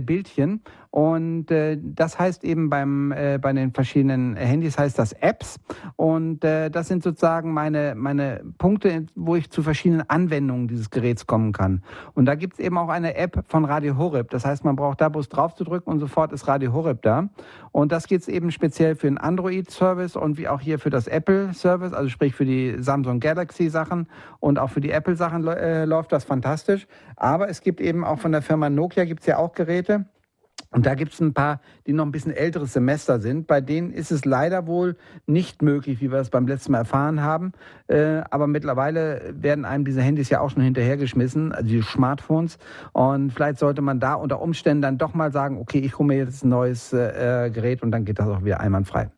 Bildchen. 0.00 0.62
Und 0.94 1.50
äh, 1.50 1.76
das 1.82 2.20
heißt 2.20 2.44
eben 2.44 2.70
beim, 2.70 3.10
äh, 3.10 3.40
bei 3.42 3.52
den 3.52 3.72
verschiedenen 3.72 4.36
Handys 4.36 4.78
heißt 4.78 4.96
das 4.96 5.12
Apps. 5.12 5.58
Und 5.96 6.44
äh, 6.44 6.70
das 6.70 6.86
sind 6.86 7.02
sozusagen 7.02 7.52
meine, 7.52 7.96
meine 7.96 8.44
Punkte, 8.58 9.06
wo 9.16 9.34
ich 9.34 9.50
zu 9.50 9.64
verschiedenen 9.64 10.08
Anwendungen 10.08 10.68
dieses 10.68 10.90
Geräts 10.90 11.26
kommen 11.26 11.50
kann. 11.50 11.82
Und 12.14 12.26
da 12.26 12.36
gibt 12.36 12.52
es 12.52 12.60
eben 12.60 12.78
auch 12.78 12.90
eine 12.90 13.16
App 13.16 13.42
von 13.48 13.64
Radio 13.64 13.96
Horeb. 13.98 14.30
Das 14.30 14.44
heißt, 14.44 14.64
man 14.64 14.76
braucht 14.76 15.00
da 15.00 15.08
bloß 15.08 15.28
drauf 15.28 15.56
zu 15.56 15.64
drücken 15.64 15.90
und 15.90 15.98
sofort 15.98 16.32
ist 16.32 16.46
Radio 16.46 16.72
Horeb 16.72 17.02
da. 17.02 17.28
Und 17.72 17.90
das 17.90 18.06
geht 18.06 18.28
eben 18.28 18.52
speziell 18.52 18.94
für 18.94 19.08
den 19.08 19.18
Android-Service 19.18 20.14
und 20.14 20.38
wie 20.38 20.46
auch 20.46 20.60
hier 20.60 20.78
für 20.78 20.90
das 20.90 21.08
Apple-Service, 21.08 21.92
also 21.92 22.08
sprich 22.08 22.36
für 22.36 22.44
die 22.44 22.76
Samsung 22.78 23.18
Galaxy-Sachen 23.18 24.06
und 24.38 24.60
auch 24.60 24.70
für 24.70 24.80
die 24.80 24.92
Apple-Sachen 24.92 25.44
äh, 25.44 25.86
läuft 25.86 26.12
das 26.12 26.22
fantastisch. 26.22 26.86
Aber 27.16 27.48
es 27.48 27.62
gibt 27.62 27.80
eben 27.80 28.04
auch 28.04 28.20
von 28.20 28.30
der 28.30 28.42
Firma 28.42 28.70
Nokia 28.70 29.06
gibt 29.06 29.22
es 29.22 29.26
ja 29.26 29.38
auch 29.38 29.54
Geräte. 29.54 30.06
Und 30.74 30.86
da 30.86 30.96
gibt 30.96 31.12
es 31.12 31.20
ein 31.20 31.32
paar, 31.32 31.60
die 31.86 31.92
noch 31.92 32.04
ein 32.04 32.10
bisschen 32.10 32.32
älteres 32.32 32.72
Semester 32.72 33.20
sind. 33.20 33.46
Bei 33.46 33.60
denen 33.60 33.92
ist 33.92 34.10
es 34.10 34.24
leider 34.24 34.66
wohl 34.66 34.96
nicht 35.24 35.62
möglich, 35.62 36.00
wie 36.00 36.10
wir 36.10 36.18
es 36.18 36.30
beim 36.30 36.48
letzten 36.48 36.72
Mal 36.72 36.78
erfahren 36.78 37.22
haben. 37.22 37.52
Äh, 37.86 38.22
aber 38.28 38.48
mittlerweile 38.48 39.34
werden 39.36 39.64
einem 39.64 39.84
diese 39.84 40.02
Handys 40.02 40.30
ja 40.30 40.40
auch 40.40 40.50
schon 40.50 40.64
hinterhergeschmissen, 40.64 41.52
also 41.52 41.68
die 41.68 41.80
Smartphones. 41.80 42.58
Und 42.92 43.32
vielleicht 43.32 43.60
sollte 43.60 43.82
man 43.82 44.00
da 44.00 44.14
unter 44.14 44.42
Umständen 44.42 44.82
dann 44.82 44.98
doch 44.98 45.14
mal 45.14 45.30
sagen, 45.30 45.58
okay, 45.58 45.78
ich 45.78 45.96
hole 45.96 46.08
mir 46.08 46.16
jetzt 46.16 46.44
ein 46.44 46.48
neues 46.48 46.92
äh, 46.92 47.50
Gerät 47.54 47.84
und 47.84 47.92
dann 47.92 48.04
geht 48.04 48.18
das 48.18 48.26
auch 48.26 48.44
wieder 48.44 48.58
einwandfrei. 48.58 49.10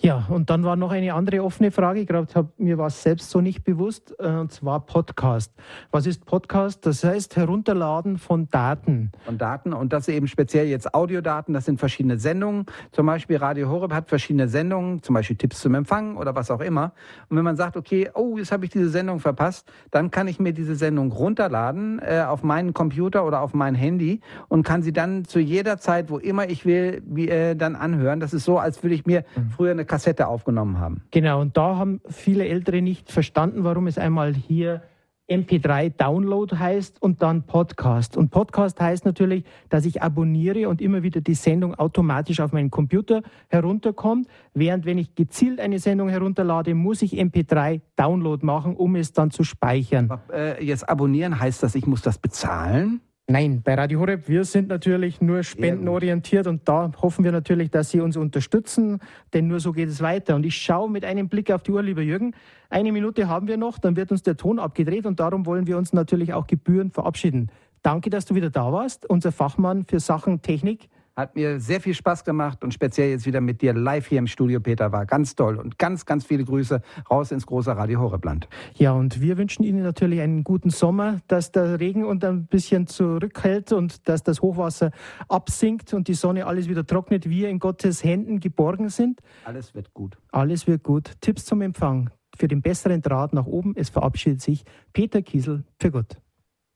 Ja, 0.00 0.26
und 0.28 0.48
dann 0.48 0.62
war 0.62 0.76
noch 0.76 0.92
eine 0.92 1.12
andere 1.12 1.42
offene 1.42 1.72
Frage. 1.72 1.98
Ich 1.98 2.06
glaube, 2.06 2.28
mir 2.56 2.78
war 2.78 2.86
es 2.86 3.02
selbst 3.02 3.30
so 3.30 3.40
nicht 3.40 3.64
bewusst, 3.64 4.14
äh, 4.20 4.28
und 4.28 4.52
zwar 4.52 4.86
Podcast. 4.86 5.52
Was 5.90 6.06
ist 6.06 6.24
Podcast? 6.24 6.86
Das 6.86 7.02
heißt 7.02 7.34
Herunterladen 7.34 8.16
von 8.16 8.48
Daten. 8.48 9.10
Von 9.24 9.38
Daten 9.38 9.72
und 9.72 9.92
das 9.92 10.06
eben 10.06 10.28
speziell 10.28 10.68
jetzt 10.68 10.94
Audiodaten. 10.94 11.52
Das 11.52 11.64
sind 11.64 11.80
verschiedene 11.80 12.16
Sendungen. 12.16 12.66
Zum 12.92 13.06
Beispiel 13.06 13.38
Radio 13.38 13.68
Horeb 13.70 13.92
hat 13.92 14.08
verschiedene 14.08 14.46
Sendungen, 14.46 15.02
zum 15.02 15.16
Beispiel 15.16 15.34
Tipps 15.34 15.60
zum 15.60 15.74
Empfang 15.74 16.16
oder 16.16 16.32
was 16.36 16.52
auch 16.52 16.60
immer. 16.60 16.92
Und 17.28 17.36
wenn 17.36 17.44
man 17.44 17.56
sagt, 17.56 17.76
okay, 17.76 18.08
oh, 18.14 18.38
jetzt 18.38 18.52
habe 18.52 18.66
ich 18.66 18.70
diese 18.70 18.90
Sendung 18.90 19.18
verpasst, 19.18 19.68
dann 19.90 20.12
kann 20.12 20.28
ich 20.28 20.38
mir 20.38 20.52
diese 20.52 20.76
Sendung 20.76 21.10
runterladen 21.10 21.98
äh, 21.98 22.20
auf 22.20 22.44
meinen 22.44 22.72
Computer 22.72 23.26
oder 23.26 23.40
auf 23.40 23.52
mein 23.52 23.74
Handy 23.74 24.20
und 24.46 24.62
kann 24.62 24.82
sie 24.82 24.92
dann 24.92 25.24
zu 25.24 25.40
jeder 25.40 25.78
Zeit, 25.78 26.08
wo 26.08 26.18
immer 26.18 26.48
ich 26.48 26.64
will, 26.64 27.02
wie, 27.04 27.28
äh, 27.28 27.56
dann 27.56 27.74
anhören. 27.74 28.20
Das 28.20 28.32
ist 28.32 28.44
so, 28.44 28.58
als 28.58 28.80
würde 28.84 28.94
ich 28.94 29.04
mir 29.04 29.24
mhm. 29.34 29.50
früher 29.50 29.72
eine 29.72 29.87
Kassette 29.88 30.28
aufgenommen 30.28 30.78
haben. 30.78 31.02
Genau, 31.10 31.40
und 31.40 31.56
da 31.56 31.76
haben 31.76 32.00
viele 32.08 32.46
Ältere 32.46 32.80
nicht 32.82 33.10
verstanden, 33.10 33.64
warum 33.64 33.86
es 33.88 33.98
einmal 33.98 34.34
hier 34.34 34.82
MP3 35.28 35.90
Download 35.90 36.56
heißt 36.56 37.02
und 37.02 37.20
dann 37.20 37.42
Podcast. 37.42 38.16
Und 38.16 38.30
Podcast 38.30 38.80
heißt 38.80 39.04
natürlich, 39.04 39.44
dass 39.68 39.84
ich 39.84 40.02
abonniere 40.02 40.68
und 40.68 40.80
immer 40.80 41.02
wieder 41.02 41.20
die 41.20 41.34
Sendung 41.34 41.74
automatisch 41.74 42.40
auf 42.40 42.52
meinen 42.52 42.70
Computer 42.70 43.22
herunterkommt. 43.48 44.26
Während 44.54 44.86
wenn 44.86 44.96
ich 44.96 45.14
gezielt 45.14 45.60
eine 45.60 45.78
Sendung 45.78 46.08
herunterlade, 46.08 46.74
muss 46.74 47.02
ich 47.02 47.12
MP3 47.12 47.82
Download 47.96 48.44
machen, 48.44 48.74
um 48.74 48.96
es 48.96 49.12
dann 49.12 49.30
zu 49.30 49.44
speichern. 49.44 50.18
Äh, 50.32 50.64
jetzt 50.64 50.88
abonnieren 50.88 51.38
heißt 51.38 51.62
das, 51.62 51.74
ich 51.74 51.86
muss 51.86 52.00
das 52.00 52.18
bezahlen? 52.18 53.02
Nein, 53.30 53.60
bei 53.62 53.74
Radio 53.74 54.00
Horeb, 54.00 54.26
wir 54.26 54.42
sind 54.46 54.68
natürlich 54.68 55.20
nur 55.20 55.42
spendenorientiert 55.42 56.46
und 56.46 56.66
da 56.66 56.90
hoffen 57.02 57.26
wir 57.26 57.30
natürlich, 57.30 57.70
dass 57.70 57.90
Sie 57.90 58.00
uns 58.00 58.16
unterstützen, 58.16 59.00
denn 59.34 59.48
nur 59.48 59.60
so 59.60 59.72
geht 59.72 59.90
es 59.90 60.00
weiter. 60.00 60.34
Und 60.34 60.46
ich 60.46 60.56
schaue 60.56 60.90
mit 60.90 61.04
einem 61.04 61.28
Blick 61.28 61.50
auf 61.50 61.62
die 61.62 61.72
Uhr, 61.72 61.82
lieber 61.82 62.00
Jürgen. 62.00 62.32
Eine 62.70 62.90
Minute 62.90 63.28
haben 63.28 63.46
wir 63.46 63.58
noch, 63.58 63.78
dann 63.78 63.96
wird 63.96 64.12
uns 64.12 64.22
der 64.22 64.38
Ton 64.38 64.58
abgedreht 64.58 65.04
und 65.04 65.20
darum 65.20 65.44
wollen 65.44 65.66
wir 65.66 65.76
uns 65.76 65.92
natürlich 65.92 66.32
auch 66.32 66.46
gebührend 66.46 66.94
verabschieden. 66.94 67.50
Danke, 67.82 68.08
dass 68.08 68.24
du 68.24 68.34
wieder 68.34 68.48
da 68.48 68.72
warst, 68.72 69.04
unser 69.04 69.30
Fachmann 69.30 69.84
für 69.84 70.00
Sachen 70.00 70.40
Technik. 70.40 70.88
Hat 71.18 71.34
mir 71.34 71.58
sehr 71.58 71.80
viel 71.80 71.94
Spaß 71.94 72.22
gemacht 72.22 72.62
und 72.62 72.72
speziell 72.72 73.10
jetzt 73.10 73.26
wieder 73.26 73.40
mit 73.40 73.60
dir 73.60 73.74
live 73.74 74.06
hier 74.06 74.20
im 74.20 74.28
Studio, 74.28 74.60
Peter, 74.60 74.92
war 74.92 75.04
ganz 75.04 75.34
toll. 75.34 75.56
Und 75.56 75.76
ganz, 75.76 76.06
ganz 76.06 76.24
viele 76.24 76.44
Grüße 76.44 76.80
raus 77.10 77.32
ins 77.32 77.44
große 77.44 77.76
Radio 77.76 77.98
Horrebland. 77.98 78.48
Ja, 78.76 78.92
und 78.92 79.20
wir 79.20 79.36
wünschen 79.36 79.64
Ihnen 79.64 79.82
natürlich 79.82 80.20
einen 80.20 80.44
guten 80.44 80.70
Sommer, 80.70 81.18
dass 81.26 81.50
der 81.50 81.80
Regen 81.80 82.04
und 82.04 82.24
ein 82.24 82.46
bisschen 82.46 82.86
zurückhält 82.86 83.72
und 83.72 84.08
dass 84.08 84.22
das 84.22 84.42
Hochwasser 84.42 84.92
absinkt 85.28 85.92
und 85.92 86.06
die 86.06 86.14
Sonne 86.14 86.46
alles 86.46 86.68
wieder 86.68 86.86
trocknet, 86.86 87.28
wir 87.28 87.48
in 87.48 87.58
Gottes 87.58 88.04
Händen 88.04 88.38
geborgen 88.38 88.88
sind. 88.88 89.18
Alles 89.44 89.74
wird 89.74 89.92
gut. 89.94 90.18
Alles 90.30 90.68
wird 90.68 90.84
gut. 90.84 91.14
Tipps 91.20 91.46
zum 91.46 91.62
Empfang 91.62 92.10
für 92.36 92.46
den 92.46 92.62
besseren 92.62 93.02
Draht 93.02 93.32
nach 93.32 93.46
oben. 93.46 93.72
Es 93.74 93.88
verabschiedet 93.88 94.40
sich 94.40 94.62
Peter 94.92 95.20
Kiesel 95.20 95.64
für 95.80 95.90
Gott. 95.90 96.16